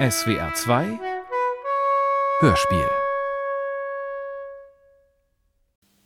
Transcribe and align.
SWR 0.00 0.54
2 0.54 0.98
Hörspiel 2.40 2.88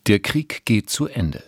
Der 0.09 0.19
Krieg 0.19 0.65
geht 0.65 0.91
zu 0.91 1.07
Ende. 1.07 1.45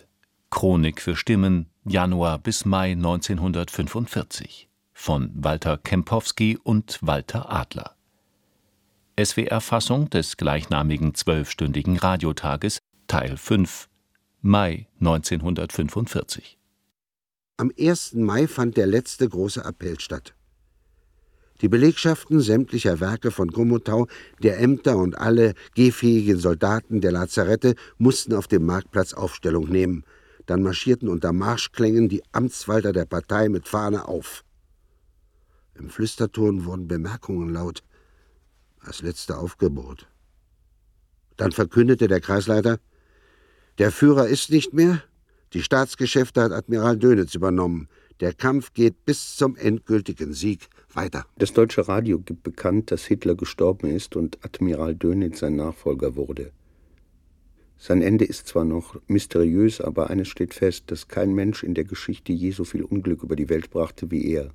Chronik 0.49 1.01
für 1.01 1.17
Stimmen 1.17 1.69
Januar 1.83 2.39
bis 2.39 2.63
Mai 2.63 2.93
1945 2.93 4.69
von 4.93 5.29
Walter 5.35 5.77
Kempowski 5.77 6.57
und 6.63 6.99
Walter 7.01 7.51
Adler. 7.51 7.97
SWR-Fassung 9.21 10.09
des 10.09 10.37
gleichnamigen 10.37 11.15
zwölfstündigen 11.15 11.97
Radiotages 11.97 12.79
Teil 13.07 13.35
5 13.35 13.89
Mai 14.41 14.87
1945 15.01 16.57
Am 17.57 17.73
1. 17.77 18.13
Mai 18.13 18.47
fand 18.47 18.77
der 18.77 18.87
letzte 18.87 19.27
große 19.27 19.65
Appell 19.65 19.99
statt. 19.99 20.36
Die 21.61 21.69
Belegschaften 21.69 22.39
sämtlicher 22.39 22.99
Werke 22.99 23.31
von 23.31 23.47
Gomotau, 23.47 24.07
der 24.43 24.59
Ämter 24.59 24.97
und 24.97 25.17
alle 25.17 25.53
gehfähigen 25.73 26.37
Soldaten 26.37 27.01
der 27.01 27.11
Lazarette 27.11 27.75
mussten 27.97 28.33
auf 28.33 28.47
dem 28.47 28.65
Marktplatz 28.65 29.13
Aufstellung 29.13 29.67
nehmen. 29.67 30.03
Dann 30.45 30.61
marschierten 30.61 31.09
unter 31.09 31.33
Marschklängen 31.33 32.09
die 32.09 32.23
Amtswalter 32.31 32.93
der 32.93 33.05
Partei 33.05 33.49
mit 33.49 33.67
Fahne 33.67 34.07
auf. 34.07 34.43
Im 35.73 35.89
Flüsterton 35.89 36.65
wurden 36.65 36.87
Bemerkungen 36.87 37.53
laut. 37.53 37.83
Das 38.85 39.01
letzte 39.01 39.37
Aufgebot. 39.37 40.07
Dann 41.37 41.51
verkündete 41.51 42.07
der 42.07 42.21
Kreisleiter, 42.21 42.79
der 43.79 43.91
Führer 43.91 44.27
ist 44.27 44.49
nicht 44.49 44.73
mehr, 44.73 45.03
die 45.53 45.61
Staatsgeschäfte 45.61 46.41
hat 46.41 46.51
Admiral 46.51 46.97
Dönitz 46.97 47.35
übernommen. 47.35 47.89
Der 48.19 48.33
Kampf 48.33 48.73
geht 48.73 49.05
bis 49.05 49.35
zum 49.35 49.55
endgültigen 49.55 50.33
Sieg 50.33 50.67
weiter. 50.93 51.25
Das 51.37 51.53
deutsche 51.53 51.87
Radio 51.87 52.19
gibt 52.19 52.43
bekannt, 52.43 52.91
dass 52.91 53.05
Hitler 53.05 53.35
gestorben 53.35 53.89
ist 53.89 54.15
und 54.15 54.43
Admiral 54.43 54.95
Dönitz 54.95 55.39
sein 55.39 55.55
Nachfolger 55.55 56.15
wurde. 56.15 56.51
Sein 57.77 58.01
Ende 58.01 58.25
ist 58.25 58.47
zwar 58.47 58.65
noch 58.65 58.99
mysteriös, 59.07 59.81
aber 59.81 60.09
eines 60.09 60.27
steht 60.27 60.53
fest, 60.55 60.85
dass 60.87 61.07
kein 61.07 61.33
Mensch 61.33 61.63
in 61.63 61.75
der 61.75 61.83
Geschichte 61.83 62.33
je 62.33 62.51
so 62.51 62.63
viel 62.63 62.83
Unglück 62.83 63.21
über 63.21 63.35
die 63.35 63.49
Welt 63.49 63.69
brachte 63.69 64.09
wie 64.09 64.31
er. 64.31 64.51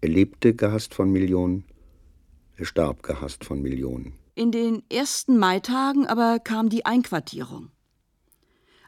Er 0.00 0.08
lebte 0.10 0.54
gehasst 0.54 0.94
von 0.94 1.10
Millionen, 1.10 1.64
er 2.56 2.66
starb 2.66 3.02
gehasst 3.02 3.44
von 3.44 3.62
Millionen. 3.62 4.14
In 4.34 4.52
den 4.52 4.82
ersten 4.92 5.38
Maitagen 5.38 6.06
aber 6.06 6.38
kam 6.38 6.68
die 6.68 6.84
Einquartierung. 6.84 7.70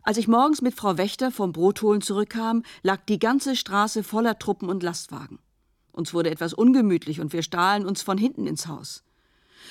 Als 0.03 0.17
ich 0.17 0.29
morgens 0.29 0.63
mit 0.63 0.75
Frau 0.75 0.97
Wächter 0.97 1.31
vom 1.31 1.53
Brotholen 1.53 2.01
zurückkam, 2.01 2.63
lag 2.83 3.05
die 3.07 3.19
ganze 3.19 3.57
Straße 3.57 4.03
voller 4.03 4.39
Truppen 4.39 4.69
und 4.69 4.83
Lastwagen. 4.83 5.39
Uns 5.93 6.15
wurde 6.15 6.31
etwas 6.31 6.55
ungemütlich 6.55 7.21
und 7.21 7.33
wir 7.33 7.43
stahlen 7.43 7.87
uns 7.87 8.03
von 8.03 8.19
hinten 8.19 8.47
ins 8.47 8.67
Haus. 8.67 9.03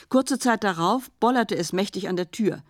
Kurze 0.10 0.40
Zeit 0.40 0.64
darauf 0.64 1.10
bollerte 1.20 1.56
es 1.56 1.74
mächtig 1.74 2.08
an 2.08 2.16
der 2.16 2.32
Tür. 2.32 2.64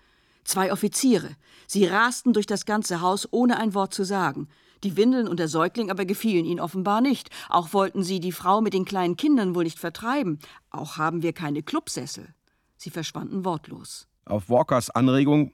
Zwei 0.43 0.71
Offiziere. 0.71 1.35
Sie 1.67 1.85
rasten 1.85 2.33
durch 2.33 2.45
das 2.45 2.65
ganze 2.65 3.01
Haus, 3.01 3.27
ohne 3.31 3.57
ein 3.57 3.73
Wort 3.73 3.93
zu 3.93 4.03
sagen. 4.03 4.47
Die 4.83 4.95
Windeln 4.95 5.27
und 5.27 5.39
der 5.39 5.49
Säugling 5.49 5.91
aber 5.91 6.05
gefielen 6.05 6.45
ihnen 6.45 6.59
offenbar 6.59 7.01
nicht. 7.01 7.29
Auch 7.49 7.73
wollten 7.73 8.01
sie 8.01 8.19
die 8.19 8.31
Frau 8.31 8.61
mit 8.61 8.73
den 8.73 8.85
kleinen 8.85 9.17
Kindern 9.17 9.53
wohl 9.53 9.65
nicht 9.65 9.79
vertreiben. 9.79 10.39
Auch 10.69 10.97
haben 10.97 11.21
wir 11.21 11.33
keine 11.33 11.63
Clubsessel. 11.63 12.33
Sie 12.77 12.89
verschwanden 12.89 13.43
wortlos. 13.43 14.07
Auf 14.25 14.49
Walkers 14.49 14.89
Anregung 14.89 15.53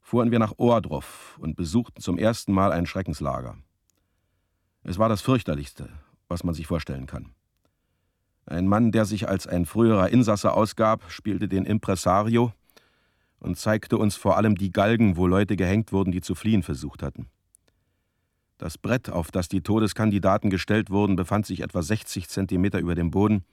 fuhren 0.00 0.30
wir 0.30 0.38
nach 0.38 0.54
Ohrdruf 0.56 1.36
und 1.40 1.56
besuchten 1.56 2.00
zum 2.00 2.16
ersten 2.16 2.52
Mal 2.52 2.72
ein 2.72 2.86
Schreckenslager. 2.86 3.58
Es 4.84 4.98
war 4.98 5.08
das 5.08 5.20
fürchterlichste, 5.20 5.90
was 6.28 6.44
man 6.44 6.54
sich 6.54 6.66
vorstellen 6.66 7.06
kann. 7.06 7.32
Ein 8.46 8.66
Mann, 8.68 8.92
der 8.92 9.04
sich 9.04 9.28
als 9.28 9.46
ein 9.46 9.66
früherer 9.66 10.10
Insasse 10.10 10.52
ausgab, 10.52 11.10
spielte 11.10 11.48
den 11.48 11.64
Impresario 11.64 12.52
und 13.40 13.58
zeigte 13.58 13.98
uns 13.98 14.16
vor 14.16 14.36
allem 14.36 14.54
die 14.54 14.72
Galgen, 14.72 15.16
wo 15.16 15.26
Leute 15.26 15.56
gehängt 15.56 15.92
wurden, 15.92 16.12
die 16.12 16.20
zu 16.20 16.34
fliehen 16.34 16.62
versucht 16.62 17.02
hatten. 17.02 17.26
Das 18.58 18.78
Brett, 18.78 19.10
auf 19.10 19.30
das 19.30 19.48
die 19.48 19.60
Todeskandidaten 19.60 20.48
gestellt 20.48 20.90
wurden, 20.90 21.16
befand 21.16 21.44
sich 21.44 21.60
etwa 21.60 21.82
60 21.82 22.28
Zentimeter 22.28 22.78
über 22.78 22.94
dem 22.94 23.10
Boden 23.10 23.44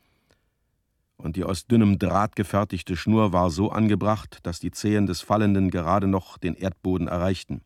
und 1.17 1.35
die 1.35 1.43
aus 1.43 1.67
dünnem 1.67 1.99
Draht 1.99 2.35
gefertigte 2.35 2.95
Schnur 2.95 3.33
war 3.33 3.49
so 3.49 3.71
angebracht, 3.71 4.39
dass 4.43 4.59
die 4.59 4.71
Zehen 4.71 5.05
des 5.05 5.21
Fallenden 5.21 5.71
gerade 5.71 6.07
noch 6.07 6.37
den 6.37 6.55
Erdboden 6.55 7.07
erreichten. 7.07 7.61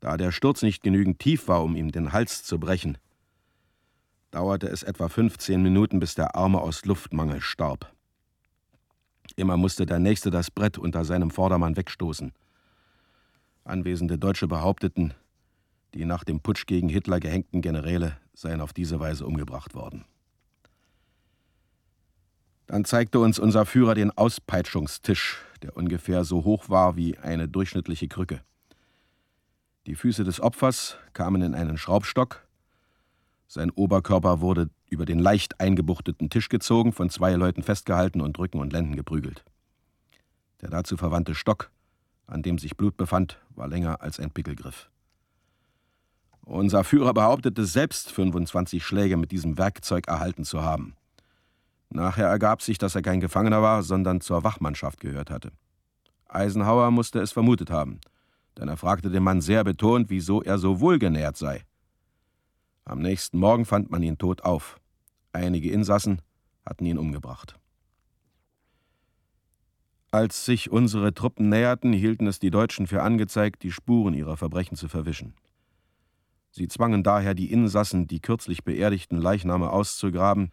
Da 0.00 0.16
der 0.16 0.32
Sturz 0.32 0.62
nicht 0.62 0.82
genügend 0.82 1.18
tief 1.18 1.48
war, 1.48 1.62
um 1.62 1.76
ihm 1.76 1.92
den 1.92 2.12
Hals 2.12 2.44
zu 2.44 2.58
brechen, 2.58 2.96
dauerte 4.30 4.68
es 4.68 4.82
etwa 4.82 5.08
15 5.08 5.62
Minuten, 5.62 6.00
bis 6.00 6.14
der 6.14 6.34
Arme 6.34 6.60
aus 6.60 6.84
Luftmangel 6.84 7.40
starb. 7.40 7.92
Immer 9.36 9.56
musste 9.56 9.86
der 9.86 9.98
Nächste 9.98 10.30
das 10.30 10.50
Brett 10.50 10.78
unter 10.78 11.04
seinem 11.04 11.30
Vordermann 11.30 11.76
wegstoßen. 11.76 12.32
Anwesende 13.64 14.18
Deutsche 14.18 14.48
behaupteten, 14.48 15.14
die 15.94 16.04
nach 16.04 16.24
dem 16.24 16.40
Putsch 16.40 16.66
gegen 16.66 16.88
Hitler 16.88 17.20
gehängten 17.20 17.62
Generäle 17.62 18.16
seien 18.32 18.60
auf 18.60 18.72
diese 18.72 19.00
Weise 19.00 19.26
umgebracht 19.26 19.74
worden. 19.74 20.04
Dann 22.66 22.84
zeigte 22.84 23.18
uns 23.18 23.38
unser 23.38 23.66
Führer 23.66 23.94
den 23.94 24.16
Auspeitschungstisch, 24.16 25.38
der 25.62 25.76
ungefähr 25.76 26.24
so 26.24 26.44
hoch 26.44 26.68
war 26.68 26.96
wie 26.96 27.18
eine 27.18 27.48
durchschnittliche 27.48 28.06
Krücke. 28.06 28.42
Die 29.86 29.96
Füße 29.96 30.22
des 30.22 30.40
Opfers 30.40 30.96
kamen 31.12 31.42
in 31.42 31.54
einen 31.54 31.78
Schraubstock, 31.78 32.46
sein 33.50 33.72
Oberkörper 33.72 34.40
wurde 34.40 34.70
über 34.88 35.04
den 35.04 35.18
leicht 35.18 35.60
eingebuchteten 35.60 36.30
Tisch 36.30 36.48
gezogen, 36.48 36.92
von 36.92 37.10
zwei 37.10 37.32
Leuten 37.32 37.64
festgehalten 37.64 38.20
und 38.20 38.38
Rücken 38.38 38.60
und 38.60 38.72
Lenden 38.72 38.94
geprügelt. 38.94 39.44
Der 40.60 40.70
dazu 40.70 40.96
verwandte 40.96 41.34
Stock, 41.34 41.72
an 42.28 42.42
dem 42.42 42.58
sich 42.58 42.76
Blut 42.76 42.96
befand, 42.96 43.40
war 43.50 43.66
länger 43.66 44.02
als 44.02 44.20
ein 44.20 44.30
Pickelgriff. 44.30 44.88
Unser 46.42 46.84
Führer 46.84 47.12
behauptete 47.12 47.64
selbst 47.64 48.12
25 48.12 48.84
Schläge 48.84 49.16
mit 49.16 49.32
diesem 49.32 49.58
Werkzeug 49.58 50.06
erhalten 50.06 50.44
zu 50.44 50.62
haben. 50.62 50.94
Nachher 51.88 52.28
ergab 52.28 52.62
sich, 52.62 52.78
dass 52.78 52.94
er 52.94 53.02
kein 53.02 53.18
Gefangener 53.18 53.62
war, 53.62 53.82
sondern 53.82 54.20
zur 54.20 54.44
Wachmannschaft 54.44 55.00
gehört 55.00 55.28
hatte. 55.28 55.50
Eisenhower 56.28 56.92
musste 56.92 57.18
es 57.18 57.32
vermutet 57.32 57.72
haben, 57.72 58.00
denn 58.56 58.68
er 58.68 58.76
fragte 58.76 59.10
den 59.10 59.24
Mann 59.24 59.40
sehr 59.40 59.64
betont, 59.64 60.08
wieso 60.08 60.40
er 60.40 60.58
so 60.58 60.78
wohlgenährt 60.78 61.36
sei. 61.36 61.64
Am 62.84 63.00
nächsten 63.00 63.38
Morgen 63.38 63.64
fand 63.64 63.90
man 63.90 64.02
ihn 64.02 64.18
tot 64.18 64.42
auf. 64.42 64.80
Einige 65.32 65.70
Insassen 65.70 66.22
hatten 66.64 66.86
ihn 66.86 66.98
umgebracht. 66.98 67.56
Als 70.12 70.44
sich 70.44 70.70
unsere 70.70 71.14
Truppen 71.14 71.48
näherten, 71.48 71.92
hielten 71.92 72.26
es 72.26 72.40
die 72.40 72.50
Deutschen 72.50 72.88
für 72.88 73.02
angezeigt, 73.02 73.62
die 73.62 73.70
Spuren 73.70 74.12
ihrer 74.12 74.36
Verbrechen 74.36 74.76
zu 74.76 74.88
verwischen. 74.88 75.34
Sie 76.50 76.66
zwangen 76.66 77.04
daher 77.04 77.34
die 77.34 77.52
Insassen, 77.52 78.08
die 78.08 78.18
kürzlich 78.18 78.64
beerdigten 78.64 79.18
Leichname 79.18 79.70
auszugraben 79.70 80.50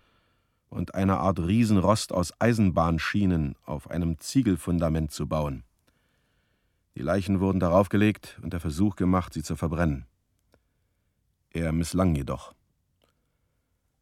und 0.70 0.94
eine 0.94 1.18
Art 1.18 1.40
Riesenrost 1.40 2.12
aus 2.12 2.34
Eisenbahnschienen 2.40 3.56
auf 3.66 3.90
einem 3.90 4.20
Ziegelfundament 4.20 5.12
zu 5.12 5.28
bauen. 5.28 5.64
Die 6.96 7.02
Leichen 7.02 7.40
wurden 7.40 7.60
darauf 7.60 7.90
gelegt 7.90 8.40
und 8.44 8.54
der 8.54 8.60
Versuch 8.60 8.96
gemacht, 8.96 9.34
sie 9.34 9.44
zu 9.44 9.56
verbrennen. 9.56 10.06
Er 11.58 11.72
misslang 11.72 12.16
jedoch. 12.16 12.54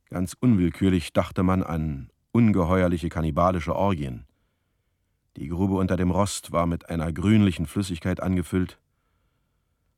Ganz 0.10 0.36
unwillkürlich 0.38 1.14
dachte 1.14 1.42
man 1.42 1.64
an 1.64 2.10
ungeheuerliche 2.34 3.08
kannibalische 3.08 3.74
Orgien. 3.74 4.26
Die 5.38 5.48
Grube 5.48 5.76
unter 5.76 5.96
dem 5.96 6.12
Rost 6.12 6.52
war 6.52 6.66
mit 6.66 6.90
einer 6.90 7.14
grünlichen 7.14 7.66
Flüssigkeit 7.66 8.20
angefüllt, 8.20 8.78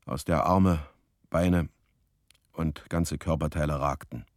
aus 0.06 0.24
der 0.24 0.46
Arme, 0.46 0.86
Beine 1.32 1.70
und 2.54 2.88
ganze 2.92 3.18
Körperteile 3.18 3.80
ragten. 3.80 4.28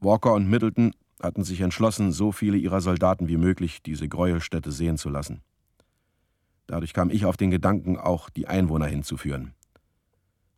Walker 0.00 0.34
und 0.34 0.50
Middleton 0.50 0.96
hatten 1.22 1.44
sich 1.44 1.60
entschlossen, 1.60 2.10
so 2.10 2.32
viele 2.32 2.56
ihrer 2.56 2.80
Soldaten 2.80 3.28
wie 3.28 3.36
möglich 3.36 3.84
diese 3.84 4.08
Gräuelstätte 4.08 4.72
sehen 4.72 4.98
zu 4.98 5.10
lassen. 5.10 5.42
Dadurch 6.66 6.92
kam 6.92 7.08
ich 7.08 7.24
auf 7.24 7.36
den 7.36 7.52
Gedanken, 7.52 7.98
auch 7.98 8.30
die 8.30 8.48
Einwohner 8.48 8.86
hinzuführen. 8.86 9.54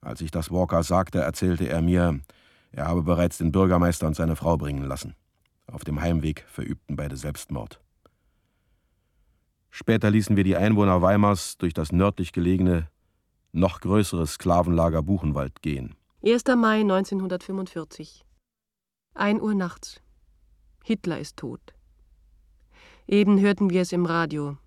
Als 0.04 0.20
ich 0.20 0.30
das 0.30 0.50
Walker 0.50 0.82
sagte, 0.82 1.20
erzählte 1.20 1.66
er 1.66 1.80
mir, 1.80 2.20
er 2.72 2.86
habe 2.86 3.02
bereits 3.02 3.38
den 3.38 3.52
Bürgermeister 3.52 4.06
und 4.06 4.14
seine 4.14 4.36
Frau 4.36 4.58
bringen 4.58 4.84
lassen. 4.84 5.14
Auf 5.66 5.82
dem 5.82 6.00
Heimweg 6.00 6.44
verübten 6.46 6.94
beide 6.94 7.16
Selbstmord. 7.16 7.80
Später 9.70 10.10
ließen 10.10 10.36
wir 10.36 10.44
die 10.44 10.56
Einwohner 10.56 11.00
Weimars 11.00 11.56
durch 11.56 11.72
das 11.72 11.90
nördlich 11.90 12.32
gelegene, 12.32 12.88
noch 13.52 13.80
größere 13.80 14.26
Sklavenlager 14.26 15.02
Buchenwald 15.02 15.62
gehen. 15.62 15.96
1. 16.22 16.44
Mai 16.56 16.80
1945 16.80 18.24
1 19.14 19.40
Uhr 19.40 19.54
nachts. 19.54 20.02
Hitler 20.84 21.18
ist 21.18 21.38
tot. 21.38 21.60
Eben 23.06 23.40
hörten 23.40 23.70
wir 23.70 23.80
es 23.80 23.92
im 23.92 24.04
Radio. 24.04 24.58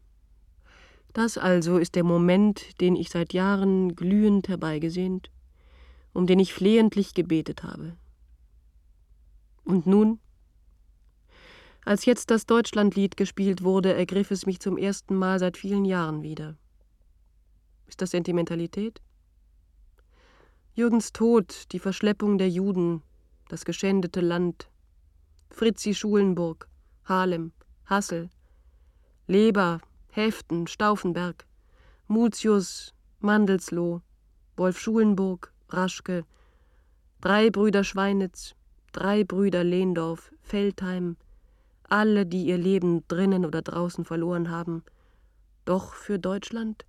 Das 1.14 1.38
also 1.38 1.78
ist 1.78 1.96
der 1.96 2.04
Moment, 2.04 2.80
den 2.80 2.96
ich 2.96 3.10
seit 3.10 3.34
Jahren 3.34 3.96
glühend 3.96 4.48
herbeigesehnt, 4.48 5.32
um 6.14 6.28
den 6.28 6.40
ich 6.40 6.54
flehentlich 6.54 7.14
gebetet 7.14 7.64
habe. 7.64 7.98
Und 9.64 9.88
nun? 9.88 10.20
Als 11.84 12.06
jetzt 12.06 12.32
das 12.32 12.46
Deutschlandlied 12.46 13.18
gespielt 13.18 13.64
wurde, 13.64 13.94
ergriff 13.94 14.32
es 14.32 14.46
mich 14.46 14.60
zum 14.60 14.78
ersten 14.78 15.16
Mal 15.16 15.40
seit 15.40 15.58
vielen 15.58 15.86
Jahren 15.86 16.22
wieder. 16.22 16.58
Ist 17.88 18.02
das 18.02 18.12
Sentimentalität? 18.12 19.02
Jürgens 20.76 21.12
Tod, 21.12 21.72
die 21.72 21.80
Verschleppung 21.80 22.38
der 22.38 22.50
Juden, 22.50 23.02
das 23.48 23.66
geschändete 23.66 24.22
Land, 24.22 24.70
Fritzi 25.50 25.96
Schulenburg, 25.96 26.68
Halem, 27.06 27.52
Hassel, 27.86 28.30
Leber, 29.26 29.80
Heften, 30.18 30.66
Stauffenberg, 30.66 31.46
Mutius, 32.08 32.96
Mandelsloh, 33.20 34.02
Wolf 34.56 34.80
Schulenburg, 34.80 35.54
Raschke, 35.70 36.26
drei 37.22 37.52
Brüder 37.52 37.84
Schweinitz, 37.84 38.56
drei 38.94 39.24
Brüder 39.24 39.64
Lehndorf, 39.64 40.32
Feldheim, 40.42 41.18
alle, 41.84 42.26
die 42.26 42.48
ihr 42.48 42.58
Leben 42.58 43.08
drinnen 43.08 43.46
oder 43.46 43.62
draußen 43.62 44.06
verloren 44.06 44.50
haben, 44.50 44.84
doch 45.66 45.94
für 45.94 46.18
Deutschland? 46.18 46.84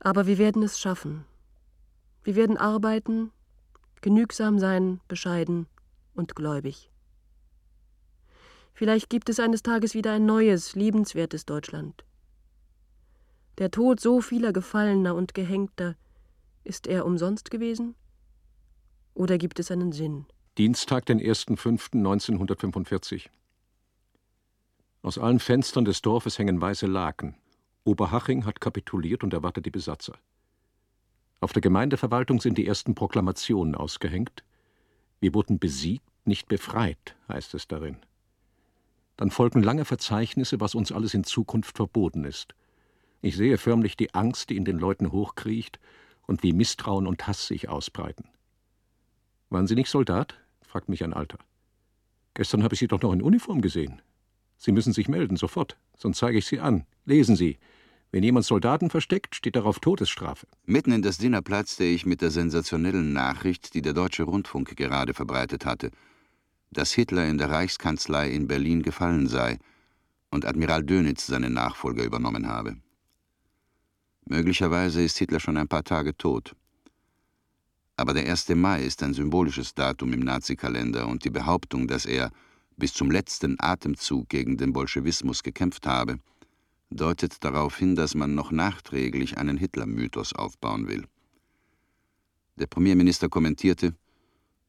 Aber 0.00 0.26
wir 0.26 0.38
werden 0.38 0.62
es 0.62 0.80
schaffen. 0.80 1.26
Wir 2.24 2.34
werden 2.34 2.56
arbeiten, 2.56 3.30
genügsam 4.00 4.58
sein, 4.58 5.02
bescheiden 5.06 5.66
und 6.14 6.34
gläubig. 6.34 6.87
Vielleicht 8.78 9.10
gibt 9.10 9.28
es 9.28 9.40
eines 9.40 9.64
Tages 9.64 9.94
wieder 9.94 10.12
ein 10.12 10.24
neues, 10.24 10.76
liebenswertes 10.76 11.44
Deutschland. 11.44 12.04
Der 13.58 13.72
Tod 13.72 13.98
so 13.98 14.20
vieler 14.20 14.52
Gefallener 14.52 15.16
und 15.16 15.34
Gehängter, 15.34 15.96
ist 16.62 16.86
er 16.86 17.04
umsonst 17.04 17.50
gewesen? 17.50 17.96
Oder 19.14 19.36
gibt 19.36 19.58
es 19.58 19.72
einen 19.72 19.90
Sinn? 19.90 20.26
Dienstag, 20.58 21.06
den 21.06 21.18
1.5.1945. 21.18 23.30
Aus 25.02 25.18
allen 25.18 25.40
Fenstern 25.40 25.84
des 25.84 26.00
Dorfes 26.00 26.38
hängen 26.38 26.60
weiße 26.60 26.86
Laken. 26.86 27.34
Oberhaching 27.82 28.44
hat 28.44 28.60
kapituliert 28.60 29.24
und 29.24 29.32
erwartet 29.32 29.66
die 29.66 29.72
Besatzer. 29.72 30.16
Auf 31.40 31.52
der 31.52 31.62
Gemeindeverwaltung 31.62 32.40
sind 32.40 32.56
die 32.56 32.68
ersten 32.68 32.94
Proklamationen 32.94 33.74
ausgehängt. 33.74 34.44
Wir 35.18 35.34
wurden 35.34 35.58
besiegt, 35.58 36.04
nicht 36.24 36.46
befreit, 36.46 37.16
heißt 37.28 37.54
es 37.54 37.66
darin. 37.66 37.96
Dann 39.18 39.30
folgen 39.32 39.62
lange 39.62 39.84
Verzeichnisse, 39.84 40.60
was 40.60 40.76
uns 40.76 40.92
alles 40.92 41.12
in 41.12 41.24
Zukunft 41.24 41.76
verboten 41.76 42.24
ist. 42.24 42.54
Ich 43.20 43.36
sehe 43.36 43.58
förmlich 43.58 43.96
die 43.96 44.14
Angst, 44.14 44.48
die 44.48 44.56
in 44.56 44.64
den 44.64 44.78
Leuten 44.78 45.10
hochkriecht 45.10 45.80
und 46.26 46.44
wie 46.44 46.52
Misstrauen 46.52 47.06
und 47.06 47.26
Hass 47.26 47.48
sich 47.48 47.68
ausbreiten. 47.68 48.28
Waren 49.50 49.66
Sie 49.66 49.74
nicht 49.74 49.90
Soldat? 49.90 50.38
fragt 50.62 50.88
mich 50.88 51.02
ein 51.02 51.12
Alter. 51.12 51.38
Gestern 52.34 52.62
habe 52.62 52.74
ich 52.74 52.78
Sie 52.78 52.86
doch 52.86 53.02
noch 53.02 53.12
in 53.12 53.20
Uniform 53.20 53.60
gesehen. 53.60 54.00
Sie 54.56 54.70
müssen 54.70 54.92
sich 54.92 55.08
melden, 55.08 55.36
sofort, 55.36 55.76
sonst 55.96 56.18
zeige 56.18 56.38
ich 56.38 56.46
Sie 56.46 56.60
an. 56.60 56.86
Lesen 57.04 57.34
Sie. 57.34 57.58
Wenn 58.12 58.22
jemand 58.22 58.46
Soldaten 58.46 58.88
versteckt, 58.88 59.34
steht 59.34 59.56
darauf 59.56 59.80
Todesstrafe. 59.80 60.46
Mitten 60.64 60.92
in 60.92 61.02
das 61.02 61.18
Dinner 61.18 61.42
platzte 61.42 61.82
ich 61.82 62.06
mit 62.06 62.22
der 62.22 62.30
sensationellen 62.30 63.12
Nachricht, 63.12 63.74
die 63.74 63.82
der 63.82 63.94
Deutsche 63.94 64.22
Rundfunk 64.22 64.76
gerade 64.76 65.12
verbreitet 65.12 65.66
hatte, 65.66 65.90
dass 66.70 66.92
Hitler 66.92 67.26
in 67.26 67.38
der 67.38 67.50
Reichskanzlei 67.50 68.30
in 68.30 68.46
Berlin 68.46 68.82
gefallen 68.82 69.26
sei 69.26 69.58
und 70.30 70.44
Admiral 70.44 70.84
Dönitz 70.84 71.26
seinen 71.26 71.54
Nachfolger 71.54 72.04
übernommen 72.04 72.48
habe. 72.48 72.76
Möglicherweise 74.26 75.02
ist 75.02 75.18
Hitler 75.18 75.40
schon 75.40 75.56
ein 75.56 75.68
paar 75.68 75.84
Tage 75.84 76.16
tot. 76.16 76.54
Aber 77.96 78.14
der 78.14 78.30
1. 78.30 78.50
Mai 78.50 78.84
ist 78.84 79.02
ein 79.02 79.14
symbolisches 79.14 79.74
Datum 79.74 80.12
im 80.12 80.20
Nazikalender 80.20 81.08
und 81.08 81.24
die 81.24 81.30
Behauptung, 81.30 81.88
dass 81.88 82.04
er 82.04 82.30
bis 82.76 82.92
zum 82.92 83.10
letzten 83.10 83.56
Atemzug 83.58 84.28
gegen 84.28 84.56
den 84.56 84.72
Bolschewismus 84.72 85.42
gekämpft 85.42 85.86
habe, 85.86 86.20
deutet 86.90 87.42
darauf 87.42 87.76
hin, 87.76 87.96
dass 87.96 88.14
man 88.14 88.34
noch 88.34 88.52
nachträglich 88.52 89.36
einen 89.36 89.56
Hitler-Mythos 89.56 90.32
aufbauen 90.32 90.86
will. 90.88 91.06
Der 92.56 92.66
Premierminister 92.66 93.28
kommentierte: 93.28 93.94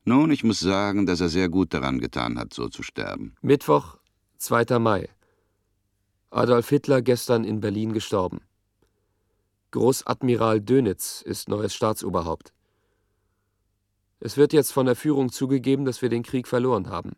Nun, 0.10 0.32
ich 0.32 0.44
muss 0.44 0.60
sagen, 0.60 1.06
dass 1.06 1.22
er 1.22 1.30
sehr 1.30 1.50
gut 1.50 1.72
daran 1.72 2.00
getan 2.00 2.40
hat, 2.40 2.52
so 2.52 2.68
zu 2.68 2.82
sterben. 2.82 3.36
Mittwoch, 3.44 4.00
2. 4.40 4.80
Mai. 4.80 5.08
Adolf 6.32 6.68
Hitler 6.70 7.04
gestern 7.04 7.44
in 7.44 7.60
Berlin 7.60 7.94
gestorben. 7.94 8.42
Großadmiral 9.70 10.62
Dönitz 10.62 11.22
ist 11.22 11.48
neues 11.48 11.76
Staatsoberhaupt. 11.76 12.54
Es 14.20 14.36
wird 14.36 14.52
jetzt 14.52 14.72
von 14.72 14.88
der 14.88 14.96
Führung 14.96 15.32
zugegeben, 15.32 15.86
dass 15.86 16.02
wir 16.02 16.10
den 16.10 16.24
Krieg 16.24 16.48
verloren 16.48 16.90
haben. 16.90 17.12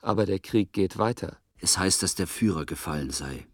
Aber 0.00 0.26
der 0.26 0.38
Krieg 0.38 0.72
geht 0.72 0.96
weiter. 0.96 1.38
Es 1.56 1.76
heißt, 1.76 2.04
dass 2.04 2.14
der 2.14 2.28
Führer 2.28 2.66
gefallen 2.66 3.10
sei. 3.10 3.48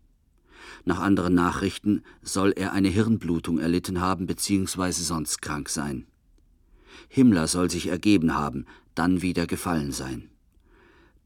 Nach 0.84 1.00
anderen 1.00 1.32
Nachrichten 1.32 2.02
soll 2.20 2.52
er 2.54 2.74
eine 2.74 2.88
Hirnblutung 2.88 3.58
erlitten 3.58 4.02
haben 4.02 4.26
bzw. 4.26 4.90
sonst 4.90 5.40
krank 5.40 5.70
sein. 5.70 6.06
Himmler 7.08 7.46
soll 7.48 7.70
sich 7.70 7.88
ergeben 7.88 8.34
haben, 8.34 8.66
dann 8.94 9.22
wieder 9.22 9.46
gefallen 9.46 9.92
sein. 9.92 10.30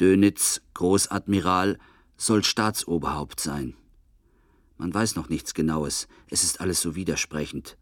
Dönitz, 0.00 0.60
Großadmiral, 0.74 1.78
soll 2.16 2.44
Staatsoberhaupt 2.44 3.40
sein. 3.40 3.74
Man 4.76 4.94
weiß 4.94 5.16
noch 5.16 5.28
nichts 5.28 5.54
Genaues, 5.54 6.08
es 6.30 6.44
ist 6.44 6.60
alles 6.60 6.80
so 6.80 6.94
widersprechend. 6.94 7.76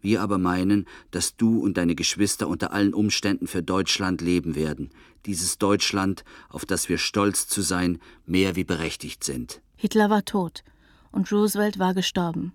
Wir 0.00 0.22
aber 0.22 0.38
meinen, 0.38 0.86
dass 1.10 1.36
du 1.36 1.58
und 1.60 1.76
deine 1.76 1.94
Geschwister 1.94 2.48
unter 2.48 2.72
allen 2.72 2.94
Umständen 2.94 3.46
für 3.46 3.62
Deutschland 3.62 4.20
leben 4.20 4.54
werden, 4.54 4.90
dieses 5.26 5.58
Deutschland, 5.58 6.24
auf 6.48 6.64
das 6.64 6.88
wir 6.88 6.98
stolz 6.98 7.48
zu 7.48 7.60
sein, 7.60 7.98
mehr 8.24 8.56
wie 8.56 8.64
berechtigt 8.64 9.24
sind. 9.24 9.60
Hitler 9.76 10.08
war 10.08 10.24
tot 10.24 10.64
und 11.12 11.30
Roosevelt 11.30 11.78
war 11.78 11.94
gestorben. 11.94 12.52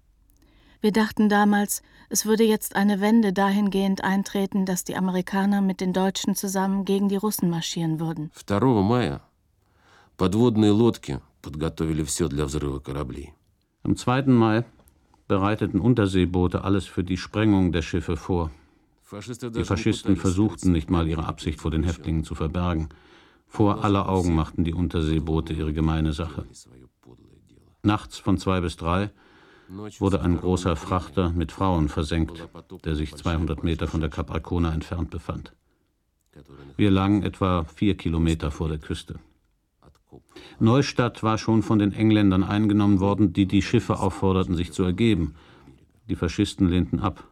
Wir 0.85 0.93
dachten 0.93 1.29
damals, 1.29 1.82
es 2.08 2.25
würde 2.25 2.44
jetzt 2.44 2.75
eine 2.75 3.00
Wende 3.00 3.32
dahingehend 3.32 4.02
eintreten, 4.02 4.64
dass 4.64 4.85
die 4.85 4.97
Amerikaner 4.97 5.61
mit 5.61 5.81
den 5.81 5.93
Deutschen 5.93 6.35
zusammen 6.35 6.85
gegen 6.85 7.08
die 7.08 7.17
Russen 7.17 7.50
marschieren 7.50 8.00
würden. 8.00 8.31
2 8.35 8.61
Мая 8.82 9.20
подводные 10.17 10.70
лодки 10.70 11.20
подготовили 11.41 12.02
все 12.02 12.29
для 12.29 12.44
взрыва 12.44 12.79
кораблей. 12.79 13.32
Am 13.82 13.97
2. 13.97 14.23
Mai 14.26 14.64
bereiteten 15.29 15.81
Unterseeboote 15.81 16.62
alles 16.64 16.87
für 16.87 17.05
die 17.05 17.17
Sprengung 17.17 17.73
der 17.73 17.82
Schiffe 17.82 18.17
vor. 18.17 18.50
Die 19.55 19.64
Faschisten 19.64 20.17
versuchten 20.17 20.73
nicht 20.73 20.90
mal 20.90 21.09
ihre 21.09 21.25
Absicht 21.25 21.61
vor 21.61 21.71
den 21.71 21.85
Häftlingen 21.85 22.25
zu 22.25 22.35
verbergen. 22.35 22.88
Vor 23.47 23.83
aller 23.85 24.09
Augen 24.09 24.35
machten 24.35 24.64
die 24.64 24.75
Unterseeboote 24.75 25.52
ihre 25.54 25.73
gemeine 25.73 26.12
Sache. 26.12 26.47
Nachts 27.83 28.19
von 28.19 28.37
zwei 28.38 28.61
bis 28.61 28.76
drei 28.76 29.11
wurde 29.67 30.22
ein 30.22 30.38
großer 30.38 30.75
Frachter 30.75 31.29
mit 31.29 31.51
Frauen 31.51 31.89
versenkt, 31.89 32.48
der 32.84 32.95
sich 32.95 33.15
200 33.15 33.63
Meter 33.63 33.88
von 33.88 34.01
der 34.01 34.10
Kap 34.10 34.31
Arkona 34.31 34.74
entfernt 34.74 35.10
befand. 35.10 35.53
Wir 36.75 36.91
lagen 36.91 37.24
etwa 37.24 37.63
vier 37.63 37.95
Kilometer 37.95 38.51
vor 38.51 38.67
der 38.69 38.77
Küste. 38.77 39.19
Neustadt 40.60 41.24
war 41.24 41.38
schon 41.38 41.63
von 41.63 41.79
den 41.79 41.91
Engländern 41.91 42.43
eingenommen 42.43 43.00
worden, 43.00 43.34
die 43.34 43.45
die 43.45 43.62
Schiffe 43.62 44.00
aufforderten, 44.00 44.55
sich 44.55 44.72
zu 44.72 44.84
ergeben. 44.84 45.36
Die 46.07 46.15
Faschisten 46.15 46.69
lehnten 46.69 47.00
ab. 47.00 47.27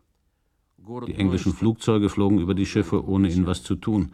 Die 1.08 1.16
englischen 1.16 1.54
Flugzeuge 1.54 2.10
flogen 2.10 2.40
über 2.40 2.54
die 2.54 2.66
Schiffe, 2.66 3.08
ohne 3.08 3.30
ihnen 3.30 3.46
was 3.46 3.64
zu 3.64 3.76
tun. 3.76 4.14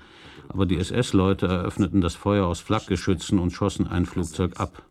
Aber 0.49 0.65
die 0.65 0.77
SS-Leute 0.77 1.47
eröffneten 1.47 2.01
das 2.01 2.15
Feuer 2.15 2.45
aus 2.45 2.59
Flakgeschützen 2.59 3.39
und 3.39 3.51
schossen 3.51 3.87
ein 3.87 4.05
Flugzeug 4.05 4.59
ab. 4.59 4.88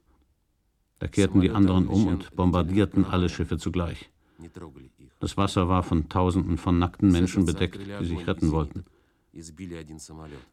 Da 0.99 1.07
kehrten 1.07 1.41
die 1.41 1.51
anderen 1.51 1.87
um 1.87 2.07
und 2.07 2.35
bombardierten 2.35 3.05
alle 3.05 3.29
Schiffe 3.29 3.59
zugleich. 3.59 4.11
Das 5.21 5.37
Wasser 5.37 5.69
war 5.69 5.83
von 5.83 6.09
Tausenden 6.09 6.59
von 6.59 6.79
nackten 6.79 7.11
Menschen 7.11 7.45
bedeckt, 7.45 7.81
die 8.01 8.05
sich 8.05 8.27
retten 8.27 8.53
wollten. 8.53 8.85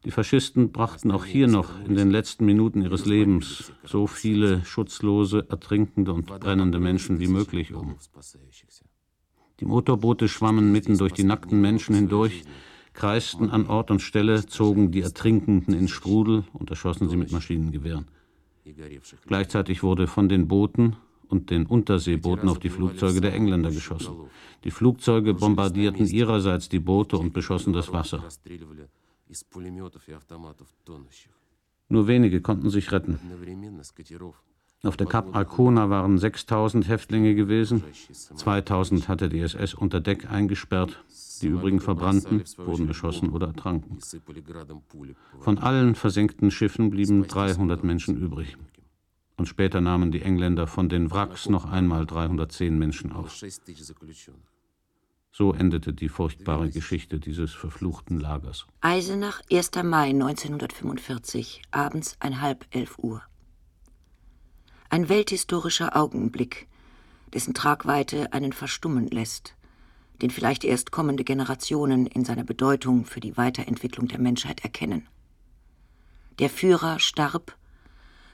Die 0.04 0.10
Faschisten 0.10 0.70
brachten 0.70 1.10
auch 1.10 1.24
hier 1.24 1.48
noch 1.48 1.70
in 1.86 1.96
den 1.96 2.10
letzten 2.10 2.44
Minuten 2.44 2.82
ihres 2.82 3.06
Lebens 3.06 3.72
so 3.84 4.06
viele 4.06 4.64
schutzlose, 4.64 5.46
ertrinkende 5.48 6.12
und 6.12 6.26
brennende 6.26 6.78
Menschen 6.78 7.18
wie 7.18 7.26
möglich 7.26 7.72
um. 7.72 7.96
Die 9.60 9.64
Motorboote 9.64 10.28
schwammen 10.28 10.70
mitten 10.70 10.98
durch 10.98 11.12
die 11.14 11.24
nackten 11.24 11.60
Menschen 11.60 11.94
hindurch, 11.94 12.44
kreisten 12.92 13.50
an 13.50 13.66
Ort 13.66 13.90
und 13.90 14.02
Stelle, 14.02 14.46
zogen 14.46 14.92
die 14.92 15.00
Ertrinkenden 15.00 15.74
in 15.74 15.88
Sprudel 15.88 16.44
und 16.52 16.70
erschossen 16.70 17.08
sie 17.08 17.16
mit 17.16 17.32
Maschinengewehren. 17.32 18.06
Gleichzeitig 19.26 19.82
wurde 19.82 20.06
von 20.06 20.28
den 20.28 20.48
Booten 20.48 20.96
und 21.28 21.50
den 21.50 21.66
Unterseebooten 21.66 22.48
auf 22.48 22.58
die 22.58 22.68
Flugzeuge 22.68 23.20
der 23.20 23.34
Engländer 23.34 23.70
geschossen. 23.70 24.14
Die 24.64 24.70
Flugzeuge 24.70 25.34
bombardierten 25.34 26.06
ihrerseits 26.06 26.68
die 26.68 26.78
Boote 26.78 27.18
und 27.18 27.32
beschossen 27.32 27.72
das 27.72 27.92
Wasser. 27.92 28.22
Nur 31.88 32.06
wenige 32.08 32.40
konnten 32.40 32.70
sich 32.70 32.92
retten. 32.92 33.18
Auf 34.82 34.96
der 34.96 35.06
Kap 35.06 35.34
Arkona 35.34 35.90
waren 35.90 36.18
6000 36.18 36.88
Häftlinge 36.88 37.34
gewesen, 37.34 37.82
2000 38.12 39.08
hatte 39.08 39.28
die 39.28 39.40
SS 39.40 39.74
unter 39.74 40.00
Deck 40.00 40.30
eingesperrt 40.30 41.02
Die 41.42 41.48
übrigen 41.48 41.80
verbrannten, 41.80 42.42
wurden 42.56 42.88
erschossen 42.88 43.30
oder 43.30 43.48
ertranken. 43.48 43.98
Von 45.40 45.58
allen 45.58 45.94
versenkten 45.94 46.50
Schiffen 46.50 46.90
blieben 46.90 47.26
300 47.26 47.84
Menschen 47.84 48.16
übrig. 48.16 48.56
Und 49.36 49.46
später 49.46 49.80
nahmen 49.80 50.10
die 50.12 50.22
Engländer 50.22 50.66
von 50.66 50.88
den 50.88 51.10
Wracks 51.10 51.48
noch 51.48 51.66
einmal 51.66 52.06
310 52.06 52.78
Menschen 52.78 53.12
auf. 53.12 53.38
So 55.30 55.52
endete 55.52 55.92
die 55.92 56.08
furchtbare 56.08 56.70
Geschichte 56.70 57.20
dieses 57.20 57.52
verfluchten 57.52 58.18
Lagers. 58.18 58.66
Eisenach, 58.80 59.42
1. 59.52 59.72
Mai 59.84 60.08
1945, 60.08 61.60
abends 61.70 62.16
ein 62.20 62.40
halb 62.40 62.64
elf 62.70 62.98
Uhr. 62.98 63.20
Ein 64.88 65.10
welthistorischer 65.10 65.94
Augenblick, 65.94 66.68
dessen 67.34 67.52
Tragweite 67.52 68.32
einen 68.32 68.54
verstummen 68.54 69.08
lässt, 69.08 69.55
den 70.22 70.30
vielleicht 70.30 70.64
erst 70.64 70.90
kommende 70.90 71.24
Generationen 71.24 72.06
in 72.06 72.24
seiner 72.24 72.44
Bedeutung 72.44 73.04
für 73.04 73.20
die 73.20 73.36
Weiterentwicklung 73.36 74.08
der 74.08 74.18
Menschheit 74.18 74.64
erkennen. 74.64 75.08
Der 76.38 76.50
Führer 76.50 76.98
starb, 76.98 77.56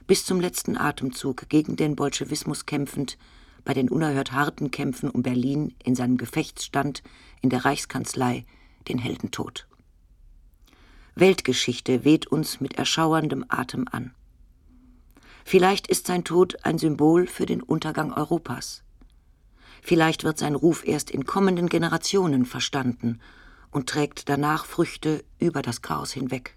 bis 0.06 0.24
zum 0.24 0.40
letzten 0.40 0.76
Atemzug 0.76 1.48
gegen 1.48 1.76
den 1.76 1.96
Bolschewismus 1.96 2.66
kämpfend, 2.66 3.16
bei 3.64 3.74
den 3.74 3.88
unerhört 3.88 4.32
harten 4.32 4.70
Kämpfen 4.70 5.08
um 5.08 5.22
Berlin 5.22 5.74
in 5.84 5.94
seinem 5.94 6.16
Gefechtsstand 6.16 7.02
in 7.40 7.50
der 7.50 7.64
Reichskanzlei 7.64 8.44
den 8.88 8.98
Heldentod. 8.98 9.68
Weltgeschichte 11.14 12.04
weht 12.04 12.26
uns 12.26 12.60
mit 12.60 12.74
erschauerndem 12.74 13.44
Atem 13.48 13.86
an. 13.90 14.14
Vielleicht 15.44 15.86
ist 15.86 16.06
sein 16.06 16.24
Tod 16.24 16.64
ein 16.64 16.78
Symbol 16.78 17.26
für 17.26 17.46
den 17.46 17.62
Untergang 17.62 18.12
Europas. 18.12 18.82
Vielleicht 19.84 20.22
wird 20.22 20.38
sein 20.38 20.54
Ruf 20.54 20.86
erst 20.86 21.10
in 21.10 21.26
kommenden 21.26 21.68
Generationen 21.68 22.46
verstanden 22.46 23.20
und 23.72 23.88
trägt 23.88 24.28
danach 24.28 24.64
Früchte 24.64 25.24
über 25.40 25.60
das 25.60 25.82
Chaos 25.82 26.12
hinweg. 26.12 26.56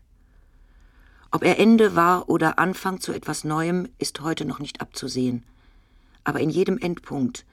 Ob 1.31 1.43
er 1.43 1.59
Ende 1.59 1.95
war 1.95 2.29
oder 2.29 2.59
Anfang 2.59 3.01
zu 3.01 3.11
etwas 3.11 3.43
Neuem, 3.43 3.89
ist 3.97 4.21
heute 4.21 4.45
noch 4.45 4.59
nicht 4.59 4.79
abzusehen. 4.79 5.43
Aber 6.23 6.39
in 6.39 6.51
jedem 6.51 6.77
Endpunkt, 6.77 7.45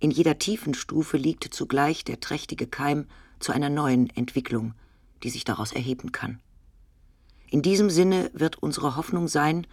in 0.00 0.10
jeder 0.10 0.40
tiefen 0.40 0.74
Stufe 0.74 1.16
liegt 1.16 1.44
zugleich 1.54 2.04
der 2.04 2.18
trächtige 2.18 2.66
Keim 2.66 3.06
zu 3.38 3.52
einer 3.52 3.70
neuen 3.70 4.10
Entwicklung, 4.10 4.74
die 5.22 5.30
sich 5.30 5.44
daraus 5.44 5.72
erheben 5.72 6.10
kann. 6.10 6.40
In 7.48 7.62
diesem 7.62 7.90
Sinne 7.90 8.30
wird 8.34 8.60
unsere 8.60 8.96
Hoffnung 8.96 9.28
sein, 9.28 9.68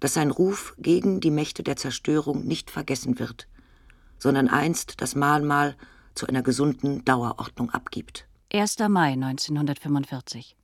dass 0.00 0.14
sein 0.14 0.32
Ruf 0.32 0.74
gegen 0.78 1.20
die 1.20 1.30
Mächte 1.30 1.62
der 1.62 1.76
Zerstörung 1.76 2.44
nicht 2.44 2.72
vergessen 2.72 3.20
wird, 3.20 3.46
sondern 4.20 4.48
einst 4.48 5.00
das 5.00 5.16
Mahnmal 5.16 5.74
zu 6.14 6.26
einer 6.26 6.42
gesunden 6.42 7.04
Dauerordnung 7.04 7.70
abgibt. 7.70 8.28
1. 8.52 8.78
Mai 8.88 9.12
1945 9.12 10.56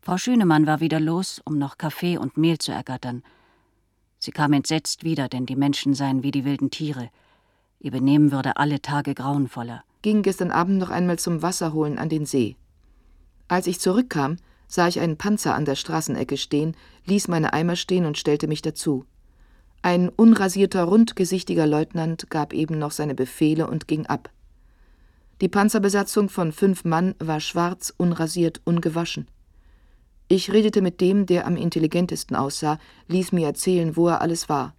Frau 0.00 0.18
Schünemann 0.18 0.66
war 0.66 0.80
wieder 0.80 1.00
los, 1.00 1.40
um 1.46 1.56
noch 1.56 1.78
Kaffee 1.78 2.18
und 2.18 2.36
Mehl 2.36 2.58
zu 2.58 2.72
ergattern. 2.72 3.22
Sie 4.18 4.32
kam 4.32 4.52
entsetzt 4.52 5.04
wieder, 5.04 5.28
denn 5.28 5.46
die 5.46 5.56
Menschen 5.56 5.94
seien 5.94 6.22
wie 6.22 6.30
die 6.30 6.44
wilden 6.44 6.70
Tiere. 6.70 7.08
Ihr 7.78 7.90
Benehmen 7.90 8.32
würde 8.32 8.56
alle 8.56 8.82
Tage 8.82 9.14
grauenvoller. 9.14 9.84
Ging 10.02 10.22
gestern 10.22 10.50
Abend 10.50 10.78
noch 10.78 10.90
einmal 10.90 11.18
zum 11.18 11.40
Wasserholen 11.40 11.98
an 11.98 12.08
den 12.08 12.26
See. 12.26 12.56
Als 13.48 13.66
ich 13.66 13.80
zurückkam, 13.80 14.36
sah 14.66 14.88
ich 14.88 15.00
einen 15.00 15.16
Panzer 15.16 15.54
an 15.54 15.64
der 15.64 15.76
Straßenecke 15.76 16.36
stehen, 16.36 16.76
ließ 17.06 17.28
meine 17.28 17.52
Eimer 17.52 17.76
stehen 17.76 18.06
und 18.06 18.18
stellte 18.18 18.48
mich 18.48 18.62
dazu. 18.62 19.04
Ein 19.84 20.08
unrasierter, 20.08 20.84
rundgesichtiger 20.84 21.66
Leutnant 21.66 22.30
gab 22.30 22.54
eben 22.54 22.78
noch 22.78 22.90
seine 22.90 23.14
Befehle 23.14 23.68
und 23.68 23.86
ging 23.86 24.06
ab. 24.06 24.30
Die 25.42 25.48
Panzerbesatzung 25.50 26.30
von 26.30 26.52
fünf 26.52 26.86
Mann 26.86 27.14
war 27.18 27.38
schwarz, 27.38 27.92
unrasiert, 27.94 28.62
ungewaschen. 28.64 29.28
Ich 30.26 30.50
redete 30.50 30.80
mit 30.80 31.02
dem, 31.02 31.26
der 31.26 31.46
am 31.46 31.58
intelligentesten 31.58 32.34
aussah, 32.34 32.78
ließ 33.08 33.32
mir 33.32 33.46
erzählen, 33.46 33.94
wo 33.94 34.08
er 34.08 34.22
alles 34.22 34.48
war. 34.48 34.74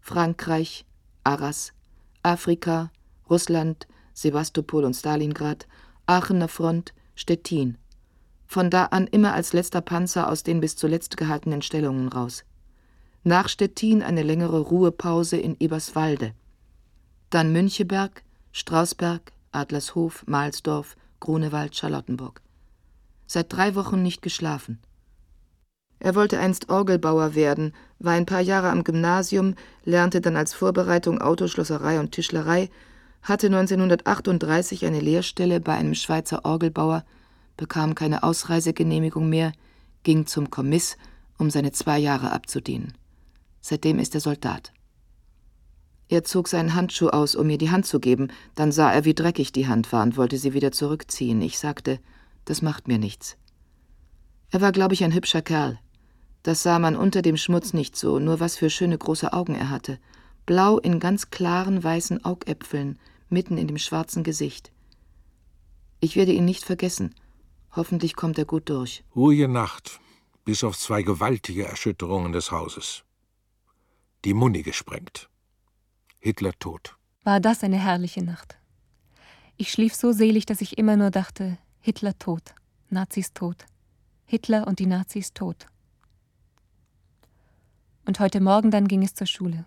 Frankreich, 0.00 0.86
Arras, 1.22 1.72
Afrika, 2.24 2.90
Russland, 3.30 3.86
Sebastopol 4.12 4.82
und 4.84 4.94
Stalingrad, 4.94 5.68
Aachener 6.06 6.48
Front, 6.48 6.94
Stettin. 7.14 7.78
Von 8.48 8.70
da 8.70 8.86
an 8.86 9.06
immer 9.06 9.34
als 9.34 9.52
letzter 9.52 9.82
Panzer 9.82 10.28
aus 10.28 10.42
den 10.42 10.58
bis 10.58 10.74
zuletzt 10.74 11.16
gehaltenen 11.16 11.62
Stellungen 11.62 12.08
raus. 12.08 12.44
Nach 13.24 13.48
Stettin 13.48 14.02
eine 14.02 14.22
längere 14.22 14.60
Ruhepause 14.60 15.36
in 15.36 15.56
Eberswalde. 15.60 16.32
Dann 17.30 17.52
Müncheberg, 17.52 18.22
Strausberg, 18.50 19.32
Adlershof, 19.52 20.24
Mahlsdorf, 20.26 20.96
Grunewald, 21.20 21.76
Charlottenburg 21.76 22.42
seit 23.32 23.52
drei 23.52 23.74
Wochen 23.74 24.02
nicht 24.02 24.22
geschlafen. 24.22 24.78
Er 25.98 26.14
wollte 26.14 26.38
einst 26.38 26.68
Orgelbauer 26.68 27.34
werden, 27.34 27.72
war 27.98 28.12
ein 28.12 28.26
paar 28.26 28.40
Jahre 28.40 28.70
am 28.70 28.84
Gymnasium, 28.84 29.54
lernte 29.84 30.20
dann 30.20 30.36
als 30.36 30.52
Vorbereitung 30.52 31.20
Autoschlosserei 31.20 31.98
und 32.00 32.12
Tischlerei, 32.12 32.68
hatte 33.22 33.46
1938 33.46 34.84
eine 34.84 35.00
Lehrstelle 35.00 35.60
bei 35.60 35.74
einem 35.74 35.94
Schweizer 35.94 36.44
Orgelbauer, 36.44 37.04
bekam 37.56 37.94
keine 37.94 38.24
Ausreisegenehmigung 38.24 39.28
mehr, 39.28 39.52
ging 40.02 40.26
zum 40.26 40.50
Kommiss, 40.50 40.96
um 41.38 41.48
seine 41.50 41.72
zwei 41.72 41.98
Jahre 41.98 42.32
abzudienen. 42.32 42.92
Seitdem 43.62 43.98
ist 43.98 44.14
er 44.14 44.20
Soldat. 44.20 44.72
Er 46.08 46.24
zog 46.24 46.48
seinen 46.48 46.74
Handschuh 46.74 47.08
aus, 47.08 47.34
um 47.34 47.46
mir 47.46 47.56
die 47.56 47.70
Hand 47.70 47.86
zu 47.86 47.98
geben, 47.98 48.28
dann 48.54 48.70
sah 48.70 48.92
er, 48.92 49.06
wie 49.06 49.14
dreckig 49.14 49.50
die 49.52 49.66
Hand 49.66 49.92
war 49.92 50.02
und 50.02 50.18
wollte 50.18 50.36
sie 50.36 50.52
wieder 50.52 50.72
zurückziehen. 50.72 51.40
Ich 51.40 51.58
sagte, 51.58 52.00
das 52.44 52.60
macht 52.60 52.86
mir 52.86 52.98
nichts. 52.98 53.38
Er 54.50 54.60
war, 54.60 54.72
glaube 54.72 54.92
ich, 54.92 55.04
ein 55.04 55.14
hübscher 55.14 55.40
Kerl. 55.40 55.78
Das 56.42 56.62
sah 56.62 56.78
man 56.78 56.96
unter 56.96 57.22
dem 57.22 57.38
Schmutz 57.38 57.72
nicht 57.72 57.96
so, 57.96 58.18
nur 58.18 58.40
was 58.40 58.56
für 58.56 58.68
schöne 58.68 58.98
große 58.98 59.32
Augen 59.32 59.54
er 59.54 59.70
hatte. 59.70 59.98
Blau 60.44 60.78
in 60.78 61.00
ganz 61.00 61.30
klaren 61.30 61.82
weißen 61.82 62.24
Augäpfeln, 62.26 62.98
mitten 63.30 63.56
in 63.56 63.68
dem 63.68 63.78
schwarzen 63.78 64.24
Gesicht. 64.24 64.72
Ich 66.00 66.16
werde 66.16 66.32
ihn 66.32 66.44
nicht 66.44 66.64
vergessen. 66.64 67.14
Hoffentlich 67.74 68.16
kommt 68.16 68.36
er 68.36 68.44
gut 68.44 68.68
durch. 68.68 69.04
Ruhige 69.16 69.48
Nacht, 69.48 70.00
bis 70.44 70.62
auf 70.64 70.76
zwei 70.76 71.02
gewaltige 71.02 71.64
Erschütterungen 71.64 72.32
des 72.32 72.50
Hauses. 72.50 73.04
Die 74.24 74.34
Muni 74.34 74.62
gesprengt. 74.62 75.28
Hitler 76.20 76.52
tot. 76.60 76.96
War 77.24 77.40
das 77.40 77.64
eine 77.64 77.78
herrliche 77.78 78.22
Nacht. 78.22 78.56
Ich 79.56 79.72
schlief 79.72 79.96
so 79.96 80.12
selig, 80.12 80.46
dass 80.46 80.60
ich 80.60 80.78
immer 80.78 80.96
nur 80.96 81.10
dachte, 81.10 81.58
Hitler 81.80 82.16
tot, 82.16 82.54
Nazis 82.88 83.32
tot, 83.32 83.66
Hitler 84.24 84.68
und 84.68 84.78
die 84.78 84.86
Nazis 84.86 85.32
tot. 85.32 85.66
Und 88.06 88.20
heute 88.20 88.40
Morgen 88.40 88.70
dann 88.70 88.86
ging 88.86 89.02
es 89.02 89.14
zur 89.14 89.26
Schule. 89.26 89.66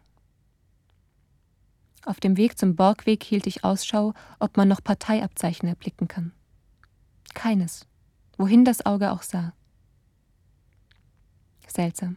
Auf 2.06 2.22
dem 2.22 2.38
Weg 2.38 2.58
zum 2.58 2.78
Borgweg 2.78 3.24
hielt 3.24 3.48
ich 3.48 3.66
Ausschau, 3.66 4.14
ob 4.40 4.56
man 4.56 4.70
noch 4.70 4.82
Parteiabzeichen 4.82 5.68
erblicken 5.68 6.08
kann. 6.08 6.32
Keines, 7.34 7.86
wohin 8.38 8.64
das 8.64 8.86
Auge 8.86 9.12
auch 9.12 9.24
sah. 9.24 9.54
Seltsam. 11.68 12.16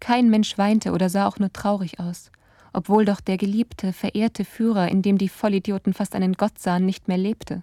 Kein 0.00 0.30
Mensch 0.30 0.56
weinte 0.58 0.92
oder 0.92 1.08
sah 1.08 1.26
auch 1.26 1.38
nur 1.38 1.52
traurig 1.52 2.00
aus, 2.00 2.30
obwohl 2.72 3.04
doch 3.04 3.20
der 3.20 3.36
geliebte, 3.36 3.92
verehrte 3.92 4.44
Führer, 4.44 4.88
in 4.88 5.02
dem 5.02 5.18
die 5.18 5.28
Vollidioten 5.28 5.94
fast 5.94 6.14
einen 6.14 6.34
Gott 6.34 6.58
sahen, 6.58 6.86
nicht 6.86 7.08
mehr 7.08 7.18
lebte 7.18 7.62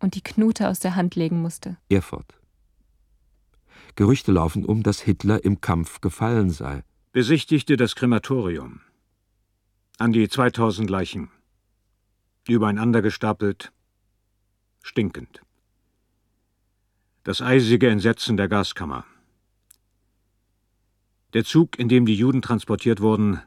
und 0.00 0.14
die 0.14 0.22
Knute 0.22 0.68
aus 0.68 0.80
der 0.80 0.96
Hand 0.96 1.16
legen 1.16 1.40
musste. 1.40 1.78
Erfurt. 1.88 2.34
Gerüchte 3.96 4.32
laufen 4.32 4.64
um, 4.64 4.82
dass 4.82 5.00
Hitler 5.00 5.44
im 5.44 5.60
Kampf 5.60 6.00
gefallen 6.00 6.50
sei. 6.50 6.82
Besichtigte 7.12 7.76
das 7.76 7.94
Krematorium. 7.94 8.80
An 9.98 10.12
die 10.12 10.28
2000 10.28 10.90
Leichen. 10.90 11.30
Übereinander 12.48 13.00
gestapelt, 13.00 13.72
stinkend. 14.82 15.40
Das 17.22 17.40
eisige 17.40 17.88
Entsetzen 17.88 18.36
der 18.36 18.48
Gaskammer. 18.48 19.06
Der 21.34 21.44
Zug, 21.44 21.78
in 21.78 21.88
dem 21.88 22.06
die 22.06 22.14
Juden 22.14 22.42
transportiert 22.42 23.00
wurden, 23.00 23.40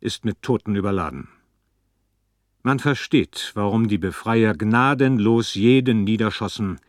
ist 0.00 0.24
mit 0.24 0.42
Toten 0.42 0.74
überladen. 0.74 1.28
Man 2.64 2.80
versteht, 2.80 3.52
warum 3.54 3.88
die 3.88 3.98
Befreier 3.98 4.54
gnadenlos 4.54 5.54
jeden 5.54 6.04
niederschossen, 6.04 6.80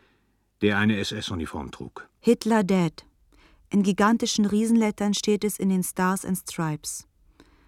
der 0.61 0.79
eine 0.79 0.97
SS-Uniform 0.97 1.71
trug. 1.71 2.07
Hitler 2.19 2.63
dead. 2.63 3.05
In 3.69 3.83
gigantischen 3.83 4.45
Riesenlettern 4.45 5.13
steht 5.13 5.43
es 5.43 5.59
in 5.59 5.69
den 5.69 5.83
Stars 5.83 6.25
and 6.25 6.37
Stripes. 6.37 7.07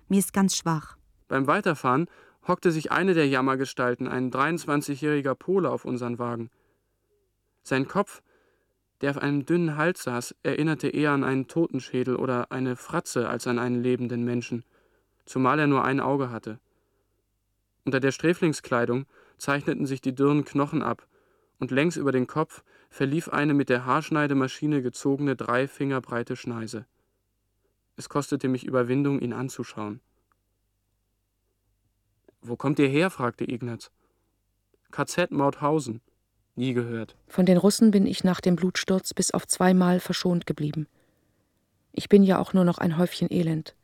Mir 0.07 0.19
ist 0.19 0.33
ganz 0.33 0.55
schwach. 0.55 0.97
Beim 1.27 1.47
Weiterfahren 1.47 2.07
hockte 2.47 2.71
sich 2.71 2.91
eine 2.91 3.13
der 3.13 3.27
Jammergestalten, 3.27 4.07
ein 4.07 4.31
23-jähriger 4.31 5.35
Pole, 5.35 5.69
auf 5.69 5.85
unseren 5.85 6.19
Wagen. 6.19 6.49
Sein 7.63 7.87
Kopf, 7.87 8.21
der 9.05 9.11
auf 9.11 9.17
einem 9.19 9.45
dünnen 9.45 9.77
Hals 9.77 10.01
saß, 10.01 10.33
erinnerte 10.41 10.87
eher 10.87 11.11
an 11.11 11.23
einen 11.23 11.47
Totenschädel 11.47 12.15
oder 12.15 12.51
eine 12.51 12.75
Fratze 12.75 13.29
als 13.29 13.45
an 13.45 13.59
einen 13.59 13.83
lebenden 13.83 14.23
Menschen, 14.23 14.63
zumal 15.25 15.59
er 15.59 15.67
nur 15.67 15.85
ein 15.85 15.99
Auge 15.99 16.31
hatte. 16.31 16.59
Unter 17.83 17.99
der 17.99 18.11
Sträflingskleidung 18.11 19.05
zeichneten 19.37 19.85
sich 19.85 20.01
die 20.01 20.15
dürren 20.15 20.43
Knochen 20.43 20.81
ab, 20.81 21.07
und 21.59 21.69
längs 21.69 21.97
über 21.97 22.11
den 22.11 22.25
Kopf 22.25 22.63
verlief 22.89 23.29
eine 23.29 23.53
mit 23.53 23.69
der 23.69 23.85
Haarschneidemaschine 23.85 24.81
gezogene 24.81 25.35
drei 25.35 25.67
Finger 25.67 26.01
breite 26.01 26.35
Schneise. 26.35 26.87
Es 27.97 28.09
kostete 28.09 28.47
mich 28.47 28.65
Überwindung, 28.65 29.19
ihn 29.19 29.33
anzuschauen. 29.33 30.01
Wo 32.41 32.55
kommt 32.55 32.79
ihr 32.79 32.87
her? 32.87 33.11
fragte 33.11 33.47
Ignaz. 33.47 33.91
KZ 34.89 35.29
Mauthausen. 35.29 36.01
Nie 36.55 36.73
gehört. 36.73 37.15
Von 37.27 37.45
den 37.45 37.57
Russen 37.57 37.91
bin 37.91 38.05
ich 38.05 38.23
nach 38.23 38.39
dem 38.39 38.55
Blutsturz 38.55 39.13
bis 39.13 39.31
auf 39.31 39.45
zweimal 39.45 39.99
verschont 39.99 40.45
geblieben. 40.45 40.87
Ich 41.91 42.09
bin 42.09 42.23
ja 42.23 42.39
auch 42.39 42.53
nur 42.53 42.63
noch 42.63 42.77
ein 42.77 42.97
Häufchen 42.97 43.31
Elend. 43.31 43.75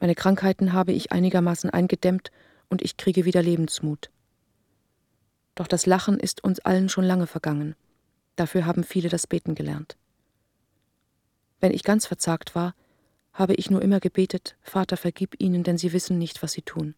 Meine 0.00 0.16
Krankheiten 0.16 0.72
habe 0.72 0.92
ich 0.92 1.12
einigermaßen 1.12 1.70
eingedämmt 1.70 2.32
und 2.68 2.82
ich 2.82 2.96
kriege 2.96 3.24
wieder 3.24 3.42
Lebensmut. 3.42 4.10
Doch 5.54 5.68
das 5.68 5.86
Lachen 5.86 6.18
ist 6.18 6.42
uns 6.42 6.60
allen 6.60 6.88
schon 6.88 7.04
lange 7.04 7.26
vergangen. 7.26 7.76
Dafür 8.34 8.66
haben 8.66 8.82
viele 8.82 9.08
das 9.08 9.26
Beten 9.26 9.54
gelernt. 9.54 9.96
Wenn 11.60 11.72
ich 11.72 11.84
ganz 11.84 12.06
verzagt 12.06 12.54
war, 12.54 12.74
habe 13.32 13.54
ich 13.54 13.70
nur 13.70 13.82
immer 13.82 14.00
gebetet, 14.00 14.56
Vater, 14.62 14.96
vergib 14.96 15.40
ihnen, 15.40 15.62
denn 15.62 15.78
sie 15.78 15.92
wissen 15.92 16.18
nicht, 16.18 16.42
was 16.42 16.52
sie 16.52 16.62
tun. 16.62 16.94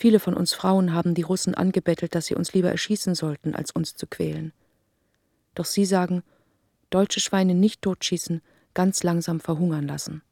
Viele 0.00 0.20
von 0.20 0.34
uns 0.34 0.52
Frauen 0.52 0.94
haben 0.94 1.16
die 1.16 1.22
Russen 1.22 1.56
angebettelt, 1.56 2.14
dass 2.14 2.26
sie 2.26 2.36
uns 2.36 2.52
lieber 2.52 2.70
erschießen 2.70 3.16
sollten, 3.16 3.56
als 3.56 3.72
uns 3.72 3.96
zu 3.96 4.06
quälen. 4.06 4.52
Doch 5.56 5.64
sie 5.64 5.84
sagen, 5.84 6.22
deutsche 6.88 7.18
Schweine 7.18 7.56
nicht 7.56 7.82
totschießen, 7.82 8.40
ganz 8.74 9.02
langsam 9.02 9.40
verhungern 9.40 9.88
lassen. 9.88 10.22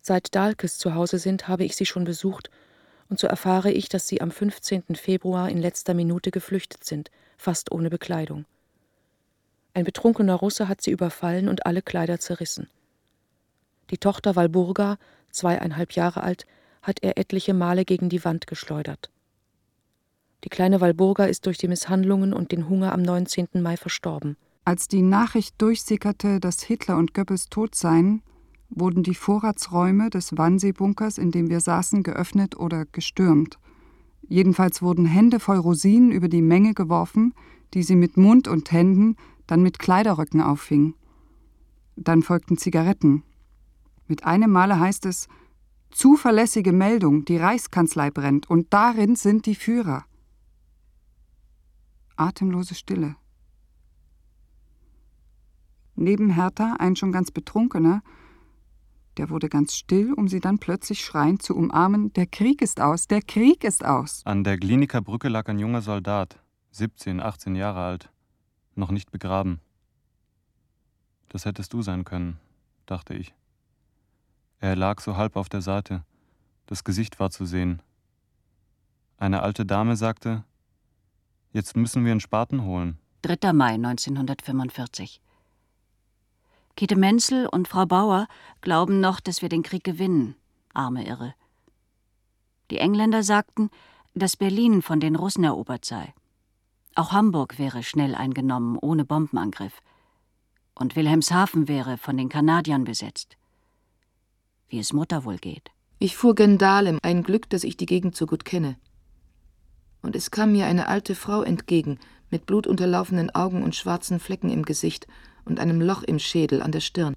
Seit 0.00 0.32
Dahlkes 0.32 0.78
zu 0.78 0.94
Hause 0.94 1.18
sind, 1.18 1.48
habe 1.48 1.64
ich 1.64 1.74
sie 1.74 1.86
schon 1.86 2.04
besucht, 2.04 2.52
und 3.08 3.18
so 3.18 3.26
erfahre 3.26 3.72
ich, 3.72 3.88
dass 3.88 4.06
sie 4.06 4.20
am 4.20 4.30
15. 4.30 4.94
Februar 4.94 5.48
in 5.48 5.58
letzter 5.58 5.94
Minute 5.94 6.30
geflüchtet 6.30 6.84
sind, 6.84 7.10
fast 7.36 7.72
ohne 7.72 7.90
Bekleidung. 7.90 8.44
Ein 9.74 9.82
betrunkener 9.82 10.36
Russe 10.36 10.68
hat 10.68 10.82
sie 10.82 10.92
überfallen 10.92 11.48
und 11.48 11.66
alle 11.66 11.82
Kleider 11.82 12.20
zerrissen. 12.20 12.68
Die 13.90 13.98
Tochter 13.98 14.36
Walburga, 14.36 14.98
zweieinhalb 15.32 15.94
Jahre 15.94 16.22
alt, 16.22 16.46
hat 16.82 17.02
er 17.02 17.18
etliche 17.18 17.54
Male 17.54 17.84
gegen 17.84 18.08
die 18.08 18.24
Wand 18.24 18.46
geschleudert. 18.46 19.10
Die 20.44 20.48
kleine 20.48 20.80
Walburga 20.80 21.24
ist 21.24 21.46
durch 21.46 21.58
die 21.58 21.68
Misshandlungen 21.68 22.32
und 22.32 22.52
den 22.52 22.68
Hunger 22.68 22.92
am 22.92 23.02
19. 23.02 23.48
Mai 23.60 23.76
verstorben. 23.76 24.36
Als 24.64 24.88
die 24.88 25.02
Nachricht 25.02 25.60
durchsickerte, 25.60 26.40
dass 26.40 26.62
Hitler 26.62 26.96
und 26.96 27.12
Goebbels 27.14 27.48
tot 27.48 27.74
seien, 27.74 28.22
wurden 28.70 29.02
die 29.02 29.14
Vorratsräume 29.14 30.10
des 30.10 30.36
Wannsee-Bunkers, 30.36 31.18
in 31.18 31.30
dem 31.30 31.50
wir 31.50 31.60
saßen, 31.60 32.02
geöffnet 32.02 32.56
oder 32.56 32.86
gestürmt. 32.86 33.58
Jedenfalls 34.28 34.80
wurden 34.80 35.06
Hände 35.06 35.40
voll 35.40 35.58
Rosinen 35.58 36.12
über 36.12 36.28
die 36.28 36.42
Menge 36.42 36.72
geworfen, 36.72 37.34
die 37.74 37.82
sie 37.82 37.96
mit 37.96 38.16
Mund 38.16 38.48
und 38.48 38.70
Händen, 38.70 39.16
dann 39.46 39.62
mit 39.62 39.78
Kleiderröcken 39.78 40.40
auffing. 40.40 40.94
Dann 41.96 42.22
folgten 42.22 42.56
Zigaretten. 42.56 43.24
Mit 44.06 44.24
einem 44.24 44.50
Male 44.52 44.78
heißt 44.78 45.04
es, 45.06 45.28
Zuverlässige 45.90 46.72
Meldung, 46.72 47.24
die 47.24 47.36
Reichskanzlei 47.36 48.10
brennt 48.10 48.48
und 48.48 48.72
darin 48.72 49.16
sind 49.16 49.46
die 49.46 49.54
Führer. 49.54 50.04
Atemlose 52.16 52.74
Stille. 52.74 53.16
Neben 55.96 56.30
Hertha 56.30 56.76
ein 56.78 56.96
schon 56.96 57.12
ganz 57.12 57.30
betrunkener, 57.30 58.02
der 59.16 59.28
wurde 59.28 59.48
ganz 59.48 59.74
still, 59.74 60.12
um 60.14 60.28
sie 60.28 60.40
dann 60.40 60.58
plötzlich 60.58 61.04
schreiend 61.04 61.42
zu 61.42 61.56
umarmen: 61.56 62.12
Der 62.12 62.26
Krieg 62.26 62.62
ist 62.62 62.80
aus, 62.80 63.06
der 63.06 63.20
Krieg 63.22 63.64
ist 63.64 63.84
aus. 63.84 64.22
An 64.24 64.44
der 64.44 64.56
Gliniker 64.56 65.02
Brücke 65.02 65.28
lag 65.28 65.48
ein 65.48 65.58
junger 65.58 65.82
Soldat, 65.82 66.38
17, 66.70 67.20
18 67.20 67.54
Jahre 67.54 67.80
alt, 67.80 68.10
noch 68.76 68.90
nicht 68.90 69.10
begraben. 69.10 69.60
Das 71.28 71.44
hättest 71.44 71.72
du 71.72 71.82
sein 71.82 72.04
können, 72.04 72.38
dachte 72.86 73.14
ich. 73.14 73.34
Er 74.60 74.76
lag 74.76 75.00
so 75.00 75.16
halb 75.16 75.36
auf 75.36 75.48
der 75.48 75.62
Seite. 75.62 76.04
Das 76.66 76.84
Gesicht 76.84 77.18
war 77.18 77.30
zu 77.30 77.46
sehen. 77.46 77.80
Eine 79.16 79.42
alte 79.42 79.64
Dame 79.64 79.96
sagte, 79.96 80.44
Jetzt 81.52 81.76
müssen 81.76 82.04
wir 82.04 82.12
einen 82.12 82.20
Spaten 82.20 82.62
holen. 82.64 82.98
3. 83.22 83.52
Mai 83.54 83.74
1945. 83.74 85.20
Käthe 86.76 86.94
Menzel 86.94 87.46
und 87.46 87.68
Frau 87.68 87.86
Bauer 87.86 88.28
glauben 88.60 89.00
noch, 89.00 89.18
dass 89.20 89.42
wir 89.42 89.48
den 89.48 89.62
Krieg 89.62 89.82
gewinnen. 89.82 90.36
Arme 90.74 91.06
Irre. 91.06 91.34
Die 92.70 92.78
Engländer 92.78 93.22
sagten, 93.22 93.70
dass 94.14 94.36
Berlin 94.36 94.82
von 94.82 95.00
den 95.00 95.16
Russen 95.16 95.42
erobert 95.42 95.84
sei. 95.84 96.14
Auch 96.94 97.12
Hamburg 97.12 97.58
wäre 97.58 97.82
schnell 97.82 98.14
eingenommen, 98.14 98.78
ohne 98.80 99.04
Bombenangriff. 99.04 99.80
Und 100.74 100.96
Wilhelmshaven 100.96 101.66
wäre 101.66 101.96
von 101.96 102.16
den 102.16 102.28
Kanadiern 102.28 102.84
besetzt 102.84 103.36
wie 104.70 104.78
es 104.78 104.92
Mutter 104.92 105.24
wohl 105.24 105.36
geht. 105.36 105.70
Ich 105.98 106.16
fuhr 106.16 106.34
gen 106.34 106.56
Dahlem, 106.56 106.98
ein 107.02 107.22
Glück, 107.22 107.50
dass 107.50 107.64
ich 107.64 107.76
die 107.76 107.86
Gegend 107.86 108.16
so 108.16 108.26
gut 108.26 108.44
kenne. 108.44 108.76
Und 110.02 110.16
es 110.16 110.30
kam 110.30 110.52
mir 110.52 110.66
eine 110.66 110.88
alte 110.88 111.14
Frau 111.14 111.42
entgegen, 111.42 111.98
mit 112.30 112.46
blutunterlaufenen 112.46 113.34
Augen 113.34 113.62
und 113.62 113.76
schwarzen 113.76 114.18
Flecken 114.18 114.50
im 114.50 114.64
Gesicht 114.64 115.06
und 115.44 115.60
einem 115.60 115.80
Loch 115.80 116.02
im 116.02 116.18
Schädel 116.18 116.62
an 116.62 116.72
der 116.72 116.80
Stirn. 116.80 117.14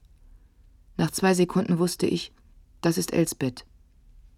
Nach 0.98 1.12
zwei 1.12 1.34
Sekunden 1.34 1.80
wusste 1.80 2.08
ich, 2.08 2.34
das 2.82 2.98
ist 2.98 3.14
Elsbeth. 3.14 3.66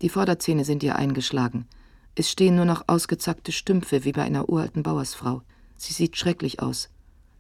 Die 0.01 0.10
Vorderzähne 0.10 0.65
sind 0.65 0.84
ihr 0.84 0.95
eingeschlagen. 0.95 1.67
Es 2.13 2.30
stehen 2.30 2.56
nur 2.56 2.65
noch 2.65 2.84
ausgezackte 2.88 3.51
Stümpfe 3.51 4.06
wie 4.06 4.12
bei 4.12 4.21
einer 4.21 4.49
uralten 4.49 4.84
Bauersfrau. 4.84 5.41
Sie 5.75 5.93
sieht 5.93 6.17
schrecklich 6.17 6.62
aus. 6.62 6.89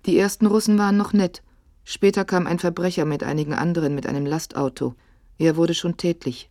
Die 0.05 0.17
ersten 0.17 0.45
Russen 0.45 0.77
waren 0.77 0.97
noch 0.97 1.13
nett. 1.13 1.43
Später 1.83 2.25
kam 2.25 2.47
ein 2.47 2.59
Verbrecher 2.59 3.05
mit 3.05 3.23
einigen 3.23 3.53
anderen 3.53 3.95
mit 3.95 4.07
einem 4.07 4.25
Lastauto. 4.25 4.95
Er 5.37 5.55
wurde 5.55 5.73
schon 5.73 5.97
tätlich. 5.97 6.49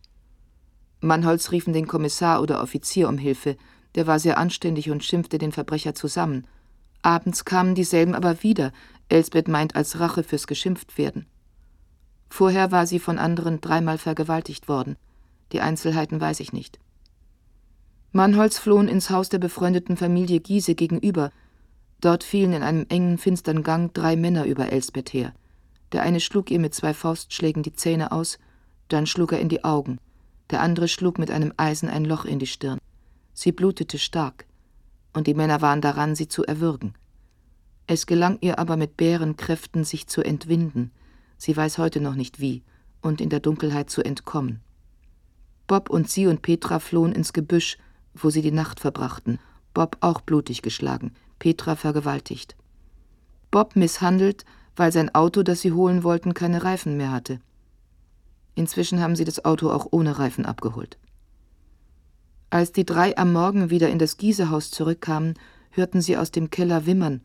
Mannholz 1.01 1.51
riefen 1.51 1.73
den 1.73 1.87
Kommissar 1.87 2.41
oder 2.41 2.61
Offizier 2.61 3.09
um 3.09 3.17
Hilfe, 3.17 3.57
der 3.95 4.07
war 4.07 4.19
sehr 4.19 4.37
anständig 4.37 4.91
und 4.91 5.03
schimpfte 5.03 5.37
den 5.37 5.51
Verbrecher 5.51 5.95
zusammen. 5.95 6.47
Abends 7.01 7.45
kamen 7.45 7.75
dieselben 7.75 8.15
aber 8.15 8.43
wieder, 8.43 8.71
Elsbeth 9.09 9.47
meint 9.47 9.75
als 9.75 9.99
Rache 9.99 10.23
fürs 10.23 10.47
Geschimpftwerden. 10.47 11.27
Vorher 12.29 12.71
war 12.71 12.87
sie 12.87 12.99
von 12.99 13.19
anderen 13.19 13.61
dreimal 13.61 13.97
vergewaltigt 13.97 14.67
worden. 14.67 14.97
Die 15.51 15.61
Einzelheiten 15.61 16.19
weiß 16.19 16.39
ich 16.39 16.53
nicht. 16.53 16.79
Mannholz 18.11 18.57
flohen 18.57 18.87
ins 18.87 19.09
Haus 19.09 19.29
der 19.29 19.39
befreundeten 19.39 19.97
Familie 19.97 20.39
Giese 20.39 20.75
gegenüber. 20.75 21.31
Dort 22.01 22.23
fielen 22.23 22.53
in 22.53 22.63
einem 22.63 22.85
engen, 22.89 23.17
finstern 23.17 23.61
Gang 23.61 23.93
drei 23.93 24.15
Männer 24.15 24.45
über 24.45 24.71
Elsbeth 24.71 25.13
her. 25.13 25.33
Der 25.91 26.01
eine 26.01 26.19
schlug 26.19 26.49
ihr 26.49 26.59
mit 26.59 26.73
zwei 26.73 26.93
Faustschlägen 26.93 27.61
die 27.61 27.73
Zähne 27.73 28.11
aus, 28.11 28.39
dann 28.87 29.07
schlug 29.07 29.31
er 29.31 29.39
in 29.39 29.49
die 29.49 29.63
Augen, 29.63 29.99
der 30.49 30.61
andere 30.61 30.87
schlug 30.87 31.17
mit 31.17 31.31
einem 31.31 31.53
Eisen 31.57 31.89
ein 31.89 32.05
Loch 32.05 32.25
in 32.25 32.39
die 32.39 32.47
Stirn. 32.47 32.79
Sie 33.33 33.51
blutete 33.51 33.97
stark, 33.97 34.45
und 35.13 35.27
die 35.27 35.33
Männer 35.33 35.61
waren 35.61 35.81
daran, 35.81 36.15
sie 36.15 36.27
zu 36.27 36.43
erwürgen. 36.45 36.93
Es 37.87 38.05
gelang 38.05 38.37
ihr 38.41 38.59
aber 38.59 38.77
mit 38.77 38.97
Bärenkräften, 38.97 39.83
sich 39.83 40.07
zu 40.07 40.23
entwinden, 40.23 40.91
sie 41.37 41.55
weiß 41.55 41.77
heute 41.77 42.01
noch 42.01 42.15
nicht 42.15 42.39
wie, 42.39 42.63
und 43.01 43.21
in 43.21 43.29
der 43.29 43.39
Dunkelheit 43.39 43.89
zu 43.89 44.03
entkommen. 44.03 44.61
Bob 45.67 45.89
und 45.89 46.09
sie 46.09 46.27
und 46.27 46.41
Petra 46.41 46.79
flohen 46.79 47.11
ins 47.11 47.33
Gebüsch, 47.33 47.77
wo 48.13 48.29
sie 48.29 48.41
die 48.41 48.51
Nacht 48.51 48.79
verbrachten, 48.79 49.39
Bob 49.73 49.97
auch 49.99 50.21
blutig 50.21 50.61
geschlagen, 50.61 51.13
Petra 51.39 51.75
vergewaltigt. 51.75 52.55
Bob 53.51 53.75
misshandelt, 53.75 54.45
weil 54.75 54.91
sein 54.91 55.13
Auto, 55.13 55.43
das 55.43 55.61
sie 55.61 55.71
holen 55.71 56.03
wollten, 56.03 56.33
keine 56.33 56.63
Reifen 56.63 56.97
mehr 56.97 57.11
hatte. 57.11 57.39
Inzwischen 58.55 59.01
haben 59.01 59.15
sie 59.15 59.25
das 59.25 59.43
Auto 59.45 59.69
auch 59.69 59.87
ohne 59.91 60.17
Reifen 60.17 60.45
abgeholt. 60.45 60.97
Als 62.49 62.71
die 62.71 62.85
drei 62.85 63.17
am 63.17 63.33
Morgen 63.33 63.69
wieder 63.69 63.89
in 63.89 63.99
das 63.99 64.17
Giesehaus 64.17 64.71
zurückkamen, 64.71 65.33
hörten 65.71 66.01
sie 66.01 66.17
aus 66.17 66.31
dem 66.31 66.49
Keller 66.49 66.85
wimmern. 66.85 67.21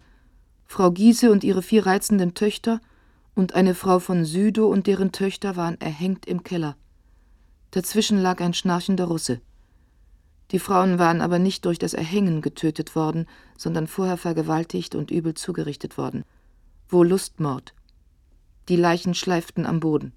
Frau 0.66 0.90
Giese 0.90 1.30
und 1.30 1.44
ihre 1.44 1.62
vier 1.62 1.86
reizenden 1.86 2.34
Töchter 2.34 2.80
und 3.34 3.54
eine 3.54 3.74
Frau 3.74 4.00
von 4.00 4.24
Südow 4.24 4.70
und 4.70 4.86
deren 4.86 5.12
Töchter 5.12 5.56
waren 5.56 5.80
erhängt 5.80 6.26
im 6.26 6.42
Keller. 6.42 6.76
Dazwischen 7.70 8.18
lag 8.18 8.40
ein 8.40 8.54
schnarchender 8.54 9.04
Russe. 9.04 9.40
Die 10.50 10.58
Frauen 10.58 10.98
waren 10.98 11.20
aber 11.20 11.38
nicht 11.38 11.64
durch 11.64 11.78
das 11.78 11.94
Erhängen 11.94 12.42
getötet 12.42 12.96
worden, 12.96 13.26
sondern 13.56 13.86
vorher 13.86 14.16
vergewaltigt 14.16 14.96
und 14.96 15.12
übel 15.12 15.34
zugerichtet 15.34 15.96
worden. 15.96 16.24
Wohl 16.88 17.08
Lustmord. 17.08 17.72
Die 18.68 18.76
Leichen 18.76 19.14
schleiften 19.14 19.64
am 19.64 19.78
Boden. 19.78 20.12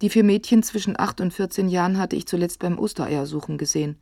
Die 0.00 0.10
vier 0.10 0.22
Mädchen 0.22 0.62
zwischen 0.62 0.98
acht 0.98 1.20
und 1.20 1.34
vierzehn 1.34 1.68
Jahren 1.68 1.98
hatte 1.98 2.14
ich 2.14 2.26
zuletzt 2.26 2.60
beim 2.60 2.78
Ostereiersuchen 2.78 3.58
gesehen. 3.58 3.96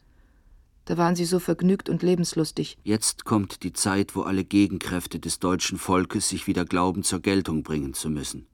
Da 0.84 0.98
waren 0.98 1.16
sie 1.16 1.24
so 1.24 1.38
vergnügt 1.38 1.88
und 1.88 2.02
lebenslustig. 2.02 2.76
Jetzt 2.84 3.24
kommt 3.24 3.62
die 3.62 3.72
Zeit, 3.72 4.14
wo 4.14 4.22
alle 4.22 4.44
Gegenkräfte 4.44 5.18
des 5.18 5.40
deutschen 5.40 5.78
Volkes 5.78 6.28
sich 6.28 6.46
wieder 6.46 6.64
glauben, 6.64 7.02
zur 7.02 7.20
Geltung 7.20 7.62
bringen 7.62 7.94
zu 7.94 8.10
müssen. 8.10 8.46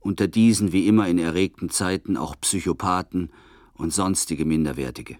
Unter 0.00 0.26
diesen 0.28 0.72
wie 0.72 0.86
immer 0.86 1.08
in 1.08 1.18
erregten 1.18 1.70
Zeiten 1.70 2.16
auch 2.16 2.34
Psychopathen 2.40 3.30
und 3.74 3.92
sonstige 3.92 4.44
Minderwertige. 4.44 5.16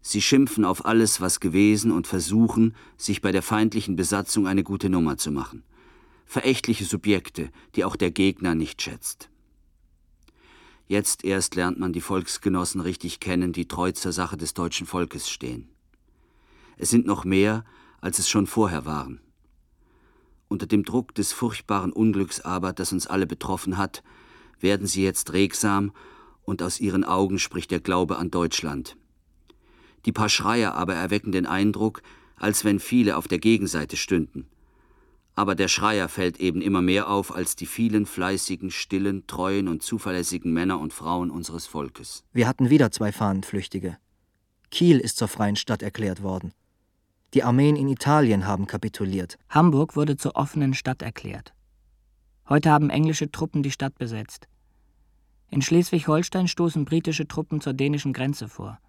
Sie 0.00 0.22
schimpfen 0.22 0.64
auf 0.64 0.86
alles, 0.86 1.20
was 1.20 1.38
gewesen 1.38 1.92
und 1.92 2.06
versuchen, 2.06 2.74
sich 2.96 3.20
bei 3.20 3.30
der 3.30 3.42
feindlichen 3.42 3.94
Besatzung 3.94 4.46
eine 4.46 4.64
gute 4.64 4.88
Nummer 4.88 5.18
zu 5.18 5.30
machen. 5.30 5.64
Verächtliche 6.24 6.86
Subjekte, 6.86 7.50
die 7.74 7.84
auch 7.84 7.96
der 7.96 8.10
Gegner 8.10 8.54
nicht 8.54 8.80
schätzt. 8.80 9.28
Jetzt 10.88 11.22
erst 11.22 11.54
lernt 11.54 11.78
man 11.78 11.92
die 11.92 12.00
Volksgenossen 12.00 12.80
richtig 12.80 13.20
kennen, 13.20 13.52
die 13.52 13.68
treu 13.68 13.92
zur 13.92 14.12
Sache 14.12 14.38
des 14.38 14.54
deutschen 14.54 14.86
Volkes 14.86 15.28
stehen. 15.28 15.68
Es 16.78 16.88
sind 16.88 17.06
noch 17.06 17.26
mehr, 17.26 17.66
als 18.00 18.18
es 18.18 18.28
schon 18.30 18.46
vorher 18.46 18.86
waren. 18.86 19.20
Unter 20.48 20.66
dem 20.66 20.84
Druck 20.84 21.14
des 21.14 21.34
furchtbaren 21.34 21.92
Unglücks 21.92 22.40
aber, 22.40 22.72
das 22.72 22.92
uns 22.92 23.06
alle 23.06 23.26
betroffen 23.26 23.76
hat, 23.76 24.02
werden 24.60 24.86
sie 24.86 25.04
jetzt 25.04 25.34
regsam 25.34 25.92
und 26.42 26.62
aus 26.62 26.80
ihren 26.80 27.04
Augen 27.04 27.38
spricht 27.38 27.70
der 27.70 27.80
Glaube 27.80 28.16
an 28.16 28.30
Deutschland. 28.30 28.96
Die 30.06 30.12
paar 30.12 30.30
Schreier 30.30 30.74
aber 30.74 30.94
erwecken 30.94 31.32
den 31.32 31.44
Eindruck, 31.44 32.00
als 32.36 32.64
wenn 32.64 32.80
viele 32.80 33.18
auf 33.18 33.28
der 33.28 33.38
Gegenseite 33.38 33.98
stünden. 33.98 34.46
Aber 35.38 35.54
der 35.54 35.68
Schreier 35.68 36.08
fällt 36.08 36.38
eben 36.38 36.60
immer 36.60 36.82
mehr 36.82 37.08
auf 37.08 37.32
als 37.32 37.54
die 37.54 37.66
vielen 37.66 38.06
fleißigen, 38.06 38.72
stillen, 38.72 39.28
treuen 39.28 39.68
und 39.68 39.84
zuverlässigen 39.84 40.52
Männer 40.52 40.80
und 40.80 40.92
Frauen 40.92 41.30
unseres 41.30 41.68
Volkes. 41.68 42.24
Wir 42.32 42.48
hatten 42.48 42.70
wieder 42.70 42.90
zwei 42.90 43.12
Fahnenflüchtige. 43.12 43.98
Kiel 44.72 44.98
ist 44.98 45.16
zur 45.16 45.28
freien 45.28 45.54
Stadt 45.54 45.80
erklärt 45.80 46.24
worden. 46.24 46.52
Die 47.34 47.44
Armeen 47.44 47.76
in 47.76 47.86
Italien 47.86 48.48
haben 48.48 48.66
kapituliert. 48.66 49.38
Hamburg 49.48 49.94
wurde 49.94 50.16
zur 50.16 50.34
offenen 50.34 50.74
Stadt 50.74 51.02
erklärt. 51.02 51.54
Heute 52.48 52.72
haben 52.72 52.90
englische 52.90 53.30
Truppen 53.30 53.62
die 53.62 53.70
Stadt 53.70 53.96
besetzt. 53.96 54.48
In 55.52 55.62
Schleswig-Holstein 55.62 56.48
stoßen 56.48 56.84
britische 56.84 57.28
Truppen 57.28 57.60
zur 57.60 57.74
dänischen 57.74 58.12
Grenze 58.12 58.48
vor. 58.48 58.80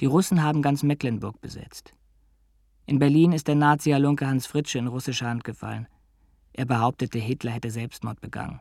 Die 0.00 0.06
Russen 0.06 0.42
haben 0.42 0.60
ganz 0.60 0.82
Mecklenburg 0.82 1.40
besetzt. 1.40 1.94
In 2.86 2.98
Berlin 2.98 3.32
ist 3.32 3.48
der 3.48 3.54
Nazi-Halunke 3.54 4.26
Hans 4.26 4.46
Fritsche 4.46 4.78
in 4.78 4.88
russische 4.88 5.26
Hand 5.26 5.44
gefallen. 5.44 5.86
Er 6.52 6.64
behauptete, 6.64 7.18
Hitler 7.18 7.52
hätte 7.52 7.70
Selbstmord 7.70 8.20
begangen. 8.20 8.60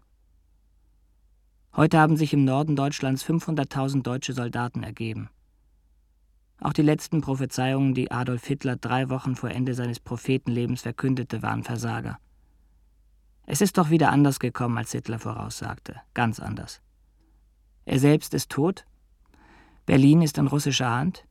Heute 1.75 1.99
haben 1.99 2.17
sich 2.17 2.33
im 2.33 2.43
Norden 2.43 2.75
Deutschlands 2.75 3.25
500.000 3.25 4.03
deutsche 4.03 4.33
Soldaten 4.33 4.83
ergeben. 4.83 5.29
Auch 6.59 6.73
die 6.73 6.83
letzten 6.83 7.21
Prophezeiungen, 7.21 7.95
die 7.95 8.11
Adolf 8.11 8.45
Hitler 8.45 8.75
drei 8.75 9.09
Wochen 9.09 9.35
vor 9.35 9.49
Ende 9.49 9.73
seines 9.73 9.99
Prophetenlebens 9.99 10.81
verkündete, 10.81 11.41
waren 11.41 11.63
Versager. 11.63 12.19
Es 13.47 13.61
ist 13.61 13.77
doch 13.77 13.89
wieder 13.89 14.11
anders 14.11 14.39
gekommen, 14.39 14.77
als 14.77 14.91
Hitler 14.91 15.17
voraussagte, 15.17 15.95
ganz 16.13 16.39
anders. 16.39 16.81
Er 17.85 17.99
selbst 17.99 18.33
ist 18.35 18.51
tot, 18.51 18.85
Berlin 19.87 20.21
ist 20.21 20.37
in 20.37 20.47
russischer 20.47 20.91
Hand, 20.91 21.25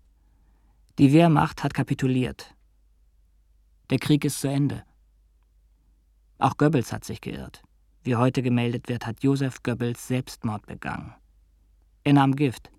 die 0.98 1.12
Wehrmacht 1.12 1.62
hat 1.62 1.72
kapituliert. 1.72 2.54
Der 3.90 3.98
Krieg 3.98 4.24
ist 4.24 4.40
zu 4.40 4.48
Ende. 4.48 4.84
Auch 6.38 6.56
Goebbels 6.56 6.92
hat 6.92 7.04
sich 7.04 7.20
geirrt. 7.20 7.62
Wie 8.04 8.14
heute 8.14 8.40
gemeldet 8.40 8.88
wird, 8.88 9.04
hat 9.04 9.22
Josef 9.24 9.62
Goebbels 9.64 10.06
Selbstmord 10.06 10.64
begangen. 10.66 11.12
Er 12.04 12.12
nahm 12.12 12.36
Gift. 12.36 12.70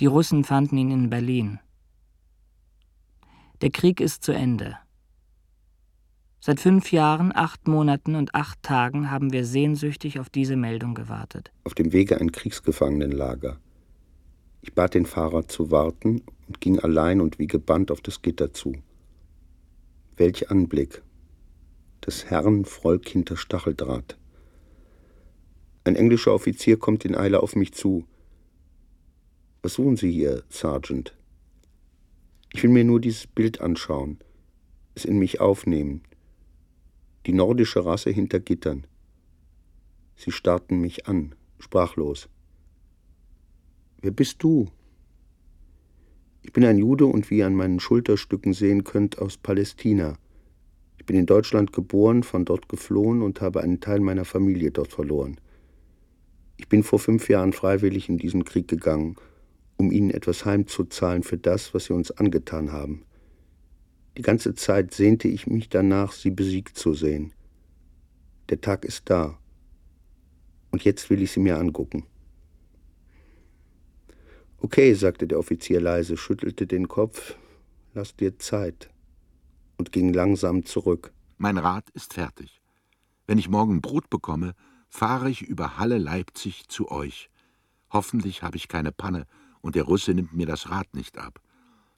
Die 0.00 0.06
Russen 0.06 0.42
fanden 0.42 0.76
ihn 0.78 0.90
in 0.90 1.10
Berlin. 1.10 1.60
Der 3.60 3.70
Krieg 3.70 4.00
ist 4.00 4.24
zu 4.24 4.32
Ende. 4.32 4.76
Seit 6.40 6.58
fünf 6.58 6.90
Jahren, 6.90 7.32
acht 7.34 7.68
Monaten 7.68 8.16
und 8.16 8.34
acht 8.34 8.62
Tagen 8.62 9.10
haben 9.10 9.32
wir 9.32 9.44
sehnsüchtig 9.44 10.18
auf 10.18 10.28
diese 10.28 10.56
Meldung 10.56 10.94
gewartet. 10.94 11.52
Auf 11.64 11.74
dem 11.74 11.92
Wege 11.92 12.20
ein 12.20 12.32
Kriegsgefangenenlager. 12.32 13.60
Ich 14.62 14.74
bat 14.74 14.94
den 14.94 15.06
Fahrer 15.06 15.46
zu 15.46 15.70
warten 15.70 16.22
und 16.48 16.60
ging 16.60 16.80
allein 16.80 17.20
und 17.20 17.38
wie 17.38 17.46
gebannt 17.46 17.90
auf 17.90 18.00
das 18.00 18.22
Gitter 18.22 18.52
zu. 18.52 18.74
Welch 20.20 20.50
Anblick! 20.50 21.02
Das 22.02 22.26
Herrenvolk 22.26 23.08
hinter 23.08 23.38
Stacheldraht. 23.38 24.18
Ein 25.84 25.96
englischer 25.96 26.34
Offizier 26.34 26.78
kommt 26.78 27.06
in 27.06 27.14
Eile 27.14 27.42
auf 27.42 27.56
mich 27.56 27.72
zu. 27.72 28.04
Was 29.62 29.72
suchen 29.72 29.96
Sie 29.96 30.12
hier, 30.12 30.44
Sergeant? 30.50 31.16
Ich 32.52 32.62
will 32.62 32.68
mir 32.68 32.84
nur 32.84 33.00
dieses 33.00 33.26
Bild 33.26 33.62
anschauen, 33.62 34.18
es 34.94 35.06
in 35.06 35.18
mich 35.18 35.40
aufnehmen. 35.40 36.02
Die 37.24 37.32
nordische 37.32 37.86
Rasse 37.86 38.10
hinter 38.10 38.40
Gittern. 38.40 38.86
Sie 40.16 40.32
starrten 40.32 40.82
mich 40.82 41.06
an, 41.06 41.34
sprachlos. 41.58 42.28
Wer 44.02 44.10
bist 44.10 44.42
du? 44.42 44.70
Ich 46.50 46.52
bin 46.52 46.64
ein 46.64 46.78
Jude 46.78 47.06
und 47.06 47.30
wie 47.30 47.38
ihr 47.38 47.46
an 47.46 47.54
meinen 47.54 47.78
Schulterstücken 47.78 48.54
sehen 48.54 48.82
könnt, 48.82 49.20
aus 49.20 49.36
Palästina. 49.36 50.14
Ich 50.98 51.06
bin 51.06 51.14
in 51.14 51.26
Deutschland 51.26 51.72
geboren, 51.72 52.24
von 52.24 52.44
dort 52.44 52.68
geflohen 52.68 53.22
und 53.22 53.40
habe 53.40 53.62
einen 53.62 53.78
Teil 53.78 54.00
meiner 54.00 54.24
Familie 54.24 54.72
dort 54.72 54.92
verloren. 54.92 55.36
Ich 56.56 56.68
bin 56.68 56.82
vor 56.82 56.98
fünf 56.98 57.28
Jahren 57.28 57.52
freiwillig 57.52 58.08
in 58.08 58.18
diesen 58.18 58.44
Krieg 58.44 58.66
gegangen 58.66 59.14
um 59.76 59.92
ihnen 59.92 60.10
etwas 60.10 60.44
heimzuzahlen 60.44 61.22
für 61.22 61.38
das, 61.38 61.72
was 61.72 61.84
sie 61.84 61.94
uns 61.94 62.10
angetan 62.10 62.72
haben. 62.72 63.04
Die 64.16 64.22
ganze 64.22 64.56
Zeit 64.56 64.92
sehnte 64.92 65.28
ich 65.28 65.46
mich 65.46 65.68
danach, 65.68 66.10
sie 66.10 66.32
besiegt 66.32 66.76
zu 66.76 66.94
sehen. 66.94 67.32
Der 68.48 68.60
Tag 68.60 68.84
ist 68.84 69.08
da. 69.08 69.38
Und 70.72 70.82
jetzt 70.82 71.10
will 71.10 71.22
ich 71.22 71.30
sie 71.30 71.38
mir 71.38 71.58
angucken. 71.58 72.04
Okay, 74.62 74.92
sagte 74.92 75.26
der 75.26 75.38
Offizier 75.38 75.80
leise, 75.80 76.18
schüttelte 76.18 76.66
den 76.66 76.86
Kopf, 76.86 77.34
lass 77.94 78.14
dir 78.14 78.38
Zeit 78.38 78.90
und 79.78 79.90
ging 79.90 80.12
langsam 80.12 80.66
zurück. 80.66 81.12
Mein 81.38 81.56
Rat 81.56 81.88
ist 81.90 82.12
fertig. 82.12 82.60
Wenn 83.26 83.38
ich 83.38 83.48
morgen 83.48 83.80
Brot 83.80 84.10
bekomme, 84.10 84.54
fahre 84.90 85.30
ich 85.30 85.40
über 85.40 85.78
Halle 85.78 85.96
Leipzig 85.96 86.68
zu 86.68 86.90
euch. 86.90 87.30
Hoffentlich 87.90 88.42
habe 88.42 88.58
ich 88.58 88.68
keine 88.68 88.92
Panne 88.92 89.26
und 89.62 89.76
der 89.76 89.84
Russe 89.84 90.12
nimmt 90.12 90.34
mir 90.34 90.46
das 90.46 90.68
Rad 90.68 90.94
nicht 90.94 91.16
ab. 91.16 91.40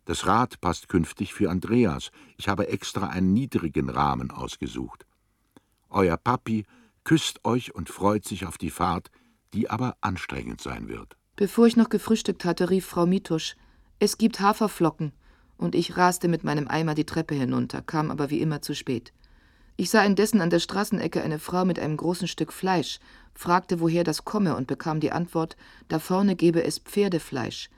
Das 0.05 0.27
Rad 0.27 0.61
passt 0.61 0.89
künftig 0.89 1.35
für 1.35 1.51
Andreas. 1.51 2.13
Ich 2.37 2.49
habe 2.49 2.69
extra 2.69 3.09
einen 3.09 3.33
niedrigen 3.33 3.89
Rahmen 3.89 4.31
ausgesucht. 4.31 5.05
Euer 5.91 6.17
Papi 6.17 6.65
küsst 7.03 7.45
euch 7.45 7.75
und 7.75 7.91
freut 7.91 8.25
sich 8.25 8.47
auf 8.47 8.57
die 8.57 8.71
Fahrt, 8.71 9.11
die 9.53 9.69
aber 9.69 9.97
anstrengend 10.01 10.61
sein 10.61 10.87
wird. 10.89 11.17
Bevor 11.37 11.67
ich 11.67 11.77
noch 11.77 11.89
gefrühstückt 11.89 12.45
hatte, 12.45 12.71
rief 12.71 12.87
Frau 12.87 13.07
Mitusch: 13.07 13.57
Es 13.99 14.19
gibt 14.19 14.41
Haferflocken. 14.41 15.13
Und 15.57 15.75
ich 15.75 15.97
raste 15.97 16.27
mit 16.29 16.43
meinem 16.43 16.67
Eimer 16.67 16.95
die 16.95 17.07
Treppe 17.07 17.35
hinunter, 17.35 17.83
kam 17.83 18.11
aber 18.11 18.31
wie 18.31 18.41
immer 18.41 18.63
zu 18.63 18.75
spät. 18.75 19.13
Ich 19.77 19.91
sah 19.91 20.05
indessen 20.05 20.41
an 20.41 20.51
der 20.51 20.59
Straßenecke 20.59 21.23
eine 21.23 21.39
Frau 21.39 21.65
mit 21.65 21.79
einem 21.79 21.97
großen 21.97 22.27
Stück 22.27 22.53
Fleisch, 22.53 22.99
fragte, 23.33 23.81
woher 23.81 24.05
das 24.05 24.25
komme 24.25 24.57
und 24.57 24.67
bekam 24.67 25.01
die 25.01 25.13
Antwort, 25.13 25.57
da 25.89 25.99
vorne 25.99 26.37
gebe 26.37 26.65
es 26.65 26.79
Pferdefleisch. 26.79 27.71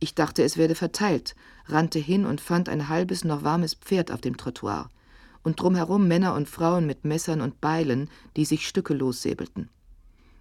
Ich 0.00 0.14
dachte, 0.14 0.42
es 0.42 0.56
werde 0.56 0.74
verteilt, 0.74 1.36
rannte 1.66 1.98
hin 1.98 2.24
und 2.24 2.40
fand 2.40 2.68
ein 2.68 2.88
halbes, 2.88 3.24
noch 3.24 3.44
warmes 3.44 3.74
Pferd 3.74 4.10
auf 4.10 4.20
dem 4.20 4.36
Trottoir 4.36 4.90
und 5.42 5.60
drumherum 5.60 6.08
Männer 6.08 6.34
und 6.34 6.48
Frauen 6.48 6.86
mit 6.86 7.04
Messern 7.04 7.40
und 7.40 7.60
Beilen, 7.60 8.10
die 8.36 8.44
sich 8.44 8.66
stückelos 8.66 9.22
säbelten. 9.22 9.70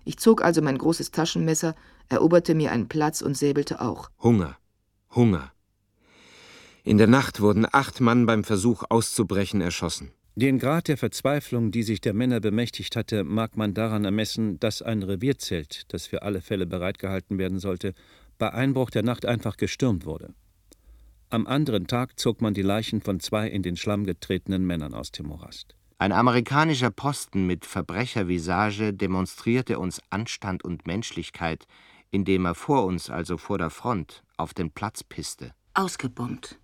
Ich 0.03 0.17
zog 0.17 0.43
also 0.43 0.61
mein 0.61 0.77
großes 0.77 1.11
Taschenmesser, 1.11 1.75
eroberte 2.09 2.55
mir 2.55 2.71
einen 2.71 2.87
Platz 2.87 3.21
und 3.21 3.37
säbelte 3.37 3.81
auch. 3.81 4.09
Hunger, 4.21 4.57
Hunger. 5.15 5.51
In 6.83 6.97
der 6.97 7.07
Nacht 7.07 7.41
wurden 7.41 7.65
acht 7.69 7.99
Mann 7.99 8.25
beim 8.25 8.43
Versuch 8.43 8.83
auszubrechen 8.89 9.59
erschossen. 9.61 10.11
Den 10.35 10.59
Grad 10.59 10.87
der 10.87 10.97
Verzweiflung, 10.97 11.71
die 11.71 11.81
sich 11.83 11.99
der 11.99 12.13
Männer 12.13 12.39
bemächtigt 12.39 12.95
hatte, 12.95 13.23
mag 13.23 13.57
man 13.57 13.73
daran 13.73 14.05
ermessen, 14.05 14.59
dass 14.59 14.83
ein 14.83 15.01
Revierzelt, 15.01 15.91
das 15.91 16.05
für 16.05 16.21
alle 16.21 16.41
Fälle 16.41 16.67
bereitgehalten 16.67 17.39
werden 17.39 17.59
sollte, 17.59 17.93
bei 18.37 18.53
Einbruch 18.53 18.91
der 18.91 19.03
Nacht 19.03 19.25
einfach 19.25 19.57
gestürmt 19.57 20.05
wurde. 20.05 20.33
Am 21.29 21.47
anderen 21.47 21.87
Tag 21.87 22.19
zog 22.19 22.39
man 22.39 22.53
die 22.53 22.61
Leichen 22.61 23.01
von 23.01 23.19
zwei 23.19 23.49
in 23.49 23.63
den 23.63 23.75
Schlamm 23.75 24.05
getretenen 24.05 24.65
Männern 24.65 24.93
aus 24.93 25.11
dem 25.11 25.25
Morast. 25.25 25.75
Ein 25.97 26.11
amerikanischer 26.11 26.91
Posten 26.91 27.47
mit 27.47 27.65
Verbrechervisage 27.65 28.93
demonstrierte 28.93 29.79
uns 29.79 29.99
Anstand 30.11 30.63
und 30.63 30.85
Menschlichkeit, 30.85 31.65
indem 32.11 32.45
er 32.45 32.55
vor 32.55 32.85
uns, 32.85 33.09
also 33.09 33.37
vor 33.37 33.57
der 33.57 33.69
Front, 33.69 34.23
auf 34.37 34.53
den 34.53 34.71
Platz 34.71 35.03
pisste. 35.03 35.53
Ausgebombt. 35.73 36.57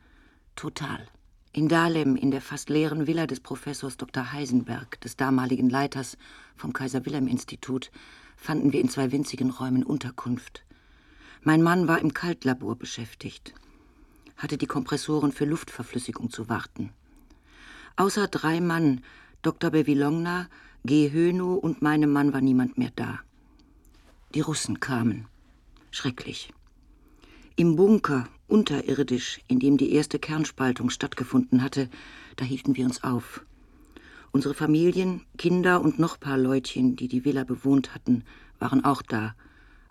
Total. 0.56 1.08
In 1.52 1.68
Dahlem, 1.68 2.16
in 2.16 2.32
der 2.32 2.42
fast 2.42 2.70
leeren 2.70 3.06
Villa 3.06 3.28
des 3.28 3.40
Professors 3.40 3.98
Dr. 3.98 4.32
Heisenberg, 4.32 5.00
des 5.02 5.18
damaligen 5.18 5.70
Leiters 5.70 6.18
vom 6.56 6.74
Kaiser-Wilhelm-Institut, 6.74 7.92
fanden 8.38 8.74
wir 8.74 8.82
in 8.82 8.90
zwei 8.90 9.12
winzigen 9.12 9.52
Räumen 9.52 9.84
Unterkunft. 9.84 10.66
Mein 11.42 11.62
Mann 11.62 11.88
war 11.88 12.00
im 12.00 12.14
Kaltlabor 12.14 12.76
beschäftigt, 12.76 13.54
hatte 14.38 14.58
die 14.58 14.66
Kompressoren 14.66 15.32
für 15.32 15.46
Luftverflüssigung 15.46 16.32
zu 16.32 16.50
warten. 16.50 16.92
Außer 17.98 18.28
drei 18.28 18.60
Mann, 18.60 19.04
Dr. 19.44 19.70
Bevilongna, 19.70 20.48
G. 20.86 21.12
Hönow 21.12 21.62
und 21.62 21.82
meinem 21.82 22.12
Mann 22.12 22.34
war 22.34 22.42
niemand 22.42 22.78
mehr 22.78 22.92
da. 22.96 23.20
Die 24.34 24.42
Russen 24.42 24.80
kamen. 24.80 25.28
Schrecklich. 25.94 26.52
Im 27.56 27.76
Bunker, 27.76 28.28
unterirdisch, 28.48 29.40
in 29.48 29.60
dem 29.60 29.78
die 29.78 29.94
erste 29.94 30.18
Kernspaltung 30.18 30.90
stattgefunden 30.90 31.62
hatte, 31.62 31.88
da 32.36 32.46
hielten 32.46 32.76
wir 32.76 32.86
uns 32.86 33.04
auf. 33.04 33.46
Unsere 34.32 34.56
Familien, 34.56 35.22
Kinder 35.38 35.82
und 35.82 36.00
noch 36.00 36.20
paar 36.20 36.40
Leutchen, 36.40 36.96
die 36.96 37.08
die 37.08 37.26
Villa 37.26 37.44
bewohnt 37.44 37.94
hatten, 37.94 38.24
waren 38.58 38.84
auch 38.84 39.04
da, 39.04 39.36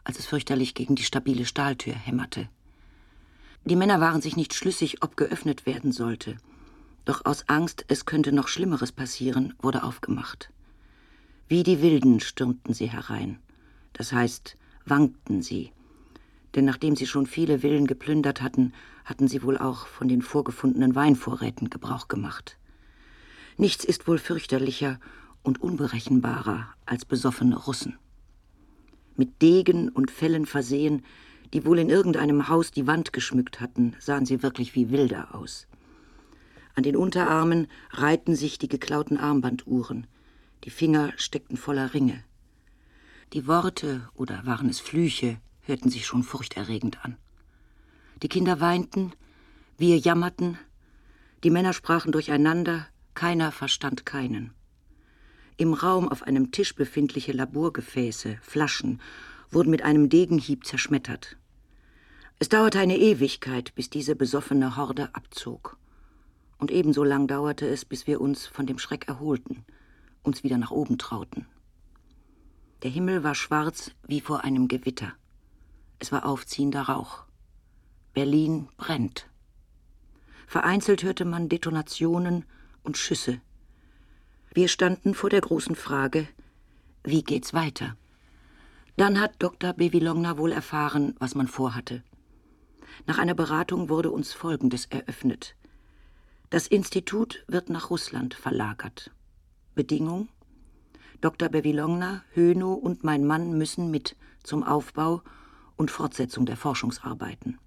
als 0.03 0.19
es 0.19 0.27
fürchterlich 0.27 0.75
gegen 0.75 0.97
die 0.97 1.05
stabile 1.05 1.47
Stahltür 1.47 1.95
hämmerte. 1.95 2.49
Die 3.65 3.77
Männer 3.77 4.01
waren 4.01 4.21
sich 4.21 4.35
nicht 4.35 4.55
schlüssig, 4.55 5.05
ob 5.05 5.17
geöffnet 5.17 5.67
werden 5.67 5.93
sollte. 5.93 6.37
Doch 7.05 7.25
aus 7.27 7.49
Angst, 7.49 7.85
es 7.87 8.07
könnte 8.07 8.33
noch 8.33 8.49
Schlimmeres 8.49 8.91
passieren, 8.91 9.55
wurde 9.63 9.85
aufgemacht. 9.85 10.51
Wie 11.47 11.63
die 11.63 11.81
Wilden 11.81 12.19
stürmten 12.19 12.75
sie 12.75 12.91
herein. 12.91 13.39
Das 13.93 14.13
heißt, 14.13 14.57
wankten 14.85 15.43
sie. 15.43 15.71
Denn 16.55 16.65
nachdem 16.65 16.97
sie 16.97 17.07
schon 17.07 17.27
viele 17.27 17.61
Villen 17.61 17.87
geplündert 17.87 18.43
hatten, 18.43 18.73
hatten 19.05 19.29
sie 19.29 19.43
wohl 19.43 19.59
auch 19.59 19.87
von 19.87 20.09
den 20.09 20.23
vorgefundenen 20.23 20.95
Weinvorräten 20.95 21.71
Gebrauch 21.71 22.09
gemacht. 22.09 22.59
Nichts 23.57 23.85
ist 23.85 24.07
wohl 24.07 24.19
fürchterlicher 24.19 24.99
und 25.43 25.63
unberechenbarer 25.63 26.69
als 26.87 27.05
besoffene 27.05 27.57
Russen. 27.57 27.99
Mit 29.17 29.43
Degen 29.43 29.89
und 29.89 30.11
Fellen 30.11 30.47
versehen, 30.47 31.05
die 31.53 31.67
wohl 31.67 31.79
in 31.79 31.91
irgendeinem 31.91 32.49
Haus 32.49 32.71
die 32.71 32.87
Wand 32.87 33.13
geschmückt 33.13 33.61
hatten, 33.61 33.95
sahen 33.99 34.25
sie 34.25 34.43
wirklich 34.43 34.75
wie 34.75 34.91
Wilder 34.91 35.35
aus. 35.35 35.67
An 36.75 36.83
den 36.83 36.97
Unterarmen 36.97 37.67
reihten 37.91 38.35
sich 38.35 38.59
die 38.59 38.69
geklauten 38.69 39.19
Armbanduhren, 39.19 40.07
die 40.65 40.71
Finger 40.71 41.13
steckten 41.17 41.57
voller 41.57 41.93
Ringe. 41.93 42.25
Die 43.35 43.47
Worte, 43.47 44.09
oder 44.15 44.47
waren 44.47 44.69
es 44.69 44.81
Flüche, 44.81 45.39
hörten 45.73 45.89
sich 45.89 46.05
schon 46.05 46.23
furchterregend 46.23 47.03
an. 47.03 47.17
Die 48.23 48.29
Kinder 48.29 48.61
weinten, 48.61 49.13
wir 49.79 49.97
jammerten, 49.97 50.59
die 51.45 51.51
Männer 51.51 51.73
sprachen 51.73 52.13
durcheinander, 52.13 52.87
keiner 53.15 53.51
verstand 53.53 54.05
keinen. 54.05 54.53
Im 55.57 55.73
Raum 55.73 56.11
auf 56.11 56.25
einem 56.25 56.53
Tisch 56.53 56.75
befindliche 56.75 57.33
Laborgefäße, 57.33 58.39
Flaschen, 58.43 59.01
wurden 59.51 59.71
mit 59.71 59.81
einem 59.81 60.11
Degenhieb 60.11 60.67
zerschmettert. 60.67 61.39
Es 62.39 62.51
dauerte 62.51 62.79
eine 62.79 62.99
Ewigkeit, 62.99 63.75
bis 63.75 63.89
diese 63.89 64.15
besoffene 64.15 64.77
Horde 64.77 65.15
abzog. 65.15 65.79
Und 66.59 66.71
ebenso 66.71 67.03
lang 67.03 67.29
dauerte 67.29 67.67
es, 67.67 67.87
bis 67.87 68.07
wir 68.07 68.21
uns 68.21 68.47
von 68.47 68.67
dem 68.67 68.79
Schreck 68.79 69.09
erholten, 69.09 69.65
uns 70.23 70.45
wieder 70.45 70.59
nach 70.59 70.71
oben 70.71 70.99
trauten. 70.99 71.47
Der 72.83 72.91
Himmel 72.91 73.25
war 73.25 73.35
schwarz 73.35 73.93
wie 74.07 74.21
vor 74.21 74.45
einem 74.45 74.69
Gewitter. 74.69 75.15
Es 76.03 76.11
war 76.11 76.27
aufziehender 76.27 76.83
Rauch. 76.83 77.23
Berlin 78.13 78.69
brennt. 78.77 79.29
Vereinzelt 80.49 81.05
hörte 81.05 81.25
man 81.25 81.49
Detonationen 81.49 82.45
und 82.83 82.99
Schüsse. 82.99 83.41
Wir 84.53 84.67
standen 84.67 85.15
vor 85.15 85.31
der 85.31 85.43
großen 85.43 85.77
Frage, 85.77 86.27
wie 87.05 87.23
geht's 87.23 87.55
weiter? 87.55 87.97
Dann 88.97 89.21
hat 89.21 89.37
Dr. 89.39 89.75
Bevilongna 89.75 90.39
wohl 90.39 90.51
erfahren, 90.51 91.15
was 91.21 91.37
man 91.37 91.47
vorhatte. 91.47 92.03
Nach 93.07 93.19
einer 93.19 93.35
Beratung 93.35 93.89
wurde 93.89 94.11
uns 94.11 94.33
Folgendes 94.33 94.87
eröffnet. 94.87 95.55
Das 96.51 96.67
Institut 96.67 97.45
wird 97.47 97.71
nach 97.71 97.91
Russland 97.91 98.35
verlagert. 98.35 99.13
Bedingung? 99.77 100.29
Dr. 101.21 101.49
Bevilongna, 101.49 102.25
Höno 102.35 102.73
und 102.73 103.05
mein 103.05 103.25
Mann 103.25 103.57
müssen 103.57 103.93
mit 103.93 104.17
zum 104.43 104.65
Aufbau 104.65 105.23
und 105.77 105.91
Fortsetzung 105.91 106.47
der 106.47 106.57
Forschungsarbeiten. 106.57 107.59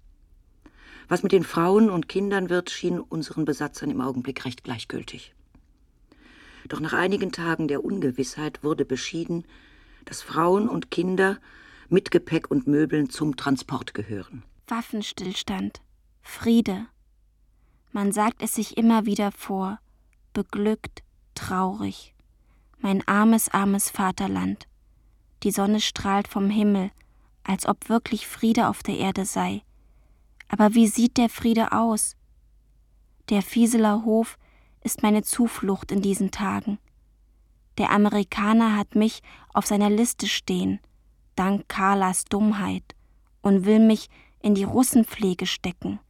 Was 1.08 1.22
mit 1.22 1.32
den 1.32 1.44
Frauen 1.44 1.88
und 1.90 2.08
Kindern 2.08 2.50
wird, 2.50 2.70
schien 2.70 2.98
unseren 2.98 3.44
Besatzern 3.44 3.90
im 3.90 4.00
Augenblick 4.00 4.44
recht 4.44 4.64
gleichgültig. 4.64 5.34
Doch 6.68 6.80
nach 6.80 6.92
einigen 6.92 7.30
Tagen 7.30 7.68
der 7.68 7.84
Ungewissheit 7.84 8.64
wurde 8.64 8.84
beschieden, 8.84 9.44
dass 10.04 10.22
Frauen 10.22 10.68
und 10.68 10.90
Kinder 10.90 11.38
mit 11.88 12.10
Gepäck 12.10 12.50
und 12.50 12.66
Möbeln 12.66 13.08
zum 13.10 13.36
Transport 13.36 13.94
gehören. 13.94 14.42
Waffenstillstand, 14.66 15.80
Friede. 16.22 16.86
Man 17.92 18.10
sagt 18.10 18.42
es 18.42 18.54
sich 18.54 18.76
immer 18.76 19.06
wieder 19.06 19.30
vor, 19.30 19.78
beglückt, 20.32 21.02
traurig. 21.34 22.14
Mein 22.78 23.06
armes, 23.06 23.48
armes 23.48 23.90
Vaterland. 23.90 24.66
Die 25.44 25.52
Sonne 25.52 25.80
strahlt 25.80 26.26
vom 26.26 26.50
Himmel, 26.50 26.90
als 27.46 27.66
ob 27.66 27.88
wirklich 27.88 28.26
Friede 28.26 28.68
auf 28.68 28.82
der 28.82 28.98
Erde 28.98 29.24
sei. 29.24 29.62
Aber 30.48 30.74
wie 30.74 30.86
sieht 30.86 31.16
der 31.16 31.28
Friede 31.28 31.72
aus? 31.72 32.16
Der 33.28 33.42
Fieseler 33.42 34.04
Hof 34.04 34.38
ist 34.82 35.02
meine 35.02 35.22
Zuflucht 35.22 35.90
in 35.92 36.02
diesen 36.02 36.30
Tagen. 36.30 36.78
Der 37.78 37.90
Amerikaner 37.90 38.76
hat 38.76 38.94
mich 38.94 39.22
auf 39.52 39.66
seiner 39.66 39.90
Liste 39.90 40.26
stehen, 40.26 40.80
dank 41.34 41.68
Carlas 41.68 42.24
Dummheit, 42.24 42.94
und 43.42 43.64
will 43.64 43.80
mich 43.80 44.08
in 44.40 44.54
die 44.54 44.64
Russenpflege 44.64 45.46
stecken. 45.46 46.00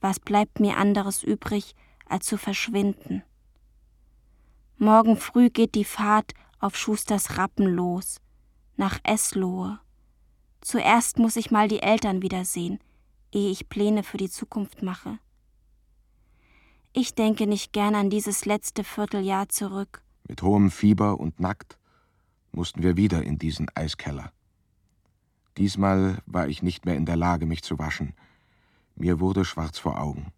Was 0.00 0.20
bleibt 0.20 0.60
mir 0.60 0.76
anderes 0.76 1.22
übrig, 1.22 1.74
als 2.06 2.26
zu 2.26 2.36
verschwinden? 2.36 3.22
Morgen 4.76 5.16
früh 5.16 5.50
geht 5.50 5.74
die 5.74 5.84
Fahrt 5.84 6.34
auf 6.60 6.76
Schusters 6.76 7.36
Rappen 7.36 7.66
los, 7.66 8.20
nach 8.76 8.98
Eslohe. 9.02 9.80
Zuerst 10.60 11.18
muss 11.18 11.36
ich 11.36 11.50
mal 11.50 11.68
die 11.68 11.82
Eltern 11.82 12.22
wiedersehen, 12.22 12.78
ehe 13.32 13.50
ich 13.50 13.68
Pläne 13.68 14.02
für 14.02 14.16
die 14.16 14.30
Zukunft 14.30 14.82
mache. 14.82 15.18
Ich 16.92 17.14
denke 17.14 17.46
nicht 17.46 17.72
gern 17.72 17.94
an 17.94 18.10
dieses 18.10 18.44
letzte 18.44 18.82
Vierteljahr 18.82 19.48
zurück. 19.48 20.02
Mit 20.26 20.42
hohem 20.42 20.70
Fieber 20.70 21.20
und 21.20 21.38
nackt 21.40 21.78
mussten 22.52 22.82
wir 22.82 22.96
wieder 22.96 23.22
in 23.22 23.38
diesen 23.38 23.68
Eiskeller. 23.74 24.32
Diesmal 25.56 26.18
war 26.26 26.48
ich 26.48 26.62
nicht 26.62 26.86
mehr 26.86 26.96
in 26.96 27.06
der 27.06 27.16
Lage, 27.16 27.46
mich 27.46 27.62
zu 27.62 27.78
waschen. 27.78 28.14
Mir 28.96 29.20
wurde 29.20 29.44
schwarz 29.44 29.78
vor 29.78 30.00
Augen. 30.00 30.32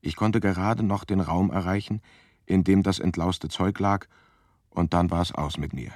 Ich 0.00 0.16
konnte 0.16 0.40
gerade 0.40 0.82
noch 0.82 1.04
den 1.04 1.20
Raum 1.20 1.50
erreichen, 1.50 2.00
in 2.46 2.64
dem 2.64 2.82
das 2.82 2.98
entlauste 2.98 3.48
Zeug 3.48 3.78
lag, 3.78 4.06
und 4.70 4.94
dann 4.94 5.10
war 5.10 5.22
es 5.22 5.32
aus 5.32 5.58
mit 5.58 5.72
mir. 5.72 5.92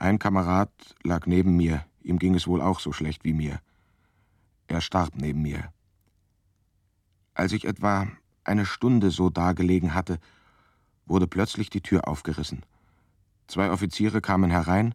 Ein 0.00 0.18
Kamerad 0.18 0.70
lag 1.02 1.26
neben 1.26 1.58
mir, 1.58 1.84
ihm 2.00 2.18
ging 2.18 2.34
es 2.34 2.46
wohl 2.46 2.62
auch 2.62 2.80
so 2.80 2.90
schlecht 2.90 3.22
wie 3.22 3.34
mir. 3.34 3.60
Er 4.66 4.80
starb 4.80 5.14
neben 5.14 5.42
mir. 5.42 5.74
Als 7.34 7.52
ich 7.52 7.66
etwa 7.66 8.08
eine 8.42 8.64
Stunde 8.64 9.10
so 9.10 9.28
dagelegen 9.28 9.92
hatte, 9.92 10.18
wurde 11.04 11.26
plötzlich 11.26 11.68
die 11.68 11.82
Tür 11.82 12.08
aufgerissen. 12.08 12.64
Zwei 13.46 13.70
Offiziere 13.70 14.22
kamen 14.22 14.50
herein, 14.50 14.94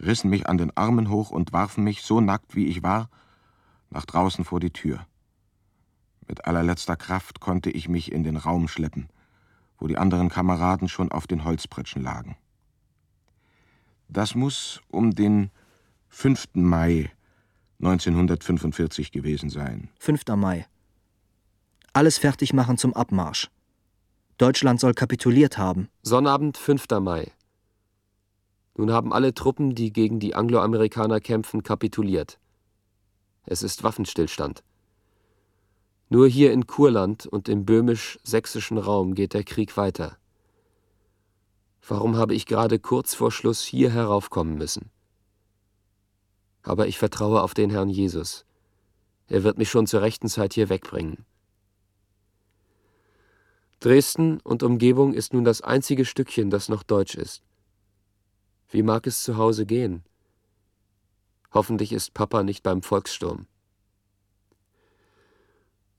rissen 0.00 0.28
mich 0.28 0.48
an 0.48 0.58
den 0.58 0.76
Armen 0.76 1.08
hoch 1.08 1.30
und 1.30 1.52
warfen 1.52 1.84
mich, 1.84 2.02
so 2.02 2.20
nackt 2.20 2.56
wie 2.56 2.66
ich 2.66 2.82
war, 2.82 3.08
nach 3.90 4.06
draußen 4.06 4.44
vor 4.44 4.58
die 4.58 4.72
Tür. 4.72 5.06
Mit 6.26 6.46
allerletzter 6.46 6.96
Kraft 6.96 7.38
konnte 7.38 7.70
ich 7.70 7.88
mich 7.88 8.10
in 8.10 8.24
den 8.24 8.38
Raum 8.38 8.66
schleppen, 8.66 9.08
wo 9.78 9.86
die 9.86 9.98
anderen 9.98 10.30
Kameraden 10.30 10.88
schon 10.88 11.12
auf 11.12 11.28
den 11.28 11.44
Holzpritschen 11.44 12.02
lagen. 12.02 12.36
Das 14.08 14.34
muss 14.34 14.80
um 14.88 15.14
den 15.14 15.50
5. 16.08 16.48
Mai 16.54 17.10
1945 17.80 19.12
gewesen 19.12 19.50
sein. 19.50 19.90
5. 19.98 20.22
Mai. 20.36 20.66
Alles 21.92 22.18
fertig 22.18 22.52
machen 22.52 22.78
zum 22.78 22.94
Abmarsch. 22.94 23.50
Deutschland 24.38 24.80
soll 24.80 24.94
kapituliert 24.94 25.58
haben. 25.58 25.88
Sonnabend, 26.02 26.56
5. 26.56 26.86
Mai. 27.00 27.32
Nun 28.76 28.92
haben 28.92 29.12
alle 29.12 29.32
Truppen, 29.32 29.74
die 29.74 29.92
gegen 29.92 30.20
die 30.20 30.34
Angloamerikaner 30.34 31.20
kämpfen, 31.20 31.62
kapituliert. 31.62 32.38
Es 33.46 33.62
ist 33.62 33.82
Waffenstillstand. 33.82 34.62
Nur 36.08 36.28
hier 36.28 36.52
in 36.52 36.66
Kurland 36.66 37.26
und 37.26 37.48
im 37.48 37.64
böhmisch-sächsischen 37.64 38.78
Raum 38.78 39.14
geht 39.14 39.34
der 39.34 39.44
Krieg 39.44 39.76
weiter. 39.76 40.18
Warum 41.88 42.16
habe 42.16 42.34
ich 42.34 42.46
gerade 42.46 42.78
kurz 42.78 43.14
vor 43.14 43.30
Schluss 43.30 43.62
hier 43.62 43.90
heraufkommen 43.90 44.58
müssen? 44.58 44.90
aber 46.66 46.88
ich 46.88 46.98
vertraue 46.98 47.42
auf 47.42 47.54
den 47.54 47.70
Herrn 47.70 47.88
Jesus. 47.88 48.44
Er 49.28 49.44
wird 49.44 49.56
mich 49.56 49.70
schon 49.70 49.86
zur 49.86 50.02
rechten 50.02 50.28
Zeit 50.28 50.52
hier 50.52 50.68
wegbringen. 50.68 51.24
Dresden 53.78 54.40
und 54.40 54.62
Umgebung 54.62 55.14
ist 55.14 55.32
nun 55.32 55.44
das 55.44 55.60
einzige 55.60 56.04
Stückchen, 56.04 56.50
das 56.50 56.68
noch 56.68 56.82
deutsch 56.82 57.14
ist. 57.14 57.42
Wie 58.68 58.82
mag 58.82 59.06
es 59.06 59.22
zu 59.22 59.36
Hause 59.36 59.64
gehen? 59.64 60.02
Hoffentlich 61.52 61.92
ist 61.92 62.14
Papa 62.14 62.42
nicht 62.42 62.62
beim 62.64 62.82
Volkssturm. 62.82 63.46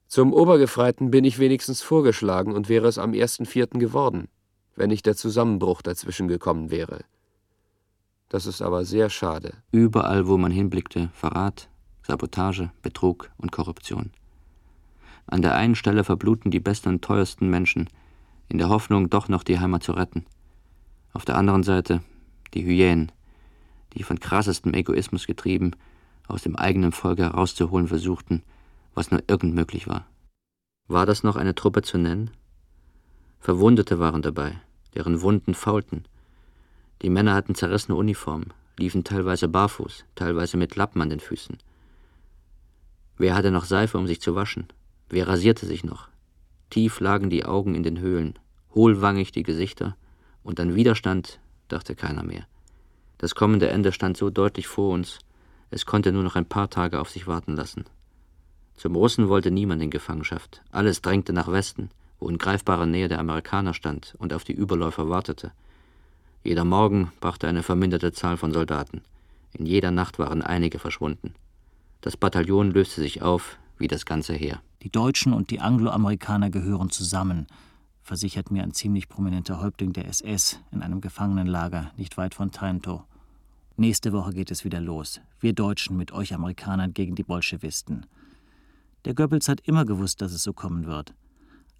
Zum 0.08 0.34
Obergefreiten 0.34 1.12
bin 1.12 1.24
ich 1.24 1.40
wenigstens 1.40 1.82
vorgeschlagen 1.82 2.54
und 2.54 2.68
wäre 2.68 2.88
es 2.88 2.98
am 2.98 3.12
1.4. 3.12 3.78
geworden, 3.78 4.28
wenn 4.78 4.90
nicht 4.90 5.06
der 5.06 5.16
Zusammenbruch 5.16 5.82
dazwischen 5.82 6.28
gekommen 6.28 6.72
wäre. 6.72 7.04
Das 8.30 8.46
ist 8.46 8.62
aber 8.62 8.86
sehr 8.86 9.10
schade. 9.10 9.54
Überall, 9.72 10.28
wo 10.28 10.38
man 10.38 10.52
hinblickte, 10.52 11.10
Verrat, 11.14 11.70
Sabotage, 12.04 12.72
Betrug 12.82 13.32
und 13.38 13.52
Korruption. 13.52 14.12
An 15.26 15.42
der 15.42 15.56
einen 15.56 15.76
Stelle 15.76 16.04
verbluten 16.04 16.52
die 16.52 16.60
besten 16.60 16.90
und 16.90 17.02
teuersten 17.02 17.50
Menschen, 17.50 17.90
in 18.48 18.60
der 18.60 18.70
Hoffnung, 18.70 19.10
doch 19.10 19.28
noch 19.28 19.44
die 19.44 19.60
Heimat 19.60 19.84
zu 19.84 19.92
retten. 19.92 20.26
Auf 21.12 21.26
der 21.26 21.38
anderen 21.38 21.64
Seite 21.64 22.02
die 22.54 22.64
Hyänen, 22.64 23.12
die 23.94 24.04
von 24.04 24.20
krassestem 24.20 24.74
Egoismus 24.74 25.28
getrieben 25.28 25.72
aus 26.28 26.44
dem 26.44 26.56
eigenen 26.56 26.92
Volk 26.92 27.20
herauszuholen 27.20 27.88
versuchten, 27.88 28.44
was 28.94 29.12
nur 29.12 29.24
irgend 29.28 29.56
möglich 29.56 29.88
war. 29.88 30.06
War 30.88 31.06
das 31.06 31.24
noch 31.24 31.36
eine 31.36 31.56
Truppe 31.56 31.82
zu 31.82 31.98
nennen? 31.98 32.32
Verwundete 33.40 34.00
waren 34.00 34.22
dabei, 34.22 34.60
deren 34.96 35.22
Wunden 35.22 35.54
faulten. 35.54 36.06
Die 37.02 37.10
Männer 37.10 37.34
hatten 37.34 37.56
zerrissene 37.56 37.96
Uniformen, 37.96 38.54
liefen 38.78 39.04
teilweise 39.04 39.48
barfuß, 39.48 40.06
teilweise 40.16 40.58
mit 40.58 40.76
Lappen 40.76 41.02
an 41.02 41.10
den 41.10 41.20
Füßen. 41.20 41.58
Wer 43.18 43.36
hatte 43.36 43.52
noch 43.52 43.66
Seife, 43.66 43.98
um 43.98 44.08
sich 44.08 44.22
zu 44.22 44.36
waschen? 44.36 44.68
Wer 45.10 45.28
rasierte 45.28 45.66
sich 45.66 45.84
noch? 45.84 46.10
Tief 46.70 47.00
lagen 47.00 47.30
die 47.30 47.46
Augen 47.46 47.76
in 47.76 47.84
den 47.84 48.00
Höhlen, 48.00 48.38
hohlwangig 48.76 49.32
die 49.32 49.44
Gesichter, 49.44 49.96
und 50.44 50.60
an 50.60 50.76
Widerstand 50.76 51.40
dachte 51.68 51.96
keiner 51.96 52.24
mehr. 52.24 52.46
Das 53.18 53.36
kommende 53.36 53.70
Ende 53.70 53.92
stand 53.92 54.18
so 54.18 54.30
deutlich 54.30 54.68
vor 54.68 54.94
uns, 54.94 55.20
es 55.70 55.86
konnte 55.86 56.12
nur 56.12 56.24
noch 56.24 56.36
ein 56.36 56.46
paar 56.46 56.70
Tage 56.70 57.00
auf 57.00 57.10
sich 57.10 57.28
warten 57.28 57.56
lassen. 57.56 57.86
Zum 58.76 58.96
Russen 58.96 59.28
wollte 59.28 59.50
niemand 59.52 59.82
in 59.82 59.90
Gefangenschaft. 59.90 60.62
Alles 60.72 61.02
drängte 61.02 61.34
nach 61.34 61.52
Westen, 61.52 61.90
wo 62.20 62.30
in 62.30 62.38
greifbarer 62.38 62.86
Nähe 62.86 63.08
der 63.08 63.20
Amerikaner 63.20 63.74
stand 63.74 64.16
und 64.18 64.34
auf 64.34 64.44
die 64.44 64.54
Überläufer 64.54 65.10
wartete. 65.10 65.52
Jeder 66.44 66.66
Morgen 66.66 67.12
brachte 67.20 67.48
eine 67.48 67.64
verminderte 67.64 68.12
Zahl 68.12 68.38
von 68.38 68.54
Soldaten. 68.54 69.02
In 69.54 69.66
jeder 69.66 69.92
Nacht 69.92 70.20
waren 70.20 70.42
einige 70.42 70.80
verschwunden. 70.80 71.34
Das 72.02 72.16
Bataillon 72.16 72.72
löste 72.72 73.02
sich 73.02 73.22
auf, 73.22 73.58
wie 73.78 73.88
das 73.88 74.06
ganze 74.06 74.34
Heer. 74.34 74.62
Die 74.84 74.90
Deutschen 74.90 75.34
und 75.34 75.50
die 75.50 75.60
Angloamerikaner 75.60 76.50
gehören 76.50 76.90
zusammen, 76.90 77.48
versichert 78.04 78.52
mir 78.52 78.64
ein 78.64 78.74
ziemlich 78.74 79.10
prominenter 79.10 79.60
Häuptling 79.62 79.94
der 79.94 80.08
SS 80.08 80.60
in 80.72 80.82
einem 80.82 81.02
Gefangenenlager 81.02 81.92
nicht 81.98 82.18
weit 82.18 82.36
von 82.36 82.52
Trento. 82.52 83.04
Nächste 83.76 84.14
Woche 84.14 84.34
geht 84.34 84.50
es 84.50 84.64
wieder 84.64 84.80
los. 84.80 85.22
Wir 85.40 85.54
Deutschen 85.54 85.98
mit 85.98 86.12
euch 86.12 86.34
Amerikanern 86.34 86.94
gegen 86.94 87.16
die 87.16 87.24
Bolschewisten. 87.24 88.06
Der 89.06 89.14
Goebbels 89.14 89.50
hat 89.50 89.62
immer 89.62 89.86
gewusst, 89.86 90.22
dass 90.22 90.32
es 90.32 90.44
so 90.44 90.54
kommen 90.54 90.86
wird. 90.86 91.14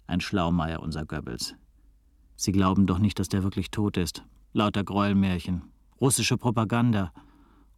Ein 0.08 0.22
Schlaumeier, 0.22 0.80
unser 0.80 1.04
Goebbels. 1.04 1.54
Sie 2.34 2.50
glauben 2.50 2.86
doch 2.86 2.98
nicht, 2.98 3.18
dass 3.18 3.28
der 3.28 3.42
wirklich 3.42 3.70
tot 3.70 3.98
ist. 3.98 4.24
Lauter 4.54 4.82
Gräuelmärchen, 4.82 5.64
russische 6.00 6.38
Propaganda. 6.38 7.12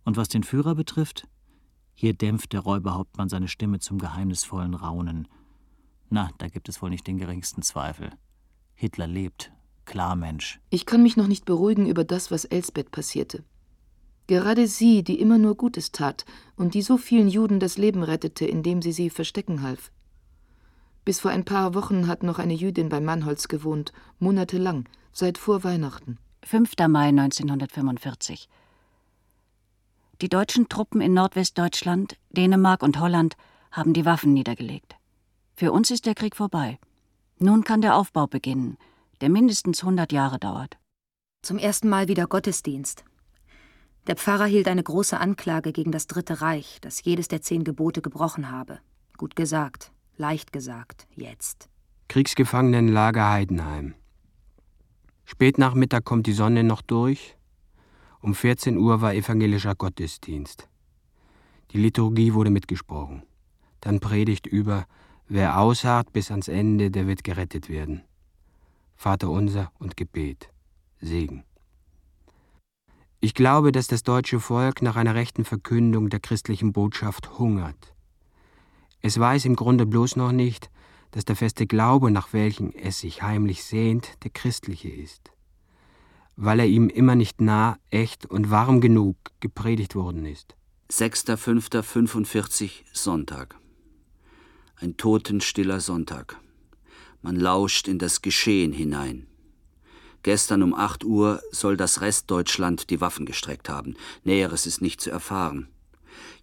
Und 0.05 0.16
was 0.16 0.29
den 0.29 0.45
Führer 0.45 0.77
betrifft, 0.77 1.27
hier 1.93 2.14
dämpft 2.14 2.53
der 2.53 2.61
Räuberhauptmann 2.61 3.29
seine 3.29 3.49
Stimme 3.49 3.81
zum 3.81 3.99
geheimnisvollen 3.99 4.75
Raunen. 4.75 5.27
Na, 6.09 6.31
da 6.38 6.47
gibt 6.47 6.69
es 6.69 6.81
wohl 6.81 6.90
nicht 6.90 7.09
den 7.09 7.19
geringsten 7.19 7.62
Zweifel. 7.62 8.12
Hitler 8.75 9.09
lebt. 9.09 9.51
Klar, 9.85 10.14
Mensch. 10.14 10.61
Ich 10.71 10.87
kann 10.87 11.03
mich 11.03 11.16
noch 11.16 11.27
nicht 11.27 11.45
beruhigen 11.45 11.87
über 11.87 12.05
das, 12.05 12.31
was 12.31 12.45
Elsbeth 12.45 12.93
passierte. 12.93 13.43
Gerade 14.29 14.69
sie, 14.69 15.03
die 15.03 15.19
immer 15.19 15.38
nur 15.38 15.57
Gutes 15.57 15.90
tat 15.90 16.25
und 16.55 16.75
die 16.75 16.83
so 16.83 16.97
vielen 16.97 17.27
Juden 17.27 17.59
das 17.59 17.77
Leben 17.77 18.05
rettete, 18.05 18.47
indem 18.47 18.83
sie 18.83 18.93
sie 18.93 19.11
verstecken 19.11 19.62
half. 19.62 19.90
Bis 21.05 21.21
vor 21.21 21.31
ein 21.31 21.45
paar 21.45 21.75
Wochen 21.75 22.07
hat 22.07 22.23
noch 22.23 22.39
eine 22.39 22.55
Jüdin 22.55 22.89
bei 22.89 23.01
Mannholz 23.01 23.49
gewohnt, 23.49 23.93
monatelang, 24.19 24.87
seit 25.13 25.39
vor 25.39 25.65
Weihnachten. 25.65 26.19
5. 26.45 26.73
Mai 26.89 27.09
1945. 27.09 28.49
Die 30.21 30.29
deutschen 30.29 30.69
Truppen 30.69 31.01
in 31.01 31.15
Nordwestdeutschland, 31.15 32.17
Dänemark 32.31 32.83
und 32.83 33.01
Holland 33.01 33.37
haben 33.71 33.95
die 33.95 34.05
Waffen 34.05 34.35
niedergelegt. 34.35 34.97
Für 35.55 35.73
uns 35.73 35.91
ist 35.91 36.05
der 36.05 36.15
Krieg 36.15 36.37
vorbei. 36.37 36.79
Nun 37.39 37.65
kann 37.65 37.81
der 37.81 37.97
Aufbau 37.97 38.27
beginnen, 38.27 38.77
der 39.23 39.31
mindestens 39.31 39.81
100 39.81 40.13
Jahre 40.13 40.39
dauert. 40.39 40.77
Zum 41.43 41.57
ersten 41.57 41.89
Mal 41.89 42.09
wieder 42.09 42.27
Gottesdienst. 42.27 43.05
Der 44.07 44.17
Pfarrer 44.17 44.47
hielt 44.47 44.69
eine 44.69 44.83
große 44.83 45.19
Anklage 45.19 45.73
gegen 45.73 45.93
das 45.93 46.07
Dritte 46.07 46.43
Reich, 46.43 46.79
das 46.83 47.03
jedes 47.05 47.29
der 47.29 47.41
zehn 47.41 47.65
Gebote 47.65 48.03
gebrochen 48.03 48.51
habe. 48.51 48.81
Gut 49.17 49.37
gesagt, 49.37 49.93
leicht 50.21 50.53
gesagt, 50.53 51.09
jetzt. 51.17 51.69
Kriegsgefangenenlager 52.09 53.31
Heidenheim. 53.31 53.95
Spätnachmittag 55.25 56.05
kommt 56.05 56.27
die 56.27 56.33
Sonne 56.33 56.63
noch 56.63 56.83
durch. 56.83 57.37
Um 58.21 58.35
14 58.35 58.77
Uhr 58.77 59.01
war 59.01 59.15
evangelischer 59.15 59.75
Gottesdienst. 59.75 60.69
Die 61.71 61.79
Liturgie 61.79 62.35
wurde 62.35 62.51
mitgesprochen. 62.51 63.23
Dann 63.81 63.99
Predigt 63.99 64.47
über 64.47 64.87
Wer 65.33 65.61
ausharrt 65.61 66.13
bis 66.13 66.33
ans 66.33 66.49
Ende, 66.49 66.91
der 66.91 67.07
wird 67.07 67.23
gerettet 67.23 67.69
werden. 67.69 68.03
Vater 68.97 69.31
unser 69.31 69.71
und 69.79 69.97
Gebet. 69.97 70.51
Segen. 71.01 71.45
Ich 73.21 73.35
glaube, 73.35 73.71
dass 73.71 73.87
das 73.87 74.03
deutsche 74.03 74.41
Volk 74.41 74.83
nach 74.83 74.97
einer 74.97 75.15
rechten 75.15 75.45
Verkündung 75.45 76.11
der 76.11 76.19
christlichen 76.19 76.73
Botschaft 76.73 77.39
hungert. 77.39 77.95
Es 79.03 79.19
weiß 79.19 79.45
im 79.47 79.57
Grunde 79.57 79.87
bloß 79.87 80.17
noch 80.17 80.33
nicht, 80.33 80.71
dass 81.11 81.25
der 81.25 81.37
feste 81.37 81.67
Glaube, 81.67 82.11
nach 82.11 82.33
welchem 82.33 82.73
es 82.73 83.01
sich 83.01 83.23
heimlich 83.23 83.65
sehnt, 83.65 84.23
der 84.23 84.31
christliche 84.31 84.91
ist, 84.91 85.31
weil 86.37 86.61
er 86.61 86.67
ihm 86.67 86.89
immer 86.89 87.15
nicht 87.15 87.41
nah, 87.41 87.79
echt 87.91 88.27
und 88.27 88.51
warm 88.51 88.81
genug 88.81 89.17
gepredigt 89.41 89.95
worden 89.95 90.27
ist. 90.27 90.55
6.5.45 90.91 92.83
Sonntag 92.93 93.61
ein 94.81 94.97
totenstiller 94.97 95.81
Sonntag. 95.81 96.39
Man 97.23 97.37
lauscht 97.37 97.87
in 97.87 97.99
das 97.99 98.23
Geschehen 98.23 98.73
hinein. 98.73 99.27
Gestern 100.23 100.63
um 100.63 100.75
8 100.75 101.05
Uhr 101.05 101.41
soll 101.51 101.77
das 101.77 102.01
Restdeutschland 102.01 102.91
die 102.91 103.01
Waffen 103.01 103.27
gestreckt 103.27 103.69
haben. 103.69 103.95
Näheres 104.25 104.67
ist 104.67 104.81
nicht 104.81 105.01
zu 105.01 105.11
erfahren. 105.11 105.69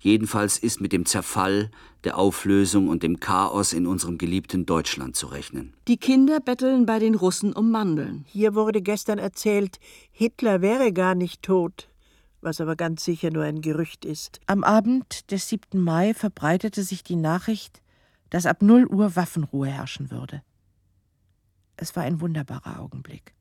Jedenfalls 0.07 0.57
ist 0.57 0.79
mit 0.79 0.93
dem 0.93 1.05
Zerfall, 1.05 1.69
der 2.05 2.17
Auflösung 2.17 2.87
und 2.87 3.03
dem 3.03 3.19
Chaos 3.19 3.73
in 3.73 3.85
unserem 3.85 4.17
geliebten 4.17 4.65
Deutschland 4.65 5.17
zu 5.17 5.27
rechnen. 5.27 5.73
Die 5.89 5.97
Kinder 5.97 6.39
betteln 6.39 6.85
bei 6.85 6.97
den 6.97 7.13
Russen 7.13 7.51
um 7.51 7.71
Mandeln. 7.71 8.23
Hier 8.25 8.55
wurde 8.55 8.81
gestern 8.81 9.19
erzählt, 9.19 9.81
Hitler 10.11 10.61
wäre 10.61 10.93
gar 10.93 11.13
nicht 11.13 11.41
tot, 11.41 11.89
was 12.39 12.61
aber 12.61 12.77
ganz 12.77 13.03
sicher 13.03 13.31
nur 13.31 13.43
ein 13.43 13.59
Gerücht 13.59 14.05
ist. 14.05 14.39
Am 14.45 14.63
Abend 14.63 15.29
des 15.29 15.49
7. 15.49 15.77
Mai 15.77 16.13
verbreitete 16.13 16.83
sich 16.83 17.03
die 17.03 17.17
Nachricht, 17.17 17.81
dass 18.29 18.45
ab 18.45 18.61
null 18.61 18.87
Uhr 18.87 19.17
Waffenruhe 19.17 19.67
herrschen 19.67 20.09
würde. 20.09 20.41
Es 21.75 21.97
war 21.97 22.03
ein 22.03 22.21
wunderbarer 22.21 22.79
Augenblick. 22.79 23.33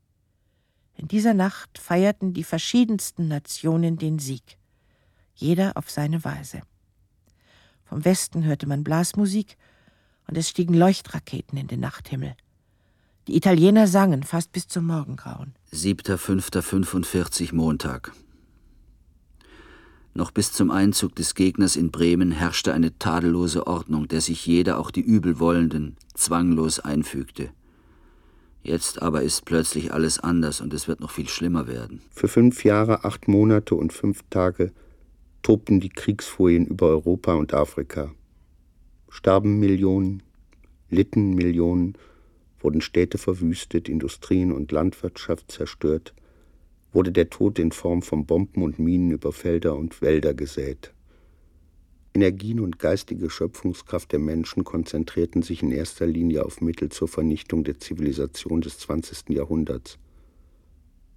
In 0.97 1.07
dieser 1.07 1.33
Nacht 1.33 1.79
feierten 1.79 2.35
die 2.35 2.43
verschiedensten 2.43 3.29
Nationen 3.29 3.99
den 3.99 4.19
Sieg, 4.19 4.59
jeder 5.37 5.77
auf 5.77 5.91
seine 5.91 6.25
Weise. 6.25 6.63
Vom 7.85 8.05
Westen 8.05 8.45
hörte 8.45 8.67
man 8.67 8.83
Blasmusik 8.83 9.57
und 10.27 10.37
es 10.37 10.49
stiegen 10.49 10.75
Leuchtraketen 10.75 11.57
in 11.57 11.69
den 11.69 11.81
Nachthimmel. 11.81 12.35
Die 13.29 13.37
Italiener 13.37 13.87
sangen 13.87 14.23
fast 14.23 14.53
bis 14.53 14.69
zum 14.69 14.87
Morgengrauen. 14.87 15.55
7.5.45 15.73 17.55
Montag. 17.55 18.13
Noch 20.15 20.31
bis 20.31 20.53
zum 20.53 20.71
Einzug 20.71 21.15
des 21.15 21.35
Gegners 21.35 21.77
in 21.77 21.91
Bremen 21.91 22.31
herrschte 22.33 22.73
eine 22.73 22.99
tadellose 22.99 23.67
Ordnung, 23.67 24.09
der 24.09 24.21
sich 24.21 24.47
jeder, 24.47 24.79
auch 24.79 24.91
die 24.91 25.03
Übelwollenden, 25.03 25.97
zwanglos 26.15 26.81
einfügte. 26.81 27.51
Jetzt 28.63 29.03
aber 29.03 29.23
ist 29.23 29.45
plötzlich 29.45 29.93
alles 29.93 30.19
anders 30.19 30.61
und 30.61 30.73
es 30.73 30.89
wird 30.89 31.01
noch 31.01 31.11
viel 31.11 31.29
schlimmer 31.29 31.67
werden. 31.67 32.01
Für 32.11 32.29
fünf 32.29 32.65
Jahre, 32.65 33.05
acht 33.05 33.29
Monate 33.29 33.75
und 33.75 33.93
fünf 33.93 34.23
Tage 34.31 34.73
tobten 35.47 35.81
die 35.81 35.89
Kriegsfurien 35.89 36.67
über 36.67 36.89
Europa 36.89 37.35
und 37.35 37.55
Afrika. 37.55 38.13
Starben 39.09 39.59
Millionen, 39.59 40.23
litten 40.91 41.35
Millionen, 41.35 41.97
wurden 42.59 42.81
Städte 42.81 43.19
verwüstet, 43.19 43.89
Industrien 43.89 44.53
und 44.53 44.73
Landwirtschaft 44.73 45.51
zerstört– 45.51 46.15
wurde 46.97 47.13
der 47.13 47.29
Tod 47.29 47.59
in 47.59 47.73
Form 47.73 48.01
von 48.01 48.25
Bomben 48.25 48.63
und 48.63 48.79
Minen 48.79 49.11
über 49.11 49.31
Felder 49.31 49.77
und 49.77 50.01
Wälder 50.01 50.33
gesät. 50.33 50.95
Energien 52.15 52.59
und 52.59 52.79
geistige 52.79 53.29
Schöpfungskraft 53.29 54.13
der 54.13 54.19
Menschen 54.19 54.65
konzentrierten 54.65 55.43
sich 55.43 55.63
in 55.63 55.73
erster 55.73 56.07
Linie 56.07 56.47
auf 56.47 56.63
Mittel 56.63 56.89
zur 56.89 57.07
Vernichtung 57.07 57.65
der 57.65 57.79
Zivilisation 57.79 58.63
des 58.63 58.79
20. 58.79 59.29
Jahrhunderts. 59.29 59.99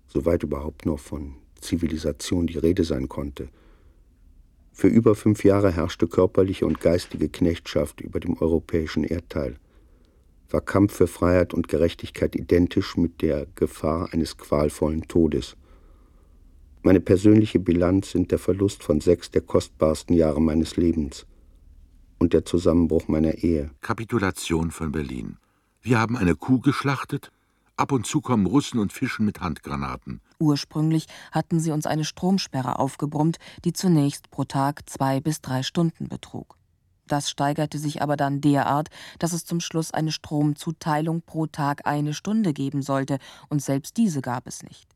Soweit 0.07 0.43
überhaupt 0.43 0.85
noch 0.85 0.99
von 0.99 1.35
Zivilisation 1.61 2.45
die 2.45 2.57
Rede 2.57 2.83
sein 2.83 3.07
konnte. 3.07 3.47
Für 4.79 4.87
über 4.87 5.13
fünf 5.13 5.43
Jahre 5.43 5.73
herrschte 5.73 6.07
körperliche 6.07 6.65
und 6.65 6.79
geistige 6.79 7.27
Knechtschaft 7.27 7.99
über 7.99 8.21
dem 8.21 8.37
europäischen 8.37 9.03
Erdteil. 9.03 9.57
War 10.49 10.61
Kampf 10.61 10.93
für 10.93 11.07
Freiheit 11.07 11.53
und 11.53 11.67
Gerechtigkeit 11.67 12.33
identisch 12.33 12.95
mit 12.95 13.21
der 13.21 13.45
Gefahr 13.55 14.13
eines 14.13 14.37
qualvollen 14.37 15.05
Todes. 15.09 15.57
Meine 16.81 17.01
persönliche 17.01 17.59
Bilanz 17.59 18.11
sind 18.11 18.31
der 18.31 18.39
Verlust 18.39 18.81
von 18.81 19.01
sechs 19.01 19.29
der 19.29 19.41
kostbarsten 19.41 20.15
Jahre 20.15 20.41
meines 20.41 20.77
Lebens 20.77 21.25
und 22.17 22.31
der 22.31 22.45
Zusammenbruch 22.45 23.09
meiner 23.09 23.33
Ehe. 23.33 23.71
Kapitulation 23.81 24.71
von 24.71 24.93
Berlin. 24.93 25.35
Wir 25.81 25.99
haben 25.99 26.15
eine 26.15 26.35
Kuh 26.35 26.61
geschlachtet. 26.61 27.33
Ab 27.79 27.93
und 27.93 28.05
zu 28.05 28.19
kommen 28.19 28.45
Russen 28.45 28.77
und 28.77 28.91
fischen 28.91 29.25
mit 29.25 29.39
Handgranaten. 29.39 30.19
Ursprünglich 30.37 31.05
hatten 31.31 31.61
sie 31.61 31.71
uns 31.71 31.85
eine 31.85 32.03
Stromsperre 32.03 32.77
aufgebrummt, 32.77 33.37
die 33.63 33.71
zunächst 33.71 34.29
pro 34.31 34.43
Tag 34.43 34.89
zwei 34.89 35.21
bis 35.21 35.39
drei 35.39 35.63
Stunden 35.63 36.09
betrug. 36.09 36.57
Das 37.07 37.29
steigerte 37.29 37.79
sich 37.79 38.01
aber 38.01 38.17
dann 38.17 38.41
derart, 38.41 38.89
dass 39.17 39.31
es 39.31 39.45
zum 39.45 39.61
Schluss 39.61 39.91
eine 39.91 40.11
Stromzuteilung 40.11 41.21
pro 41.21 41.47
Tag 41.47 41.87
eine 41.87 42.13
Stunde 42.13 42.51
geben 42.51 42.81
sollte, 42.81 43.17
und 43.47 43.61
selbst 43.61 43.95
diese 43.95 44.19
gab 44.19 44.45
es 44.45 44.61
nicht. 44.61 44.89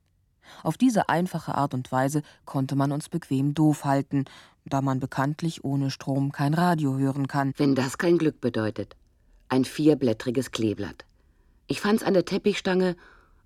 Auf 0.62 0.78
diese 0.78 1.08
einfache 1.08 1.56
Art 1.56 1.74
und 1.74 1.90
Weise 1.90 2.22
konnte 2.44 2.76
man 2.76 2.92
uns 2.92 3.08
bequem 3.08 3.54
doof 3.54 3.86
halten, 3.86 4.26
da 4.66 4.82
man 4.82 5.00
bekanntlich 5.00 5.64
ohne 5.64 5.90
Strom 5.90 6.34
kein 6.34 6.54
Radio 6.54 6.98
hören 6.98 7.28
kann. 7.28 7.54
Wenn 7.56 7.76
das 7.76 7.98
kein 7.98 8.18
Glück 8.18 8.42
bedeutet. 8.42 8.98
Ein 9.48 9.64
vierblättriges 9.64 10.52
Kleeblatt. 10.52 11.06
Ich 11.66 11.80
fand's 11.80 12.04
an 12.04 12.14
der 12.14 12.26
Teppichstange 12.26 12.98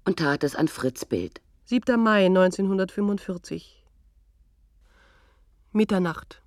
und 0.03 0.18
tat 0.18 0.43
es 0.43 0.55
an 0.55 0.68
Fritz 0.68 1.05
Bild. 1.05 1.39
7. 1.65 2.01
Mai 2.01 2.26
1945. 2.26 3.86
Mitternacht. 5.72 6.41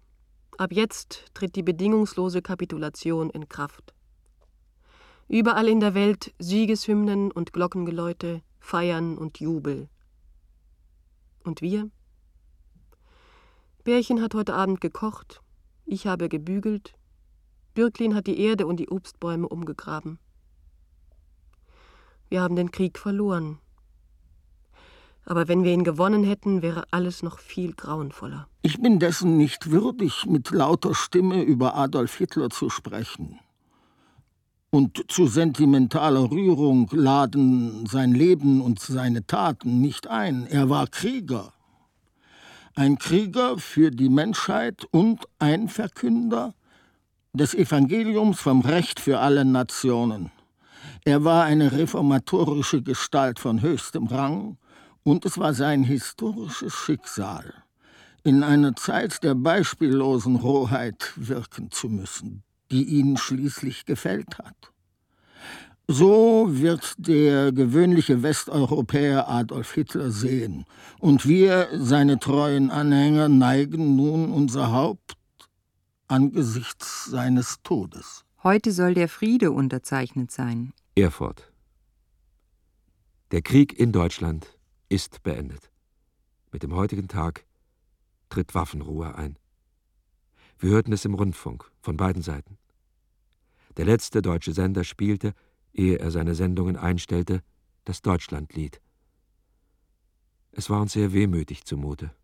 Ab 0.58 0.72
jetzt 0.72 1.26
tritt 1.32 1.54
die 1.54 1.62
bedingungslose 1.62 2.42
Kapitulation 2.42 3.30
in 3.30 3.48
Kraft. 3.48 3.94
Überall 5.28 5.68
in 5.68 5.78
der 5.78 5.94
Welt 5.94 6.34
Siegeshymnen 6.40 7.30
und 7.30 7.52
Glockengeläute, 7.52 8.42
Feiern 8.58 9.16
und 9.16 9.38
Jubel. 9.38 9.88
Und 11.44 11.62
wir? 11.62 11.88
Bärchen 13.84 14.20
hat 14.20 14.34
heute 14.34 14.54
Abend 14.54 14.80
gekocht, 14.80 15.40
ich 15.86 16.08
habe 16.08 16.28
gebügelt, 16.28 16.94
Birklin 17.74 18.16
hat 18.16 18.26
die 18.26 18.40
Erde 18.40 18.66
und 18.66 18.78
die 18.78 18.88
Obstbäume 18.88 19.48
umgegraben. 19.48 20.18
Wir 22.30 22.42
haben 22.42 22.56
den 22.56 22.70
Krieg 22.70 22.98
verloren. 22.98 23.58
Aber 25.24 25.48
wenn 25.48 25.64
wir 25.64 25.72
ihn 25.72 25.84
gewonnen 25.84 26.24
hätten, 26.24 26.62
wäre 26.62 26.84
alles 26.92 27.22
noch 27.22 27.38
viel 27.40 27.72
grauenvoller. 27.72 28.46
Ich 28.62 28.80
bin 28.80 28.98
dessen 28.98 29.36
nicht 29.36 29.70
würdig, 29.70 30.26
mit 30.26 30.50
lauter 30.50 30.94
Stimme 30.94 31.42
über 31.42 31.76
Adolf 31.76 32.16
Hitler 32.16 32.48
zu 32.48 32.70
sprechen. 32.70 33.38
Und 34.70 35.04
zu 35.08 35.26
sentimentaler 35.26 36.30
Rührung 36.30 36.88
laden 36.92 37.86
sein 37.86 38.12
Leben 38.12 38.60
und 38.60 38.78
seine 38.78 39.26
Taten 39.26 39.80
nicht 39.80 40.06
ein. 40.06 40.46
Er 40.46 40.70
war 40.70 40.86
Krieger. 40.86 41.52
Ein 42.76 42.96
Krieger 42.98 43.58
für 43.58 43.90
die 43.90 44.08
Menschheit 44.08 44.86
und 44.92 45.26
ein 45.40 45.68
Verkünder 45.68 46.54
des 47.32 47.54
Evangeliums 47.54 48.40
vom 48.40 48.60
Recht 48.60 49.00
für 49.00 49.18
alle 49.18 49.44
Nationen. 49.44 50.30
Er 51.04 51.24
war 51.24 51.44
eine 51.44 51.72
reformatorische 51.72 52.82
Gestalt 52.82 53.38
von 53.38 53.62
höchstem 53.62 54.06
Rang 54.06 54.58
und 55.02 55.24
es 55.24 55.38
war 55.38 55.54
sein 55.54 55.82
historisches 55.82 56.74
Schicksal, 56.74 57.54
in 58.22 58.42
einer 58.42 58.76
Zeit 58.76 59.22
der 59.22 59.34
beispiellosen 59.34 60.36
Rohheit 60.36 61.12
wirken 61.16 61.70
zu 61.70 61.88
müssen, 61.88 62.42
die 62.70 62.84
ihn 62.84 63.16
schließlich 63.16 63.86
gefällt 63.86 64.38
hat. 64.38 64.72
So 65.88 66.46
wird 66.50 66.94
der 66.98 67.50
gewöhnliche 67.50 68.22
Westeuropäer 68.22 69.28
Adolf 69.28 69.72
Hitler 69.72 70.10
sehen, 70.10 70.64
und 71.00 71.26
wir, 71.26 71.68
seine 71.72 72.20
treuen 72.20 72.70
Anhänger, 72.70 73.28
neigen 73.28 73.96
nun 73.96 74.30
unser 74.30 74.70
Haupt 74.70 75.16
angesichts 76.06 77.06
seines 77.06 77.56
Todes. 77.64 78.24
Heute 78.44 78.70
soll 78.70 78.94
der 78.94 79.08
Friede 79.08 79.50
unterzeichnet 79.50 80.30
sein. 80.30 80.72
Erfurt. 81.00 81.52
Der 83.30 83.42
Krieg 83.42 83.78
in 83.78 83.92
Deutschland 83.92 84.58
ist 84.88 85.22
beendet. 85.22 85.70
Mit 86.52 86.62
dem 86.62 86.74
heutigen 86.74 87.08
Tag 87.08 87.46
tritt 88.28 88.54
Waffenruhe 88.54 89.14
ein. 89.14 89.38
Wir 90.58 90.70
hörten 90.70 90.92
es 90.92 91.04
im 91.04 91.14
Rundfunk 91.14 91.70
von 91.80 91.96
beiden 91.96 92.22
Seiten. 92.22 92.58
Der 93.76 93.84
letzte 93.84 94.20
deutsche 94.20 94.52
Sender 94.52 94.84
spielte, 94.84 95.32
ehe 95.72 95.98
er 95.98 96.10
seine 96.10 96.34
Sendungen 96.34 96.76
einstellte, 96.76 97.42
das 97.84 98.02
Deutschlandlied. 98.02 98.80
Es 100.52 100.68
war 100.68 100.80
uns 100.80 100.92
sehr 100.92 101.12
wehmütig 101.12 101.64
zumute. 101.64 102.14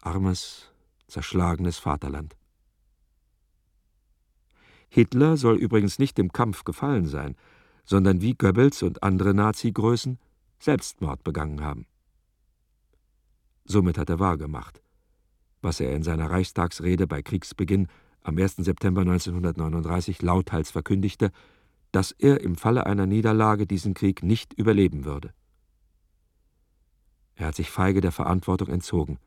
Armes, 0.00 0.72
zerschlagenes 1.06 1.78
Vaterland. 1.78 2.36
Hitler 4.90 5.36
soll 5.36 5.56
übrigens 5.56 5.98
nicht 5.98 6.18
im 6.18 6.32
Kampf 6.32 6.64
gefallen 6.64 7.06
sein, 7.06 7.36
sondern 7.84 8.20
wie 8.20 8.34
Goebbels 8.34 8.82
und 8.82 9.02
andere 9.02 9.32
Nazi-Größen 9.34 10.18
Selbstmord 10.58 11.24
begangen 11.24 11.62
haben. 11.62 11.86
Somit 13.64 13.98
hat 13.98 14.10
er 14.10 14.18
wahrgemacht, 14.18 14.82
was 15.62 15.80
er 15.80 15.94
in 15.94 16.02
seiner 16.02 16.30
Reichstagsrede 16.30 17.06
bei 17.06 17.22
Kriegsbeginn 17.22 17.86
am 18.22 18.36
1. 18.36 18.56
September 18.56 19.02
1939 19.02 20.22
lauthals 20.22 20.70
verkündigte, 20.72 21.30
dass 21.92 22.10
er 22.10 22.40
im 22.40 22.56
Falle 22.56 22.84
einer 22.84 23.06
Niederlage 23.06 23.66
diesen 23.66 23.94
Krieg 23.94 24.22
nicht 24.22 24.52
überleben 24.52 25.04
würde. 25.04 25.32
Er 27.36 27.46
hat 27.46 27.54
sich 27.54 27.70
feige 27.70 28.00
der 28.00 28.12
Verantwortung 28.12 28.68
entzogen 28.68 29.18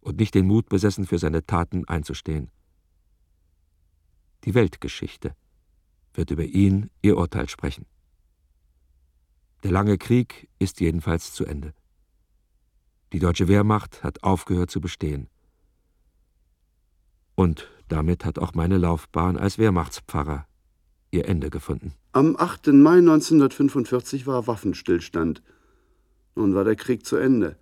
und 0.00 0.18
nicht 0.18 0.34
den 0.34 0.46
Mut 0.46 0.68
besessen, 0.68 1.06
für 1.06 1.18
seine 1.18 1.46
Taten 1.46 1.86
einzustehen. 1.88 2.50
Die 4.44 4.54
Weltgeschichte 4.54 5.34
wird 6.14 6.30
über 6.30 6.44
ihn 6.44 6.90
ihr 7.02 7.16
Urteil 7.16 7.48
sprechen. 7.48 7.86
Der 9.62 9.72
lange 9.72 9.98
Krieg 9.98 10.48
ist 10.58 10.80
jedenfalls 10.80 11.32
zu 11.32 11.44
Ende. 11.44 11.74
Die 13.12 13.18
deutsche 13.18 13.48
Wehrmacht 13.48 14.02
hat 14.02 14.22
aufgehört 14.22 14.70
zu 14.70 14.80
bestehen. 14.80 15.28
Und 17.34 17.68
damit 17.88 18.24
hat 18.24 18.38
auch 18.38 18.54
meine 18.54 18.78
Laufbahn 18.78 19.36
als 19.36 19.58
Wehrmachtspfarrer 19.58 20.46
ihr 21.10 21.26
Ende 21.26 21.50
gefunden. 21.50 21.94
Am 22.12 22.36
8. 22.36 22.68
Mai 22.68 22.98
1945 22.98 24.26
war 24.26 24.46
Waffenstillstand. 24.46 25.42
Nun 26.34 26.54
war 26.54 26.64
der 26.64 26.76
Krieg 26.76 27.06
zu 27.06 27.16
Ende. 27.16 27.56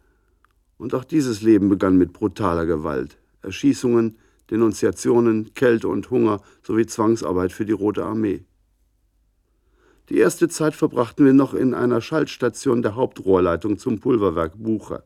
Und 0.79 0.95
auch 0.95 1.05
dieses 1.05 1.43
Leben 1.43 1.68
begann 1.68 1.97
mit 1.97 2.12
brutaler 2.12 2.66
Gewalt. 2.66 3.18
Erschießungen, 3.43 4.18
Denunziationen, 4.51 5.55
Kälte 5.55 5.89
und 5.89 6.11
Hunger 6.11 6.41
sowie 6.63 6.87
Zwangsarbeit 6.87 7.53
für 7.53 7.67
die 7.67 7.73
Rote 7.73 8.05
Armee. 8.05 8.45
Die 10.09 10.19
erste 10.19 10.49
Zeit 10.49 10.75
verbrachten 10.75 11.27
wir 11.27 11.33
noch 11.33 11.53
in 11.53 11.75
einer 11.75 12.01
Schaltstation 12.01 12.83
der 12.83 12.95
Hauptrohrleitung 12.95 13.77
zum 13.77 13.99
Pulverwerk 13.99 14.53
Bucher. 14.57 15.03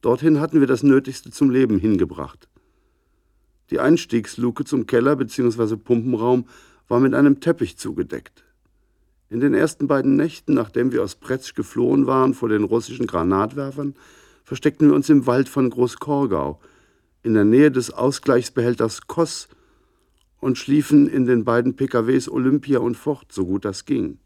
Dorthin 0.00 0.40
hatten 0.40 0.60
wir 0.60 0.66
das 0.66 0.82
Nötigste 0.82 1.30
zum 1.30 1.50
Leben 1.50 1.78
hingebracht. 1.78 2.48
Die 3.70 3.78
Einstiegsluke 3.78 4.64
zum 4.64 4.86
Keller 4.86 5.16
bzw. 5.16 5.76
Pumpenraum 5.76 6.46
war 6.88 7.00
mit 7.00 7.14
einem 7.14 7.40
Teppich 7.40 7.78
zugedeckt. 7.78 8.44
In 9.30 9.40
den 9.40 9.54
ersten 9.54 9.86
beiden 9.86 10.16
Nächten, 10.16 10.52
nachdem 10.52 10.92
wir 10.92 11.02
aus 11.02 11.14
Pretsch 11.14 11.54
geflohen 11.54 12.06
waren 12.06 12.34
vor 12.34 12.48
den 12.48 12.64
russischen 12.64 13.06
Granatwerfern, 13.06 13.94
versteckten 14.44 14.88
wir 14.88 14.94
uns 14.94 15.08
im 15.08 15.26
Wald 15.26 15.48
von 15.48 15.70
Großkorgau, 15.70 16.60
in 17.24 17.34
der 17.34 17.44
Nähe 17.44 17.70
des 17.70 17.90
Ausgleichsbehälters 17.90 19.06
Koss 19.08 19.48
und 20.40 20.58
schliefen 20.58 21.08
in 21.08 21.24
den 21.24 21.44
beiden 21.44 21.74
PKWs 21.74 22.28
Olympia 22.28 22.78
und 22.78 22.96
Fort, 22.96 23.32
so 23.32 23.46
gut 23.46 23.64
das 23.64 23.86
ging. 23.86 24.18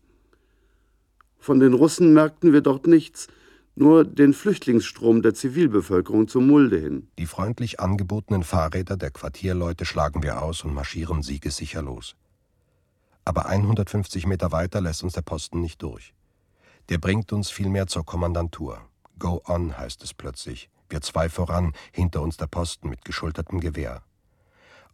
Von 1.38 1.60
den 1.60 1.74
Russen 1.74 2.12
merkten 2.12 2.52
wir 2.52 2.60
dort 2.60 2.88
nichts, 2.88 3.28
nur 3.76 4.04
den 4.04 4.34
Flüchtlingsstrom 4.34 5.22
der 5.22 5.34
Zivilbevölkerung 5.34 6.26
zum 6.26 6.48
Mulde 6.48 6.78
hin. 6.78 7.06
Die 7.16 7.26
freundlich 7.26 7.78
angebotenen 7.78 8.42
Fahrräder 8.42 8.96
der 8.96 9.12
Quartierleute 9.12 9.84
schlagen 9.84 10.24
wir 10.24 10.42
aus 10.42 10.64
und 10.64 10.74
marschieren 10.74 11.22
siegessicher 11.22 11.82
los. 11.82 12.16
Aber 13.24 13.46
150 13.46 14.26
Meter 14.26 14.50
weiter 14.50 14.80
lässt 14.80 15.04
uns 15.04 15.12
der 15.12 15.22
Posten 15.22 15.60
nicht 15.60 15.80
durch. 15.82 16.12
Der 16.88 16.98
bringt 16.98 17.32
uns 17.32 17.50
vielmehr 17.50 17.86
zur 17.86 18.04
Kommandantur. 18.04 18.80
Go 19.20 19.40
on, 19.46 19.78
heißt 19.78 20.02
es 20.02 20.14
plötzlich. 20.14 20.68
Wir 20.88 21.00
zwei 21.02 21.28
voran, 21.28 21.72
hinter 21.92 22.22
uns 22.22 22.36
der 22.36 22.46
Posten 22.46 22.88
mit 22.88 23.04
geschultertem 23.04 23.60
Gewehr. 23.60 24.02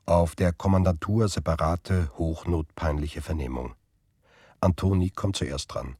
Auf 0.07 0.35
der 0.35 0.53
Kommandantur 0.53 1.29
separate, 1.29 2.11
hochnotpeinliche 2.19 3.23
Vernehmung. 3.23 3.75
Antoni 4.61 5.11
kommt 5.11 5.37
zuerst 5.37 5.73
dran. 5.73 5.97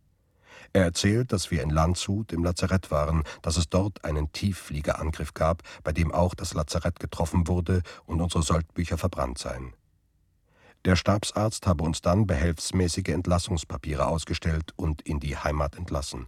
Er 0.73 0.85
erzählt, 0.85 1.33
dass 1.33 1.51
wir 1.51 1.63
in 1.63 1.71
Landshut 1.71 2.33
im 2.33 2.43
Lazarett 2.43 2.91
waren, 2.91 3.23
dass 3.43 3.57
es 3.57 3.69
dort 3.69 4.05
einen 4.05 4.33
Tieffliegerangriff 4.33 5.33
gab, 5.33 5.63
bei 5.85 5.93
dem 5.93 6.13
auch 6.13 6.35
das 6.35 6.55
Lazarett 6.55 6.99
getroffen 6.99 7.47
wurde 7.47 7.83
und 8.07 8.21
unsere 8.21 8.43
Soldbücher 8.43 8.99
verbrannt 8.99 9.39
seien. 9.39 9.75
Der 10.85 10.97
Stabsarzt 10.97 11.67
habe 11.67 11.85
uns 11.85 12.03
dann 12.03 12.27
behelfsmäßige 12.27 13.09
Entlassungspapiere 13.09 14.07
ausgestellt 14.07 14.73
und 14.77 15.01
in 15.03 15.21
die 15.21 15.37
Heimat 15.37 15.77
entlassen. 15.77 16.27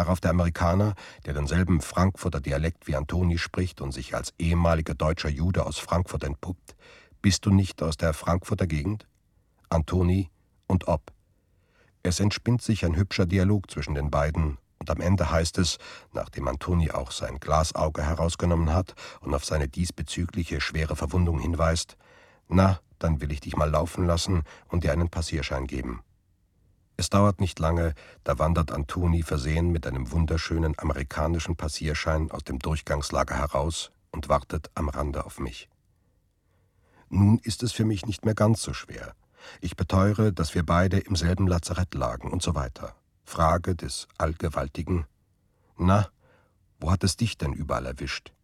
Darauf 0.00 0.18
der 0.18 0.30
Amerikaner, 0.30 0.94
der 1.26 1.34
denselben 1.34 1.82
Frankfurter 1.82 2.40
Dialekt 2.40 2.86
wie 2.86 2.96
Antoni 2.96 3.36
spricht 3.36 3.82
und 3.82 3.92
sich 3.92 4.14
als 4.14 4.32
ehemaliger 4.38 4.94
deutscher 4.94 5.28
Jude 5.28 5.66
aus 5.66 5.78
Frankfurt 5.78 6.24
entpuppt: 6.24 6.74
Bist 7.20 7.44
du 7.44 7.50
nicht 7.50 7.82
aus 7.82 7.98
der 7.98 8.14
Frankfurter 8.14 8.66
Gegend? 8.66 9.06
Antoni 9.68 10.30
und 10.66 10.88
ob. 10.88 11.12
Es 12.02 12.18
entspinnt 12.18 12.62
sich 12.62 12.86
ein 12.86 12.96
hübscher 12.96 13.26
Dialog 13.26 13.70
zwischen 13.70 13.94
den 13.94 14.10
beiden, 14.10 14.56
und 14.78 14.88
am 14.88 15.02
Ende 15.02 15.30
heißt 15.30 15.58
es, 15.58 15.76
nachdem 16.14 16.48
Antoni 16.48 16.90
auch 16.92 17.10
sein 17.10 17.38
Glasauge 17.38 18.02
herausgenommen 18.02 18.72
hat 18.72 18.94
und 19.20 19.34
auf 19.34 19.44
seine 19.44 19.68
diesbezügliche 19.68 20.62
schwere 20.62 20.96
Verwundung 20.96 21.40
hinweist: 21.40 21.98
Na, 22.48 22.80
dann 22.98 23.20
will 23.20 23.32
ich 23.32 23.40
dich 23.40 23.54
mal 23.54 23.68
laufen 23.68 24.06
lassen 24.06 24.44
und 24.68 24.82
dir 24.82 24.92
einen 24.92 25.10
Passierschein 25.10 25.66
geben. 25.66 26.02
Es 27.00 27.08
dauert 27.08 27.40
nicht 27.40 27.58
lange, 27.58 27.94
da 28.24 28.38
wandert 28.38 28.70
Antoni 28.70 29.22
versehen 29.22 29.70
mit 29.70 29.86
einem 29.86 30.10
wunderschönen 30.12 30.78
amerikanischen 30.78 31.56
Passierschein 31.56 32.30
aus 32.30 32.44
dem 32.44 32.58
Durchgangslager 32.58 33.36
heraus 33.36 33.90
und 34.10 34.28
wartet 34.28 34.70
am 34.74 34.90
Rande 34.90 35.24
auf 35.24 35.38
mich. 35.38 35.70
Nun 37.08 37.38
ist 37.38 37.62
es 37.62 37.72
für 37.72 37.86
mich 37.86 38.04
nicht 38.04 38.26
mehr 38.26 38.34
ganz 38.34 38.60
so 38.60 38.74
schwer. 38.74 39.14
Ich 39.62 39.76
beteure, 39.76 40.30
dass 40.30 40.54
wir 40.54 40.62
beide 40.62 40.98
im 40.98 41.16
selben 41.16 41.46
Lazarett 41.46 41.94
lagen 41.94 42.30
und 42.30 42.42
so 42.42 42.54
weiter. 42.54 42.94
Frage 43.24 43.74
des 43.74 44.06
Allgewaltigen: 44.18 45.06
Na, 45.78 46.10
wo 46.80 46.90
hat 46.90 47.02
es 47.02 47.16
dich 47.16 47.38
denn 47.38 47.54
überall 47.54 47.86
erwischt? 47.86 48.34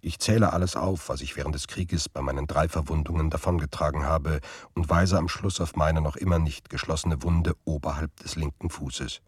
Ich 0.00 0.20
zähle 0.20 0.52
alles 0.52 0.76
auf, 0.76 1.08
was 1.08 1.22
ich 1.22 1.36
während 1.36 1.56
des 1.56 1.66
Krieges 1.66 2.08
bei 2.08 2.22
meinen 2.22 2.46
drei 2.46 2.68
Verwundungen 2.68 3.30
davongetragen 3.30 4.04
habe, 4.04 4.40
und 4.74 4.88
weise 4.88 5.18
am 5.18 5.28
Schluss 5.28 5.60
auf 5.60 5.74
meine 5.74 6.00
noch 6.00 6.16
immer 6.16 6.38
nicht 6.38 6.70
geschlossene 6.70 7.22
Wunde 7.22 7.56
oberhalb 7.64 8.14
des 8.20 8.36
linken 8.36 8.70
Fußes. 8.70 9.20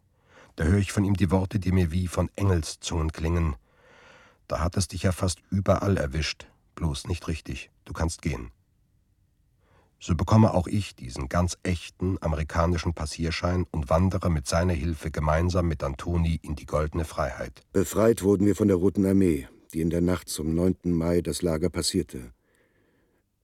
Da 0.57 0.64
höre 0.64 0.79
ich 0.79 0.93
von 0.93 1.05
ihm 1.05 1.14
die 1.14 1.31
Worte, 1.31 1.59
die 1.59 1.73
mir 1.73 1.91
wie 1.91 2.07
von 2.07 2.31
Engelszungen 2.37 3.12
klingen. 3.12 3.57
Da 4.47 4.61
hat 4.61 4.77
es 4.77 4.87
dich 4.89 5.03
ja 5.03 5.12
fast 5.12 5.41
überall 5.51 5.97
erwischt, 5.97 6.47
bloß 6.77 7.09
nicht 7.09 7.27
richtig. 7.27 7.71
Du 7.85 7.93
kannst 7.93 8.23
gehen. 8.23 8.53
So 9.99 10.14
bekomme 10.14 10.55
auch 10.55 10.66
ich 10.66 10.95
diesen 10.95 11.29
ganz 11.29 11.59
echten 11.62 12.16
amerikanischen 12.23 12.95
Passierschein 12.95 13.66
und 13.71 13.91
wandere 13.91 14.31
mit 14.31 14.47
seiner 14.47 14.73
Hilfe 14.73 15.11
gemeinsam 15.11 15.66
mit 15.66 15.83
Antoni 15.83 16.39
in 16.43 16.57
die 16.57 16.64
goldene 16.64 17.05
Freiheit. 17.05 17.62
Befreit 17.73 18.23
wurden 18.23 18.47
wir 18.47 18.57
von 18.57 18.68
der 18.68 18.79
Roten 18.79 19.05
Armee 19.05 19.49
die 19.73 19.81
in 19.81 19.91
der 19.91 20.01
Nacht 20.01 20.29
zum 20.29 20.55
9. 20.55 20.77
Mai 20.85 21.21
das 21.21 21.43
Lager 21.43 21.71
passierte. 21.71 22.33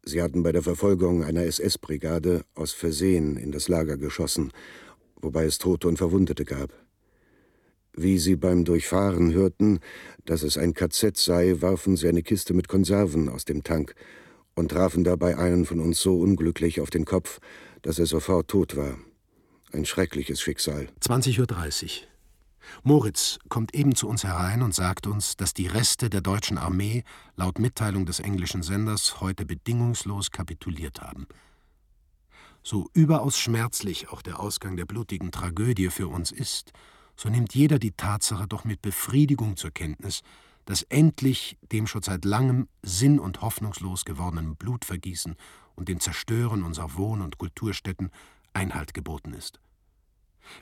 Sie 0.03 0.23
hatten 0.23 0.43
bei 0.43 0.53
der 0.53 0.63
Verfolgung 0.63 1.25
einer 1.25 1.45
SS-Brigade 1.45 2.45
aus 2.55 2.73
Versehen 2.73 3.37
in 3.37 3.51
das 3.51 3.69
Lager 3.69 3.97
geschossen, 3.97 4.53
wobei 5.21 5.45
es 5.45 5.59
Tote 5.59 5.89
und 5.89 5.97
Verwundete 5.97 6.45
gab. 6.45 6.71
Wie 7.93 8.19
sie 8.19 8.37
beim 8.37 8.65
Durchfahren 8.65 9.33
hörten, 9.33 9.81
dass 10.25 10.43
es 10.43 10.59
ein 10.59 10.75
KZ 10.75 11.17
sei, 11.17 11.57
warfen 11.61 11.97
sie 11.97 12.09
eine 12.09 12.23
Kiste 12.23 12.55
mit 12.55 12.69
Konserven 12.69 13.29
aus 13.29 13.45
dem 13.45 13.65
Tank 13.65 13.95
und 14.55 14.71
trafen 14.71 15.03
dabei 15.03 15.39
einen 15.39 15.65
von 15.65 15.81
uns 15.81 16.01
so 16.01 16.21
unglücklich 16.21 16.81
auf 16.81 16.91
den 16.91 17.05
Kopf, 17.05 17.41
dass 17.83 17.99
er 17.99 18.07
sofort 18.07 18.49
tot 18.49 18.77
war. 18.77 18.99
Ein 19.73 19.87
schreckliches 19.87 20.41
Schicksal. 20.41 20.89
20.30 21.01 21.41
Uhr. 21.41 22.16
Moritz 22.83 23.39
kommt 23.49 23.75
eben 23.75 23.95
zu 23.95 24.09
uns 24.09 24.25
herein 24.25 24.63
und 24.63 24.75
sagt 24.75 25.07
uns, 25.07 25.37
dass 25.37 25.55
die 25.55 25.67
Reste 25.67 26.11
der 26.11 26.21
deutschen 26.21 26.59
Armee 26.59 27.05
laut 27.37 27.59
Mitteilung 27.59 28.07
des 28.07 28.21
englischen 28.21 28.63
Senders 28.63 29.21
heute 29.21 29.47
bedingungslos 29.47 30.31
kapituliert 30.31 31.01
haben. 31.01 31.27
So 32.63 32.89
überaus 32.95 33.39
schmerzlich 33.39 34.09
auch 34.09 34.23
der 34.23 34.41
Ausgang 34.41 34.77
der 34.77 34.87
blutigen 34.87 35.31
Tragödie 35.31 35.89
für 35.89 36.09
uns 36.09 36.33
ist, 36.33 36.73
so 37.17 37.29
nimmt 37.29 37.55
jeder 37.55 37.79
die 37.79 37.93
Tatsache 37.93 38.47
doch 38.47 38.65
mit 38.65 38.83
Befriedigung 38.83 39.57
zur 39.57 39.71
Kenntnis, 39.71 40.23
dass 40.67 40.83
endlich 40.83 41.57
dem 41.73 41.87
schon 41.87 42.03
seit 42.03 42.25
langem 42.25 42.69
sinn- 42.83 43.21
und 43.21 43.41
hoffnungslos 43.41 44.05
gewordenen 44.05 44.57
Blutvergießen 44.57 45.37
und 45.77 45.89
dem 45.89 46.01
Zerstören 46.01 46.63
unserer 46.63 46.97
Wohn- 46.97 47.23
und 47.23 47.39
Kulturstätten 47.39 48.11
Einhalt 48.53 48.95
geboten 48.95 49.33
ist. 49.33 49.61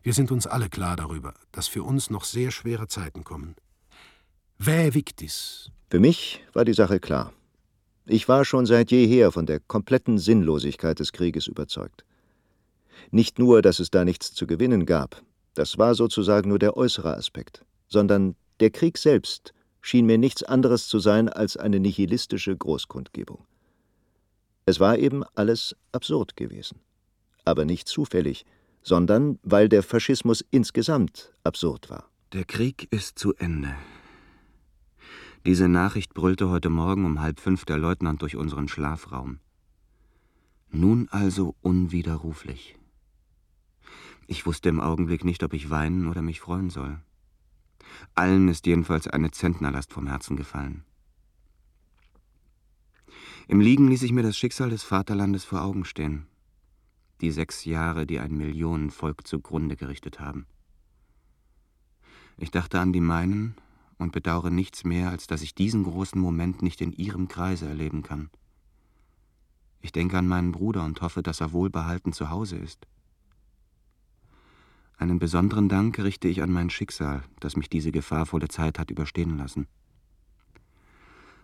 Wir 0.03 0.13
sind 0.13 0.31
uns 0.31 0.47
alle 0.47 0.69
klar 0.69 0.97
darüber, 0.97 1.35
dass 1.53 1.69
für 1.69 1.83
uns 1.83 2.11
noch 2.11 2.25
sehr 2.25 2.51
schwere 2.51 2.89
Zeiten 2.89 3.25
kommen. 3.25 3.55
Vae 4.59 4.95
victis. 4.95 5.71
Für 5.91 6.01
mich 6.01 6.45
war 6.53 6.65
die 6.65 6.75
Sache 6.75 7.01
klar. 7.01 7.33
Ich 8.07 8.29
war 8.29 8.45
schon 8.45 8.67
seit 8.67 8.91
jeher 8.91 9.33
von 9.33 9.47
der 9.47 9.61
kompletten 9.61 10.19
Sinnlosigkeit 10.19 10.99
des 11.01 11.13
Krieges 11.13 11.47
überzeugt. 11.47 12.05
Nicht 13.11 13.39
nur, 13.39 13.63
dass 13.63 13.79
es 13.81 13.91
da 13.91 14.05
nichts 14.05 14.35
zu 14.35 14.47
gewinnen 14.47 14.87
gab, 14.87 15.23
das 15.55 15.79
war 15.79 15.95
sozusagen 15.95 16.49
nur 16.49 16.59
der 16.59 16.77
äußere 16.77 17.17
Aspekt, 17.17 17.65
sondern 17.89 18.37
der 18.61 18.71
Krieg 18.71 18.99
selbst 18.99 19.55
schien 19.81 20.07
mir 20.07 20.19
nichts 20.19 20.43
anderes 20.43 20.89
zu 20.89 20.99
sein 20.99 21.29
als 21.29 21.57
eine 21.57 21.81
nihilistische 21.81 22.57
Großkundgebung. 22.57 23.45
Es 24.67 24.81
war 24.81 24.99
eben 24.99 25.25
alles 25.35 25.77
absurd 25.93 26.37
gewesen, 26.37 26.81
aber 27.45 27.65
nicht 27.65 27.89
zufällig, 27.89 28.47
sondern 28.85 29.39
weil 29.43 29.69
der 29.69 29.83
Faschismus 29.83 30.45
insgesamt 30.51 31.33
absurd 31.43 31.91
war. 31.91 32.11
Der 32.33 32.45
Krieg 32.45 32.87
ist 32.93 33.19
zu 33.19 33.35
Ende. 33.35 33.75
Diese 35.47 35.69
Nachricht 35.69 36.15
brüllte 36.15 36.51
heute 36.51 36.69
Morgen 36.69 37.05
um 37.07 37.21
halb 37.21 37.41
fünf 37.41 37.65
der 37.65 37.79
Leutnant 37.79 38.23
durch 38.23 38.37
unseren 38.37 38.69
Schlafraum. 38.69 39.41
Nun 40.71 41.09
also 41.11 41.55
unwiderruflich. 41.63 42.77
Ich 44.27 44.47
wusste 44.47 44.69
im 44.69 44.81
Augenblick 44.81 45.25
nicht, 45.25 45.43
ob 45.43 45.55
ich 45.55 45.71
weinen 45.71 46.09
oder 46.09 46.23
mich 46.23 46.41
freuen 46.41 46.71
soll. 46.71 46.99
Allen 48.15 48.49
ist 48.49 48.67
jedenfalls 48.67 49.07
eine 49.07 49.31
Zentnerlast 49.31 49.93
vom 49.93 50.07
Herzen 50.07 50.37
gefallen. 50.37 50.85
Im 53.49 53.61
Liegen 53.61 53.89
ließ 53.89 54.03
ich 54.03 54.13
mir 54.13 54.23
das 54.23 54.37
Schicksal 54.37 54.71
des 54.71 54.83
Vaterlandes 54.83 55.45
vor 55.45 55.63
Augen 55.63 55.85
stehen 55.85 56.27
die 57.25 57.31
sechs 57.31 57.65
Jahre, 57.65 58.07
die 58.07 58.21
ein 58.21 58.37
Millionenvolk 58.37 59.27
zugrunde 59.27 59.77
gerichtet 59.77 60.21
haben. 60.21 60.47
Ich 62.37 62.51
dachte 62.51 62.79
an 62.81 62.93
die 62.93 63.01
meinen 63.01 63.55
und 63.97 64.13
bedauere 64.13 64.51
nichts 64.51 64.85
mehr, 64.85 65.09
als 65.09 65.27
dass 65.27 65.41
ich 65.41 65.55
diesen 65.55 65.85
großen 65.85 66.21
Moment 66.21 66.61
nicht 66.61 66.83
in 66.83 66.93
ihrem 66.93 67.29
Kreise 67.29 67.67
erleben 67.67 68.03
kann. 68.03 68.29
Ich 69.81 69.91
denke 69.91 70.19
an 70.19 70.29
meinen 70.29 70.53
Bruder 70.53 70.85
und 70.85 71.01
hoffe, 71.01 71.23
dass 71.23 71.41
er 71.41 71.53
wohlbehalten 71.53 72.13
zu 72.13 72.29
Hause 72.29 72.57
ist. 72.57 72.87
Einen 74.99 75.19
besonderen 75.19 75.71
Dank 75.71 75.99
richte 75.99 76.29
ich 76.29 76.43
an 76.43 76.53
mein 76.53 76.69
Schicksal, 76.69 77.23
das 77.41 77.57
mich 77.57 77.71
diese 77.71 77.91
gefahrvolle 77.91 78.49
Zeit 78.49 78.79
hat 78.79 78.91
überstehen 78.91 79.39
lassen. 79.39 79.67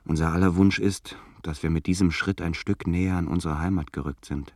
Unser 0.05 0.33
aller 0.33 0.57
Wunsch 0.57 0.79
ist, 0.79 1.17
dass 1.43 1.63
wir 1.63 1.71
mit 1.71 1.87
diesem 1.87 2.11
Schritt 2.11 2.43
ein 2.43 2.53
Stück 2.53 2.87
näher 2.87 3.17
an 3.17 3.29
unsere 3.29 3.59
Heimat 3.59 3.95
gerückt 3.95 4.27
sind. 4.27 4.55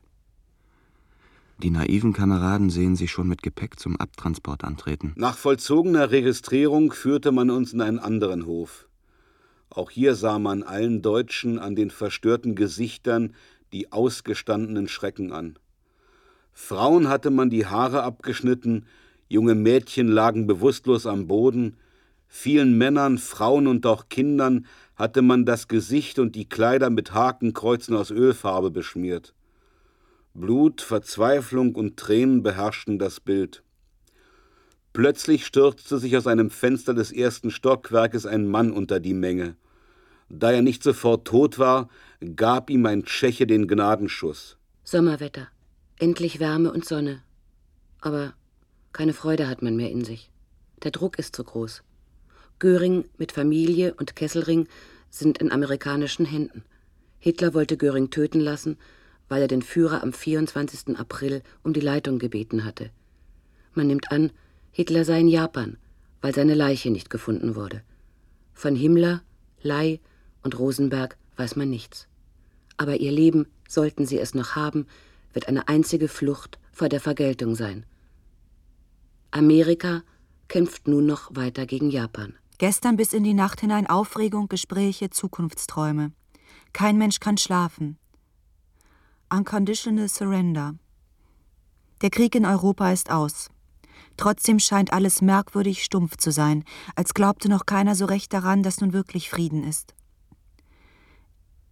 Die 1.63 1.71
naiven 1.71 2.13
Kameraden 2.13 2.69
sehen 2.69 2.97
sich 2.97 3.11
schon 3.11 3.29
mit 3.29 3.43
Gepäck 3.43 3.79
zum 3.79 3.97
Abtransport 3.97 4.65
antreten. 4.65 5.13
Nach 5.17 5.37
vollzogener 5.37 6.11
Registrierung 6.11 6.93
führte 6.93 7.33
man 7.33 7.51
uns 7.51 7.73
in 7.73 7.81
einen 7.81 7.99
anderen 7.99 8.47
Hof. 8.47 8.89
Auch 9.71 9.91
hier 9.91 10.15
sah 10.15 10.39
man 10.39 10.63
allen 10.63 11.03
Deutschen 11.03 11.59
an 11.59 11.75
den 11.75 11.91
verstörten 11.91 12.55
Gesichtern 12.55 13.35
die 13.73 13.93
ausgestandenen 13.93 14.89
Schrecken 14.89 15.33
an. 15.33 15.59
Frauen 16.53 17.09
hatte 17.09 17.31
man 17.31 17.51
die 17.51 17.67
Haare 17.67 18.05
abgeschnitten, 18.05 18.87
junge 19.29 19.55
Mädchen 19.55 20.09
lagen 20.09 20.47
bewusstlos 20.47 21.07
am 21.07 21.27
Boden, 21.27 21.77
vielen 22.29 22.79
Männern, 22.79 23.19
Frauen 23.19 23.67
und 23.67 23.87
auch 23.87 24.09
Kindern 24.09 24.67
hatte 24.95 25.23
man 25.23 25.45
das 25.45 25.67
Gesicht 25.67 26.21
und 26.21 26.37
die 26.37 26.49
Kleider 26.49 26.91
mit 26.91 27.13
Hakenkreuzen 27.13 27.97
aus 27.97 28.13
Ölfarbe 28.13 28.71
beschmiert. 28.71 29.35
Blut, 30.35 30.83
Verzweiflung 30.83 31.77
und 31.77 31.97
Tränen 31.97 32.43
beherrschten 32.43 32.99
das 32.99 33.21
Bild. 33.21 33.63
Plötzlich 34.93 35.47
stürzte 35.47 35.99
sich 35.99 36.17
aus 36.17 36.27
einem 36.27 36.51
Fenster 36.51 36.93
des 36.93 37.13
ersten 37.13 37.53
Stockwerkes 37.53 38.27
ein 38.27 38.47
Mann 38.49 38.73
unter 38.73 38.99
die 38.99 39.15
Menge. 39.15 39.57
Da 40.29 40.51
er 40.51 40.63
nicht 40.63 40.83
sofort 40.83 41.25
tot 41.25 41.61
war, 41.61 41.89
gab 42.35 42.69
ihm 42.69 42.85
ein 42.87 43.05
Tscheche 43.05 43.47
den 43.47 43.69
Gnadenschuss. 43.69 44.57
Sommerwetter, 44.83 45.49
endlich 46.01 46.41
Wärme 46.41 46.73
und 46.73 46.85
Sonne. 46.85 47.23
Aber 48.01 48.35
keine 48.93 49.13
Freude 49.13 49.49
hat 49.49 49.63
man 49.63 49.77
mehr 49.77 49.91
in 49.91 50.05
sich. 50.05 50.33
Der 50.83 50.91
Druck 50.91 51.17
ist 51.19 51.37
zu 51.37 51.45
groß. 51.45 51.85
Göring 52.59 53.05
mit 53.19 53.31
Familie 53.31 53.95
und 53.95 54.17
Kesselring 54.17 54.67
sind 55.11 55.39
in 55.39 55.53
amerikanischen 55.53 56.27
Händen. 56.27 56.65
Hitler 57.21 57.55
wollte 57.55 57.77
Göring 57.77 58.11
töten 58.11 58.41
lassen, 58.41 58.79
weil 59.35 59.43
er 59.43 59.49
den 59.49 59.63
Führer 59.63 60.01
am 60.05 60.13
24. 60.13 60.97
April 60.97 61.43
um 61.65 61.73
die 61.73 61.81
Leitung 61.81 62.21
gebeten 62.21 62.65
hatte. 62.65 62.91
Man 63.73 63.89
nimmt 63.89 64.13
an, 64.13 64.31
Hitler 64.71 65.05
sei 65.05 65.19
in 65.19 65.27
Japan, 65.27 65.77
weil 66.21 66.33
seine 66.33 66.55
Leiche 66.55 66.93
nicht 66.93 67.11
gefunden 67.11 67.57
wurde. 67.57 67.83
Von 68.53 68.77
Himmler, 68.77 69.23
Ley 69.61 70.01
und 70.45 70.57
Rosenberg 70.57 71.17
weiß 71.35 71.57
man 71.57 71.69
nichts. 71.69 72.07
Aber 72.77 72.99
ihr 72.99 73.11
Leben, 73.11 73.49
sollten 73.69 74.07
sie 74.07 74.21
es 74.21 74.37
noch 74.37 74.55
haben, 74.55 74.87
wird 75.33 75.49
eine 75.49 75.67
einzige 75.67 76.07
Flucht 76.07 76.61
vor 76.71 76.89
der 76.89 77.01
Vergeltung 77.01 77.57
sein. 77.57 77.87
Amerika 79.33 80.05
kämpft 80.47 80.87
nun 80.87 81.07
noch 81.07 81.35
weiter 81.35 81.67
gegen 81.67 81.91
Japan. 81.91 82.35
Gestern 82.59 82.97
bis 82.97 83.13
in 83.13 83.25
die 83.25 83.35
Nacht 83.35 83.63
hinein 83.63 83.89
Aufregung, 83.89 84.47
Gespräche, 84.47 85.11
Zukunftsträume. 85.11 86.13
Kein 86.73 86.99
Mensch 86.99 87.19
kann 87.19 87.37
schlafen. 87.37 87.99
Unconditional 89.35 90.09
Surrender. 90.09 90.77
Der 92.03 92.11
Krieg 92.11 92.37
in 92.37 92.47
Europa 92.47 92.93
ist 92.93 93.11
aus. 93.11 93.51
Trotzdem 94.17 94.61
scheint 94.61 94.93
alles 94.93 95.23
merkwürdig 95.23 95.83
stumpf 95.83 96.17
zu 96.19 96.31
sein, 96.31 96.63
als 96.95 97.15
glaubte 97.15 97.49
noch 97.49 97.67
keiner 97.67 97.97
so 97.97 98.05
recht 98.05 98.33
daran, 98.33 98.63
dass 98.63 98.81
nun 98.81 98.93
wirklich 98.93 99.31
Frieden 99.31 99.65
ist. 99.65 99.93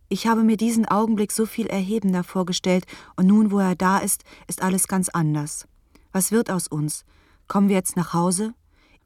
Ich 0.08 0.26
habe 0.26 0.42
mir 0.42 0.56
diesen 0.56 0.86
Augenblick 0.86 1.30
so 1.30 1.46
viel 1.46 1.68
erhebender 1.68 2.24
vorgestellt, 2.24 2.84
und 3.14 3.28
nun, 3.28 3.52
wo 3.52 3.60
er 3.60 3.76
da 3.76 3.98
ist, 3.98 4.24
ist 4.48 4.60
alles 4.60 4.88
ganz 4.88 5.08
anders. 5.08 5.68
Was 6.10 6.32
wird 6.32 6.50
aus 6.50 6.66
uns? 6.66 7.04
Kommen 7.46 7.68
wir 7.68 7.76
jetzt 7.76 7.94
nach 7.94 8.12
Hause? 8.12 8.54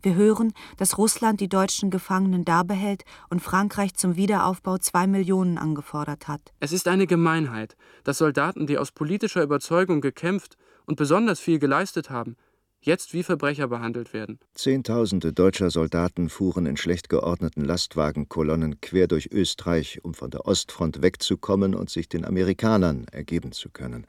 Wir 0.02 0.14
hören, 0.14 0.52
dass 0.76 0.98
Russland 0.98 1.40
die 1.40 1.48
deutschen 1.48 1.90
Gefangenen 1.90 2.44
dabehält 2.44 3.04
und 3.30 3.40
Frankreich 3.40 3.94
zum 3.94 4.16
Wiederaufbau 4.16 4.78
zwei 4.78 5.06
Millionen 5.06 5.58
angefordert 5.58 6.28
hat. 6.28 6.52
Es 6.60 6.72
ist 6.72 6.88
eine 6.88 7.06
Gemeinheit, 7.06 7.76
dass 8.04 8.18
Soldaten, 8.18 8.66
die 8.66 8.78
aus 8.78 8.92
politischer 8.92 9.42
Überzeugung 9.42 10.00
gekämpft 10.00 10.56
und 10.84 10.96
besonders 10.96 11.40
viel 11.40 11.58
geleistet 11.58 12.10
haben, 12.10 12.36
jetzt 12.80 13.12
wie 13.12 13.22
Verbrecher 13.22 13.68
behandelt 13.68 14.12
werden. 14.12 14.38
Zehntausende 14.54 15.32
deutscher 15.32 15.70
Soldaten 15.70 16.28
fuhren 16.28 16.66
in 16.66 16.76
schlecht 16.76 17.08
geordneten 17.08 17.64
Lastwagenkolonnen 17.64 18.80
quer 18.80 19.08
durch 19.08 19.30
Österreich, 19.32 20.00
um 20.04 20.14
von 20.14 20.30
der 20.30 20.46
Ostfront 20.46 21.02
wegzukommen 21.02 21.74
und 21.74 21.90
sich 21.90 22.08
den 22.08 22.24
Amerikanern 22.24 23.06
ergeben 23.10 23.52
zu 23.52 23.70
können. 23.70 24.06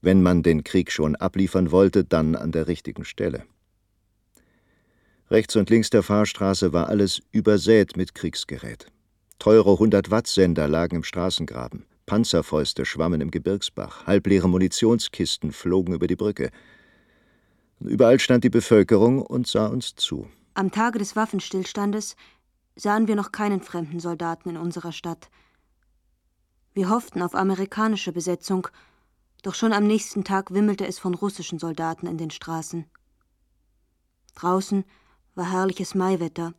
Wenn 0.00 0.22
man 0.22 0.42
den 0.42 0.64
Krieg 0.64 0.92
schon 0.92 1.16
abliefern 1.16 1.72
wollte, 1.72 2.04
dann 2.04 2.36
an 2.36 2.52
der 2.52 2.68
richtigen 2.68 3.04
Stelle. 3.04 3.44
Rechts 5.30 5.54
und 5.54 5.70
links 5.70 5.90
der 5.90 6.02
Fahrstraße 6.02 6.72
war 6.72 6.88
alles 6.88 7.22
übersät 7.30 7.96
mit 7.96 8.16
Kriegsgerät. 8.16 8.86
Teure 9.38 9.70
100-Watt-Sender 9.70 10.66
lagen 10.66 10.96
im 10.96 11.04
Straßengraben, 11.04 11.86
Panzerfäuste 12.04 12.84
schwammen 12.84 13.20
im 13.20 13.30
Gebirgsbach, 13.30 14.08
halbleere 14.08 14.48
Munitionskisten 14.48 15.52
flogen 15.52 15.94
über 15.94 16.08
die 16.08 16.16
Brücke. 16.16 16.50
Überall 17.78 18.18
stand 18.18 18.42
die 18.42 18.50
Bevölkerung 18.50 19.22
und 19.22 19.46
sah 19.46 19.68
uns 19.68 19.94
zu. 19.94 20.28
Am 20.54 20.72
Tage 20.72 20.98
des 20.98 21.14
Waffenstillstandes 21.14 22.16
sahen 22.74 23.06
wir 23.06 23.14
noch 23.14 23.30
keinen 23.30 23.60
fremden 23.60 24.00
Soldaten 24.00 24.50
in 24.50 24.56
unserer 24.56 24.90
Stadt. 24.90 25.30
Wir 26.74 26.90
hofften 26.90 27.22
auf 27.22 27.36
amerikanische 27.36 28.12
Besetzung, 28.12 28.66
doch 29.44 29.54
schon 29.54 29.72
am 29.72 29.86
nächsten 29.86 30.24
Tag 30.24 30.52
wimmelte 30.52 30.88
es 30.88 30.98
von 30.98 31.14
russischen 31.14 31.60
Soldaten 31.60 32.08
in 32.08 32.18
den 32.18 32.30
Straßen. 32.30 32.86
Draußen 34.34 34.84
war 35.40 35.50
herrliches 35.50 35.94
Maiwetter. 35.94 36.52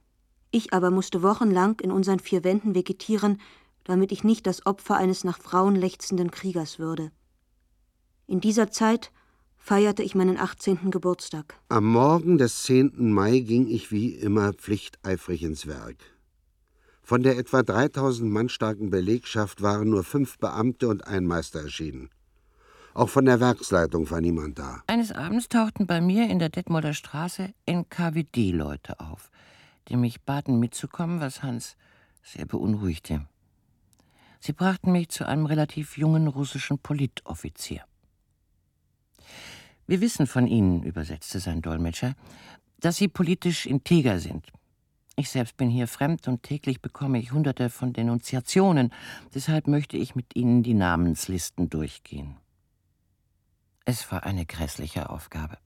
Ich 0.49 0.73
aber 0.73 0.89
musste 0.89 1.21
wochenlang 1.21 1.79
in 1.81 1.91
unseren 1.91 2.19
vier 2.19 2.43
Wänden 2.43 2.73
vegetieren, 2.73 3.39
damit 3.83 4.11
ich 4.11 4.23
nicht 4.23 4.47
das 4.47 4.65
Opfer 4.65 4.97
eines 4.97 5.23
nach 5.23 5.39
Frauen 5.39 5.75
lechzenden 5.75 6.31
Kriegers 6.31 6.79
würde. 6.79 7.11
In 8.25 8.41
dieser 8.41 8.71
Zeit 8.71 9.11
feierte 9.55 10.01
ich 10.01 10.15
meinen 10.15 10.37
18. 10.37 10.89
Geburtstag. 10.89 11.59
Am 11.69 11.85
Morgen 11.85 12.39
des 12.39 12.63
10. 12.63 13.13
Mai 13.13 13.39
ging 13.39 13.67
ich 13.67 13.91
wie 13.91 14.15
immer 14.15 14.51
pflichteifrig 14.51 15.43
ins 15.43 15.67
Werk. 15.67 15.97
Von 17.03 17.21
der 17.21 17.37
etwa 17.37 17.61
3000 17.61 18.31
Mann 18.31 18.49
starken 18.49 18.89
Belegschaft 18.89 19.61
waren 19.61 19.91
nur 19.91 20.03
fünf 20.03 20.39
Beamte 20.39 20.87
und 20.87 21.05
ein 21.05 21.27
Meister 21.27 21.61
erschienen. 21.61 22.09
Auch 22.93 23.09
von 23.09 23.25
der 23.25 23.39
Werksleitung 23.39 24.09
war 24.09 24.19
niemand 24.19 24.59
da. 24.59 24.83
Eines 24.87 25.11
Abends 25.11 25.47
tauchten 25.47 25.87
bei 25.87 26.01
mir 26.01 26.29
in 26.29 26.39
der 26.39 26.49
Detmolder 26.49 26.93
Straße 26.93 27.53
NKWD-Leute 27.65 28.99
auf, 28.99 29.31
die 29.87 29.95
mich 29.95 30.21
baten 30.21 30.59
mitzukommen, 30.59 31.21
was 31.21 31.41
Hans 31.41 31.77
sehr 32.23 32.45
beunruhigte. 32.45 33.25
Sie 34.39 34.53
brachten 34.53 34.91
mich 34.91 35.09
zu 35.09 35.25
einem 35.25 35.45
relativ 35.45 35.97
jungen 35.97 36.27
russischen 36.27 36.79
Politoffizier. 36.79 37.83
Wir 39.87 40.01
wissen 40.01 40.27
von 40.27 40.47
Ihnen, 40.47 40.83
übersetzte 40.83 41.39
sein 41.39 41.61
Dolmetscher, 41.61 42.15
dass 42.79 42.97
Sie 42.97 43.07
politisch 43.07 43.65
integer 43.65 44.19
sind. 44.19 44.51
Ich 45.15 45.29
selbst 45.29 45.57
bin 45.57 45.69
hier 45.69 45.87
fremd 45.87 46.27
und 46.27 46.43
täglich 46.43 46.81
bekomme 46.81 47.19
ich 47.19 47.31
hunderte 47.31 47.69
von 47.69 47.93
Denunziationen. 47.93 48.91
Deshalb 49.35 49.67
möchte 49.67 49.97
ich 49.97 50.15
mit 50.15 50.35
Ihnen 50.35 50.63
die 50.63 50.73
Namenslisten 50.73 51.69
durchgehen. 51.69 52.40
Es 53.85 54.11
war 54.11 54.23
eine 54.23 54.45
grässliche 54.45 55.09
Aufgabe. 55.09 55.57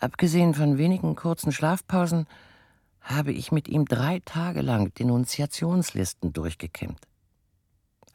Abgesehen 0.00 0.54
von 0.54 0.78
wenigen 0.78 1.14
kurzen 1.14 1.52
Schlafpausen 1.52 2.26
habe 3.00 3.32
ich 3.32 3.52
mit 3.52 3.68
ihm 3.68 3.84
drei 3.84 4.20
Tage 4.24 4.62
lang 4.62 4.92
Denunziationslisten 4.94 6.32
durchgekämmt. 6.32 7.00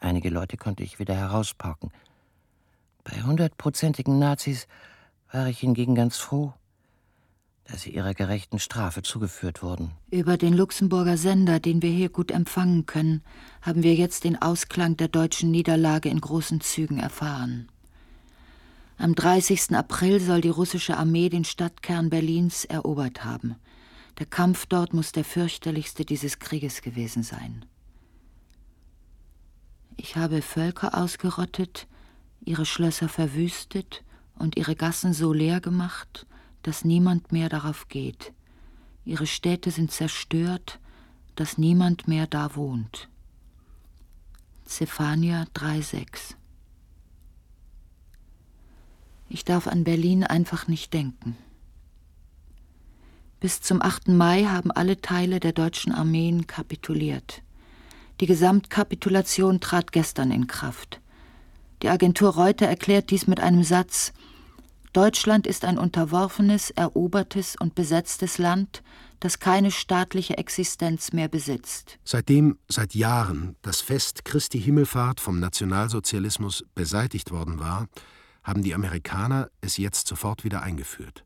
Einige 0.00 0.30
Leute 0.30 0.56
konnte 0.56 0.82
ich 0.82 0.98
wieder 0.98 1.14
herauspauken. 1.14 1.92
Bei 3.04 3.22
hundertprozentigen 3.22 4.18
Nazis 4.18 4.66
war 5.30 5.46
ich 5.46 5.60
hingegen 5.60 5.94
ganz 5.94 6.16
froh, 6.16 6.52
dass 7.64 7.82
sie 7.82 7.90
ihrer 7.90 8.14
gerechten 8.14 8.58
Strafe 8.58 9.02
zugeführt 9.02 9.62
wurden. 9.62 9.92
Über 10.10 10.36
den 10.36 10.54
Luxemburger 10.54 11.16
Sender, 11.16 11.60
den 11.60 11.82
wir 11.82 11.90
hier 11.90 12.08
gut 12.08 12.32
empfangen 12.32 12.86
können, 12.86 13.22
haben 13.62 13.84
wir 13.84 13.94
jetzt 13.94 14.24
den 14.24 14.40
Ausklang 14.40 14.96
der 14.96 15.08
deutschen 15.08 15.50
Niederlage 15.52 16.08
in 16.08 16.20
großen 16.20 16.60
Zügen 16.60 16.98
erfahren. 16.98 17.68
Am 19.00 19.14
30. 19.14 19.74
April 19.74 20.20
soll 20.20 20.42
die 20.42 20.50
russische 20.50 20.98
Armee 20.98 21.30
den 21.30 21.44
Stadtkern 21.44 22.10
Berlins 22.10 22.66
erobert 22.66 23.24
haben. 23.24 23.56
Der 24.18 24.26
Kampf 24.26 24.66
dort 24.66 24.92
muss 24.92 25.10
der 25.12 25.24
fürchterlichste 25.24 26.04
dieses 26.04 26.38
Krieges 26.38 26.82
gewesen 26.82 27.22
sein. 27.22 27.64
Ich 29.96 30.16
habe 30.16 30.42
Völker 30.42 30.98
ausgerottet, 30.98 31.88
ihre 32.44 32.66
Schlösser 32.66 33.08
verwüstet 33.08 34.04
und 34.34 34.58
ihre 34.58 34.76
Gassen 34.76 35.14
so 35.14 35.32
leer 35.32 35.62
gemacht, 35.62 36.26
dass 36.62 36.84
niemand 36.84 37.32
mehr 37.32 37.48
darauf 37.48 37.88
geht. 37.88 38.34
Ihre 39.06 39.26
Städte 39.26 39.70
sind 39.70 39.92
zerstört, 39.92 40.78
dass 41.36 41.56
niemand 41.56 42.06
mehr 42.06 42.26
da 42.26 42.54
wohnt. 42.54 43.08
Zephania 44.66 45.44
3,6 45.54 46.34
ich 49.30 49.44
darf 49.44 49.66
an 49.66 49.84
Berlin 49.84 50.24
einfach 50.24 50.68
nicht 50.68 50.92
denken. 50.92 51.36
Bis 53.40 53.62
zum 53.62 53.80
8. 53.80 54.08
Mai 54.08 54.44
haben 54.44 54.70
alle 54.70 55.00
Teile 55.00 55.40
der 55.40 55.52
deutschen 55.52 55.92
Armeen 55.92 56.46
kapituliert. 56.46 57.42
Die 58.20 58.26
Gesamtkapitulation 58.26 59.60
trat 59.60 59.92
gestern 59.92 60.30
in 60.30 60.46
Kraft. 60.46 61.00
Die 61.82 61.88
Agentur 61.88 62.34
Reuter 62.34 62.66
erklärt 62.66 63.10
dies 63.10 63.26
mit 63.26 63.40
einem 63.40 63.64
Satz 63.64 64.12
Deutschland 64.92 65.46
ist 65.46 65.64
ein 65.64 65.78
unterworfenes, 65.78 66.70
erobertes 66.70 67.54
und 67.54 67.76
besetztes 67.76 68.38
Land, 68.38 68.82
das 69.20 69.38
keine 69.38 69.70
staatliche 69.70 70.36
Existenz 70.36 71.12
mehr 71.12 71.28
besitzt. 71.28 71.98
Seitdem 72.02 72.58
seit 72.68 72.96
Jahren 72.96 73.54
das 73.62 73.80
Fest 73.80 74.24
Christi 74.24 74.60
Himmelfahrt 74.60 75.20
vom 75.20 75.38
Nationalsozialismus 75.38 76.64
beseitigt 76.74 77.30
worden 77.30 77.60
war, 77.60 77.86
haben 78.50 78.62
die 78.64 78.74
Amerikaner 78.74 79.48
es 79.60 79.76
jetzt 79.76 80.08
sofort 80.08 80.44
wieder 80.44 80.60
eingeführt. 80.62 81.24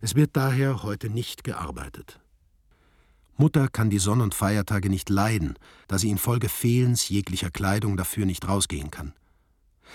Es 0.00 0.16
wird 0.16 0.36
daher 0.36 0.82
heute 0.82 1.08
nicht 1.08 1.44
gearbeitet. 1.44 2.20
Mutter 3.36 3.68
kann 3.68 3.88
die 3.88 3.98
Sonn- 3.98 4.20
und 4.20 4.34
Feiertage 4.34 4.90
nicht 4.90 5.10
leiden, 5.10 5.56
da 5.88 5.96
sie 5.96 6.10
infolge 6.10 6.48
Fehlens 6.48 7.08
jeglicher 7.08 7.50
Kleidung 7.50 7.96
dafür 7.96 8.26
nicht 8.26 8.48
rausgehen 8.48 8.90
kann. 8.90 9.14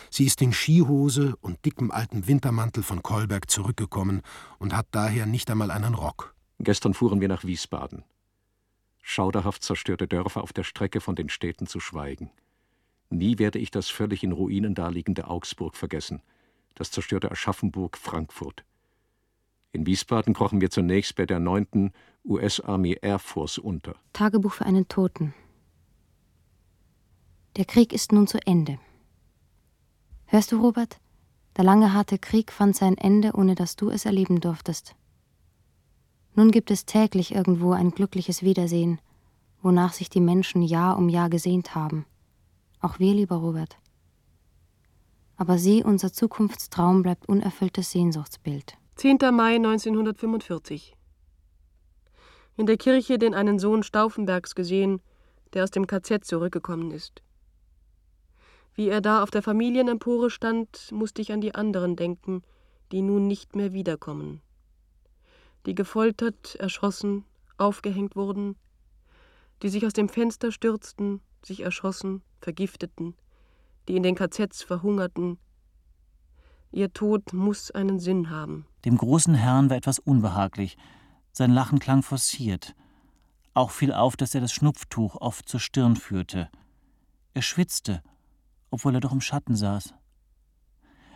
Sie 0.10 0.26
ist 0.26 0.42
in 0.42 0.54
Skihose 0.54 1.36
und 1.42 1.66
dickem 1.66 1.92
alten 1.92 2.26
Wintermantel 2.28 2.84
von 2.84 3.04
Kolberg 3.04 3.50
zurückgekommen 3.50 4.22
und 4.60 4.74
hat 4.74 4.88
daher 4.92 5.26
nicht 5.26 5.52
einmal 5.52 5.72
einen 5.72 5.94
Rock. 5.94 6.34
Gestern 6.60 6.94
fuhren 6.94 7.20
wir 7.20 7.28
nach 7.28 7.44
Wiesbaden. 7.44 8.04
Schauderhaft 9.02 9.64
zerstörte 9.64 10.08
Dörfer 10.08 10.42
auf 10.42 10.54
der 10.54 10.64
Strecke 10.64 11.02
von 11.02 11.16
den 11.16 11.28
Städten 11.28 11.68
zu 11.68 11.80
schweigen. 11.82 12.32
Nie 13.10 13.40
werde 13.40 13.60
ich 13.60 13.72
das 13.72 13.90
völlig 13.90 14.24
in 14.24 14.32
Ruinen 14.32 14.76
daliegende 14.76 15.28
Augsburg 15.28 15.76
vergessen, 15.76 16.22
das 16.76 16.92
zerstörte 16.92 17.32
Aschaffenburg 17.32 17.98
Frankfurt. 17.98 18.64
In 19.72 19.86
Wiesbaden 19.86 20.34
krochen 20.34 20.62
wir 20.62 20.70
zunächst 20.70 21.16
bei 21.16 21.26
der 21.26 21.40
9. 21.40 21.92
US 22.26 22.60
Army 22.60 22.98
Air 23.02 23.20
Force 23.20 23.58
unter. 23.58 23.96
Tagebuch 24.14 24.54
für 24.54 24.66
einen 24.66 24.88
Toten. 24.88 25.34
Der 27.56 27.66
Krieg 27.66 27.94
ist 27.94 28.12
nun 28.12 28.28
zu 28.28 28.40
Ende. 28.46 28.80
Hörst 30.26 30.52
du, 30.52 30.62
Robert? 30.62 31.00
Der 31.58 31.64
lange 31.64 31.94
harte 31.94 32.20
Krieg 32.20 32.52
fand 32.52 32.76
sein 32.76 32.98
Ende, 32.98 33.34
ohne 33.34 33.56
dass 33.56 33.76
du 33.76 33.90
es 33.90 34.06
erleben 34.06 34.40
durftest. 34.40 34.96
Nun 36.36 36.52
gibt 36.52 36.72
es 36.72 36.86
täglich 36.86 37.34
irgendwo 37.34 37.74
ein 37.74 37.92
glückliches 37.92 38.44
Wiedersehen, 38.44 39.02
wonach 39.62 39.94
sich 39.94 40.10
die 40.10 40.22
Menschen 40.22 40.62
Jahr 40.62 40.98
um 40.98 41.10
Jahr 41.10 41.30
gesehnt 41.30 41.76
haben. 41.76 42.06
Auch 42.82 43.00
wir, 43.00 43.14
lieber 43.14 43.36
Robert. 43.36 43.78
Aber 45.36 45.58
sieh, 45.58 45.84
unser 45.84 46.14
Zukunftstraum 46.14 47.02
bleibt 47.02 47.28
unerfülltes 47.28 47.92
Sehnsuchtsbild. 47.92 48.78
10. 48.96 49.18
Mai 49.34 49.56
1945. 49.56 50.96
In 52.58 52.66
der 52.66 52.78
Kirche 52.78 53.18
den 53.18 53.34
einen 53.34 53.60
Sohn 53.60 53.84
Stauffenbergs 53.84 54.56
gesehen, 54.56 55.02
der 55.54 55.64
aus 55.64 55.72
dem 55.72 55.88
KZ 55.88 56.26
zurückgekommen 56.26 56.92
ist. 56.92 57.22
Wie 58.76 58.90
er 58.90 59.02
da 59.02 59.24
auf 59.24 59.32
der 59.32 59.42
Familienempore 59.42 60.30
stand, 60.30 60.92
musste 60.92 61.22
ich 61.22 61.32
an 61.32 61.42
die 61.42 61.56
anderen 61.56 61.96
denken, 61.96 62.44
die 62.92 63.02
nun 63.02 63.28
nicht 63.28 63.56
mehr 63.56 63.74
wiederkommen. 63.74 64.42
Die 65.66 65.76
gefoltert, 65.76 66.56
erschossen, 66.56 67.26
aufgehängt 67.58 68.16
wurden, 68.16 68.56
die 69.62 69.70
sich 69.70 69.86
aus 69.86 69.94
dem 69.94 70.08
Fenster 70.08 70.52
stürzten, 70.52 71.22
sich 71.46 71.62
erschossen, 71.62 72.22
vergifteten, 72.42 73.16
die 73.88 73.96
in 73.96 74.04
den 74.04 74.16
KZs 74.16 74.64
verhungerten. 74.64 75.38
Ihr 76.72 76.94
Tod 76.94 77.34
muss 77.34 77.72
einen 77.72 78.00
Sinn 78.00 78.30
haben. 78.30 78.66
Dem 78.86 78.98
großen 78.98 79.34
Herrn 79.34 79.70
war 79.70 79.78
etwas 79.78 80.00
unbehaglich. 80.00 80.78
Sein 81.32 81.52
Lachen 81.52 81.80
klang 81.80 82.04
forciert. 82.04 82.76
Auch 83.54 83.72
fiel 83.72 83.92
auf, 83.92 84.16
dass 84.16 84.36
er 84.36 84.42
das 84.42 84.54
Schnupftuch 84.54 85.16
oft 85.16 85.50
zur 85.50 85.60
Stirn 85.60 85.96
führte. 85.96 86.50
Er 87.34 87.42
schwitzte, 87.42 88.02
obwohl 88.70 88.96
er 88.96 89.02
doch 89.02 89.12
im 89.12 89.22
Schatten 89.22 89.56
saß. 89.56 89.94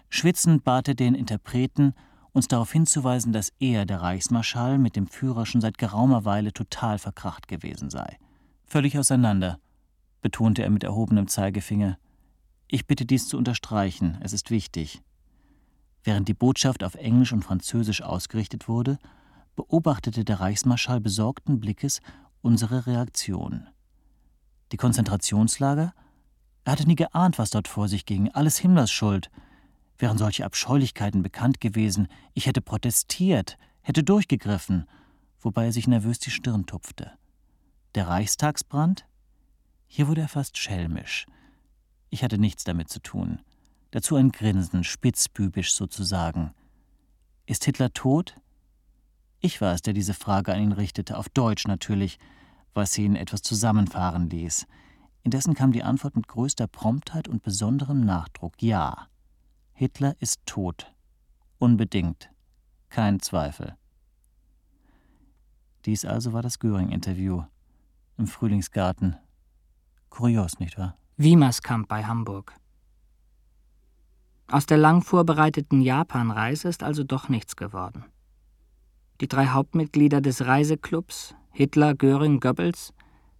Schwitzend 0.09 0.63
bat 0.63 0.88
er 0.88 0.95
den 0.95 1.15
Interpreten, 1.15 1.93
uns 2.34 2.47
darauf 2.47 2.71
hinzuweisen, 2.71 3.32
dass 3.32 3.53
er, 3.59 3.86
der 3.86 4.01
Reichsmarschall, 4.01 4.78
mit 4.78 4.95
dem 4.95 5.07
Führer 5.07 5.45
schon 5.45 5.61
seit 5.61 5.78
geraumer 5.78 6.26
Weile 6.26 6.51
total 6.51 6.97
verkracht 6.97 7.47
gewesen 7.47 7.89
sei. 7.89 8.17
Völlig 8.65 8.97
auseinander, 8.97 9.59
betonte 10.24 10.63
er 10.63 10.71
mit 10.71 10.84
erhobenem 10.84 11.28
Zeigefinger. 11.28 11.99
Ich 12.67 12.88
bitte 12.88 13.05
dies 13.05 13.28
zu 13.28 13.38
unterstreichen, 13.38 14.17
es 14.21 14.34
ist 14.34 14.49
wichtig. 14.49 15.03
Während 16.03 16.28
die 16.28 16.34
Botschaft 16.34 16.84
auf 16.84 16.95
Englisch 16.95 17.32
und 17.34 17.43
Französisch 17.43 18.01
ausgerichtet 18.01 18.67
wurde, 18.67 18.97
beobachtete 19.55 20.26
der 20.26 20.39
Reichsmarschall 20.39 20.99
besorgten 20.99 21.59
Blickes 21.59 22.01
unsere 22.41 22.88
Reaktion. 22.88 23.67
Die 24.71 24.78
Konzentrationslager? 24.78 25.93
Er 26.63 26.71
hatte 26.71 26.88
nie 26.88 26.95
geahnt, 26.95 27.38
was 27.38 27.51
dort 27.51 27.67
vor 27.67 27.88
sich 27.88 28.05
ging, 28.05 28.32
alles 28.32 28.57
Himmlers 28.57 28.91
Schuld. 28.91 29.30
Wären 29.97 30.17
solche 30.17 30.45
Abscheulichkeiten 30.45 31.21
bekannt 31.21 31.61
gewesen, 31.61 32.07
ich 32.34 32.47
hätte 32.47 32.61
protestiert, 32.61 33.57
hätte 33.82 34.03
durchgegriffen, 34.03 34.88
wobei 35.39 35.65
er 35.65 35.71
sich 35.74 35.88
nervös 35.88 36.19
die 36.19 36.32
Stirn 36.32 36.65
tupfte. 36.65 37.11
Der 37.93 38.07
Reichstagsbrand? 38.07 39.05
Hier 39.96 40.08
wurde 40.08 40.22
er 40.22 40.28
fast 40.28 40.58
schelmisch. 40.58 41.28
Ich 42.10 42.24
hatte 42.24 42.39
nichts 42.39 42.64
damit 42.64 42.89
zu 42.89 43.00
tun. 43.00 43.44
Dazu 43.91 44.16
ein 44.16 44.32
Grinsen, 44.32 44.84
spitzbübisch 44.84 45.72
sozusagen. 45.72 46.52
Ist 47.46 47.66
Hitler 47.66 47.94
tot? 47.94 48.36
Ich 49.39 49.62
war 49.62 49.72
es, 49.76 49.84
der 49.84 49.94
diese 49.94 50.16
Frage 50.16 50.52
an 50.52 50.64
ihn 50.64 50.72
richtete, 50.72 51.16
auf 51.16 51.30
Deutsch 51.30 51.68
natürlich, 51.68 52.18
was 52.74 52.98
ihn 52.98 53.16
etwas 53.16 53.44
zusammenfahren 53.44 54.32
ließ. 54.32 54.66
Indessen 55.22 55.54
kam 55.54 55.72
die 55.72 55.84
Antwort 55.84 56.16
mit 56.16 56.28
größter 56.28 56.66
Promptheit 56.66 57.28
und 57.28 57.44
besonderem 57.44 58.04
Nachdruck 58.04 58.64
Ja. 58.64 59.10
Hitler 59.74 60.16
ist 60.20 60.39
tot. 60.48 60.91
Unbedingt. 61.60 62.32
Kein 62.89 63.20
Zweifel. 63.20 63.78
Dies 65.86 66.04
also 66.04 66.34
war 66.34 66.41
das 66.41 66.58
Göring-Interview 66.58 67.44
im 68.18 68.26
Frühlingsgarten. 68.26 69.18
Kurios, 70.14 70.59
nicht 70.59 70.78
wahr? 70.78 70.95
Wiemerskamp 71.18 71.88
bei 71.88 72.03
Hamburg. 72.03 72.53
Aus 74.47 74.68
der 74.68 74.78
lang 74.78 75.01
vorbereiteten 75.01 75.82
Japanreise 75.82 76.68
ist 76.68 76.84
also 76.84 77.03
doch 77.03 77.30
nichts 77.30 77.55
geworden. 77.55 78.05
Die 79.22 79.28
drei 79.28 79.47
Hauptmitglieder 79.47 80.22
des 80.22 80.45
Reiseclubs, 80.45 81.34
Hitler, 81.51 81.95
Göring, 81.95 82.39
Goebbels, 82.39 82.93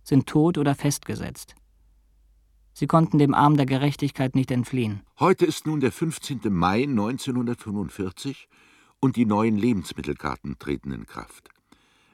sind 0.04 0.26
tot 0.26 0.58
oder 0.58 0.74
festgesetzt. 0.74 1.54
Sie 2.74 2.88
konnten 2.88 3.20
dem 3.20 3.36
Arm 3.36 3.56
der 3.56 3.68
Gerechtigkeit 3.68 4.34
nicht 4.34 4.50
entfliehen. 4.50 5.04
Heute 5.20 5.46
ist 5.46 5.68
nun 5.68 5.80
der 5.80 5.92
15. 5.92 6.42
Mai 6.50 6.86
1945 6.86 8.50
und 9.00 9.16
die 9.16 9.28
neuen 9.28 9.58
Lebensmittelkarten 9.58 10.58
treten 10.58 10.92
in 10.92 11.06
Kraft. 11.06 11.50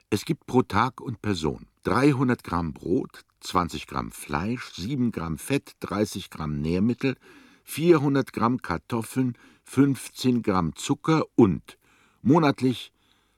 Es 0.10 0.26
gibt 0.26 0.48
pro 0.48 0.64
Tag 0.64 1.00
und 1.00 1.22
Person 1.22 1.68
300 1.84 2.44
Gramm 2.44 2.74
Brot, 2.74 3.24
20 3.40 3.88
Gramm 3.88 4.12
Fleisch, 4.12 4.72
7 4.74 5.12
Gramm 5.12 5.38
Fett, 5.38 5.74
30 5.82 6.30
Gramm 6.30 6.62
Nährmittel, 6.62 7.16
400 7.64 8.34
Gramm 8.34 8.62
Kartoffeln, 8.62 9.38
15 9.64 10.42
Gramm 10.42 10.76
Zucker 10.76 11.26
und 11.36 11.78
monatlich 12.22 12.92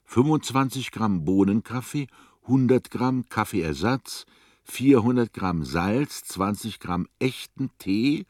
25 0.05 0.91
Gramm 0.91 1.25
Bohnenkaffee, 1.25 2.07
100 2.43 2.91
Gramm 2.91 3.29
Kaffeeersatz, 3.29 4.25
400 4.63 5.33
Gramm 5.33 5.63
Salz, 5.65 6.23
20 6.23 6.79
Gramm 6.79 7.07
echten 7.19 7.69
Tee, 7.77 8.25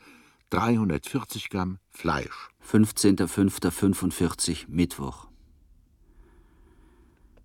340 0.50 1.50
Gramm 1.50 1.78
Fleisch. 1.90 2.50
15.05.45 2.68 4.66
Mittwoch. 4.68 5.28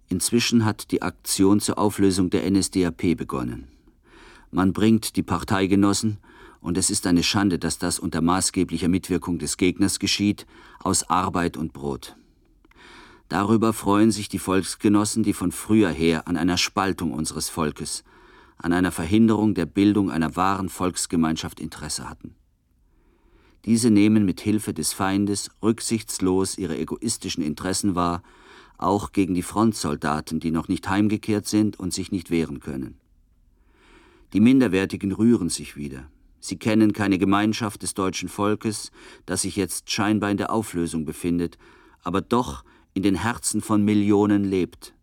Inzwischen 0.09 0.65
hat 0.65 0.91
die 0.93 1.03
Aktion 1.03 1.61
zur 1.61 1.79
Auflösung 1.79 2.31
der 2.31 2.49
NSDAP 2.51 3.17
begonnen. 3.17 3.76
Man 4.51 4.73
bringt 4.73 5.17
die 5.17 5.23
Parteigenossen, 5.23 6.19
und 6.61 6.79
es 6.79 6.91
ist 6.91 7.07
eine 7.07 7.23
Schande, 7.23 7.59
dass 7.59 7.79
das 7.79 7.99
unter 7.99 8.21
maßgeblicher 8.21 8.89
Mitwirkung 8.89 9.39
des 9.39 9.57
Gegners 9.57 9.99
geschieht, 9.99 10.47
aus 10.83 11.09
Arbeit 11.09 11.57
und 11.57 11.73
Brot. 11.73 12.17
Darüber 13.29 13.73
freuen 13.73 14.11
sich 14.11 14.29
die 14.29 14.39
Volksgenossen, 14.39 15.23
die 15.23 15.33
von 15.33 15.53
früher 15.53 15.91
her 15.91 16.29
an 16.29 16.37
einer 16.37 16.57
Spaltung 16.57 17.13
unseres 17.13 17.49
Volkes, 17.49 18.05
an 18.57 18.73
einer 18.73 18.93
Verhinderung 18.93 19.55
der 19.55 19.67
Bildung 19.67 20.11
einer 20.11 20.37
wahren 20.37 20.69
Volksgemeinschaft 20.69 21.61
Interesse 21.61 22.09
hatten. 22.09 22.35
Diese 23.65 23.91
nehmen 23.91 24.25
mit 24.25 24.41
Hilfe 24.41 24.73
des 24.73 24.93
Feindes 24.93 25.51
rücksichtslos 25.63 26.57
ihre 26.57 26.79
egoistischen 26.79 27.43
Interessen 27.43 27.97
wahr, 27.97 28.23
auch 28.79 29.11
gegen 29.11 29.35
die 29.35 29.43
Frontsoldaten, 29.43 30.39
die 30.39 30.53
noch 30.53 30.69
nicht 30.69 30.89
heimgekehrt 30.89 31.47
sind 31.47 31.79
und 31.79 31.93
sich 31.93 32.13
nicht 32.13 32.31
wehren 32.31 32.61
können. 32.61 32.99
Die 34.33 34.41
Minderwertigen 34.41 35.13
rühren 35.13 35.49
sich 35.49 35.77
wieder. 35.77 36.11
Sie 36.41 36.59
kennen 36.59 36.93
keine 36.93 37.19
Gemeinschaft 37.19 37.83
des 37.83 37.95
deutschen 37.95 38.29
Volkes, 38.29 38.91
das 39.25 39.43
sich 39.43 39.57
jetzt 39.57 39.91
scheinbar 39.91 40.31
in 40.31 40.37
der 40.37 40.53
Auflösung 40.53 41.05
befindet, 41.05 41.59
aber 42.03 42.21
doch 42.21 42.65
in 42.95 43.03
den 43.03 43.17
Herzen 43.17 43.61
von 43.61 43.85
Millionen 43.85 44.45
lebt. 44.45 44.95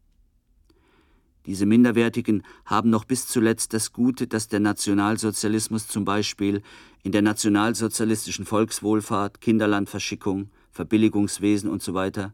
Diese 1.46 1.66
Minderwertigen 1.66 2.44
haben 2.66 2.90
noch 2.90 3.04
bis 3.04 3.28
zuletzt 3.28 3.74
das 3.74 3.92
Gute, 3.92 4.28
das 4.28 4.48
der 4.48 4.62
Nationalsozialismus 4.62 5.88
zum 5.88 6.06
Beispiel 6.06 6.62
in 7.04 7.12
der 7.12 7.22
nationalsozialistischen 7.22 8.46
Volkswohlfahrt, 8.46 9.42
Kinderlandverschickung, 9.42 10.50
Verbilligungswesen 10.72 11.70
usw. 11.70 12.12
So 12.16 12.32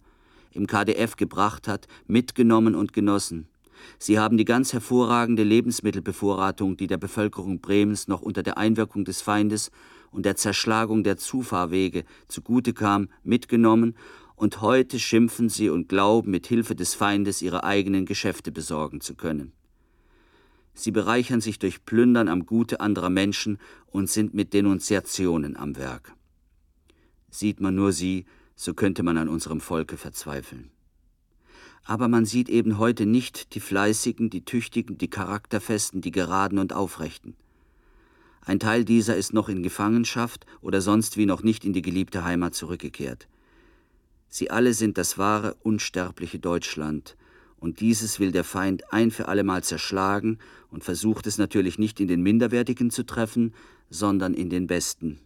im 0.52 0.68
KDF 0.68 1.16
gebracht 1.16 1.68
hat, 1.68 1.88
mitgenommen 2.08 2.76
und 2.76 2.94
genossen. 2.94 3.48
Sie 3.98 4.20
haben 4.20 4.38
die 4.38 4.46
ganz 4.46 4.74
hervorragende 4.74 5.44
Lebensmittelbevorratung, 5.44 6.78
die 6.78 6.88
der 6.88 6.98
Bevölkerung 6.98 7.62
Bremens 7.62 8.08
noch 8.08 8.22
unter 8.22 8.44
der 8.44 8.58
Einwirkung 8.58 9.06
des 9.06 9.22
Feindes 9.22 9.72
und 10.12 10.26
der 10.26 10.36
Zerschlagung 10.36 11.04
der 11.04 11.18
Zufahrwege 11.18 12.04
zugute 12.28 12.74
kam, 12.74 13.10
mitgenommen 13.24 13.96
und 14.36 14.62
heute 14.62 15.00
schimpfen 15.00 15.50
sie 15.50 15.70
und 15.70 15.90
glauben, 15.90 16.32
mit 16.32 16.48
Hilfe 16.48 16.74
des 16.74 16.96
Feindes 16.96 17.42
ihre 17.42 17.64
eigenen 17.66 18.06
Geschäfte 18.06 18.52
besorgen 18.52 19.02
zu 19.02 19.16
können. 19.16 19.52
Sie 20.74 20.92
bereichern 20.92 21.42
sich 21.42 21.60
durch 21.60 21.84
Plündern 21.84 22.30
am 22.30 22.46
Gute 22.46 22.80
anderer 22.80 23.10
Menschen 23.10 23.58
und 23.88 24.10
sind 24.10 24.34
mit 24.34 24.54
Denunziationen 24.54 25.58
am 25.58 25.76
Werk. 25.76 26.14
Sieht 27.30 27.60
man 27.60 27.76
nur 27.76 27.92
sie, 27.92 28.26
so 28.56 28.74
könnte 28.74 29.04
man 29.04 29.18
an 29.18 29.28
unserem 29.28 29.60
Volke 29.60 29.98
verzweifeln. 29.98 30.72
Aber 31.84 32.08
man 32.08 32.26
sieht 32.26 32.50
eben 32.50 32.78
heute 32.78 33.06
nicht 33.06 33.56
die 33.56 33.60
Fleißigen, 33.60 34.30
die 34.30 34.46
Tüchtigen, 34.46 34.98
die 34.98 35.10
Charakterfesten, 35.10 36.02
die 36.02 36.12
Geraden 36.12 36.60
und 36.60 36.74
Aufrechten. 36.74 37.36
Ein 38.42 38.60
Teil 38.60 38.86
dieser 38.86 39.16
ist 39.16 39.34
noch 39.34 39.50
in 39.50 39.64
Gefangenschaft 39.64 40.46
oder 40.62 40.82
sonst 40.82 41.18
wie 41.18 41.26
noch 41.26 41.44
nicht 41.44 41.66
in 41.66 41.74
die 41.74 41.82
geliebte 41.82 42.24
Heimat 42.24 42.56
zurückgekehrt. 42.56 43.28
Sie 44.28 44.52
alle 44.52 44.74
sind 44.74 44.98
das 44.98 45.18
wahre, 45.18 45.56
unsterbliche 45.64 46.40
Deutschland, 46.40 47.16
und 47.60 47.82
dieses 47.82 48.20
will 48.20 48.32
der 48.32 48.44
Feind 48.44 48.94
ein 48.94 49.12
für 49.12 49.28
allemal 49.28 49.64
zerschlagen 49.64 50.40
und 50.72 50.84
versucht 50.84 51.28
es 51.28 51.38
natürlich 51.38 51.78
nicht 51.78 52.00
in 52.00 52.08
den 52.08 52.22
Minderwertigen 52.22 52.90
zu 52.90 53.06
treffen, 53.06 53.54
sondern 53.90 54.34
in 54.34 54.50
den 54.50 54.68
Besten. 54.68 55.20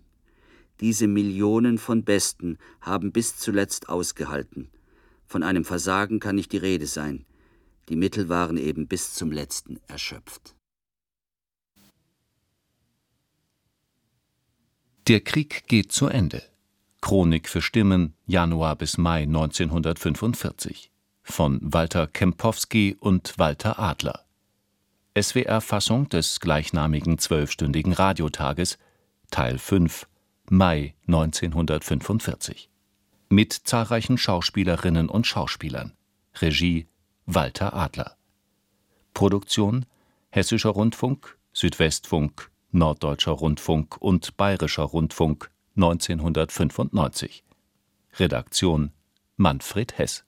Diese 0.80 1.08
Millionen 1.08 1.78
von 1.78 2.04
Besten 2.04 2.58
haben 2.82 3.12
bis 3.12 3.38
zuletzt 3.38 3.90
ausgehalten. 3.90 4.70
Von 5.28 5.44
einem 5.44 5.66
Versagen 5.66 6.20
kann 6.20 6.36
nicht 6.36 6.52
die 6.52 6.58
Rede 6.58 6.88
sein. 6.88 7.26
Die 7.90 7.96
Mittel 7.96 8.30
waren 8.30 8.58
eben 8.58 8.88
bis 8.88 9.14
zum 9.14 9.32
letzten 9.32 9.80
erschöpft. 9.88 10.56
Der 15.08 15.20
Krieg 15.22 15.68
geht 15.68 15.92
zu 15.92 16.08
Ende. 16.08 16.44
Chronik 17.02 17.50
für 17.50 17.62
Stimmen, 17.62 18.14
Januar 18.26 18.78
bis 18.78 18.98
Mai 18.98 19.24
1945. 19.24 20.90
von 21.24 21.60
Walter 21.62 22.08
Kempowski 22.08 22.98
und 23.00 23.40
Walter 23.40 23.80
Adler. 23.80 24.26
SWR-Fassung 25.20 26.10
des 26.10 26.40
gleichnamigen 26.40 27.18
zwölfstündigen 27.18 27.94
Radiotages, 27.94 28.78
Teil 29.32 29.58
5, 29.58 30.08
Mai 30.50 30.96
1945. 31.08 32.70
Mit 33.34 33.52
zahlreichen 33.52 34.20
Schauspielerinnen 34.20 35.10
und 35.10 35.26
Schauspielern. 35.26 35.94
Regie 36.36 36.86
Walter 37.26 37.74
Adler. 37.74 38.16
Produktion 39.16 39.88
Hessischer 40.30 40.70
Rundfunk, 40.70 41.36
Südwestfunk, 41.52 42.52
Norddeutscher 42.70 43.32
Rundfunk 43.32 43.98
und 44.00 44.38
Bayerischer 44.38 44.84
Rundfunk 44.84 45.50
1995. 45.76 47.44
Redaktion 48.20 48.92
Manfred 49.36 49.98
Hess 49.98 50.26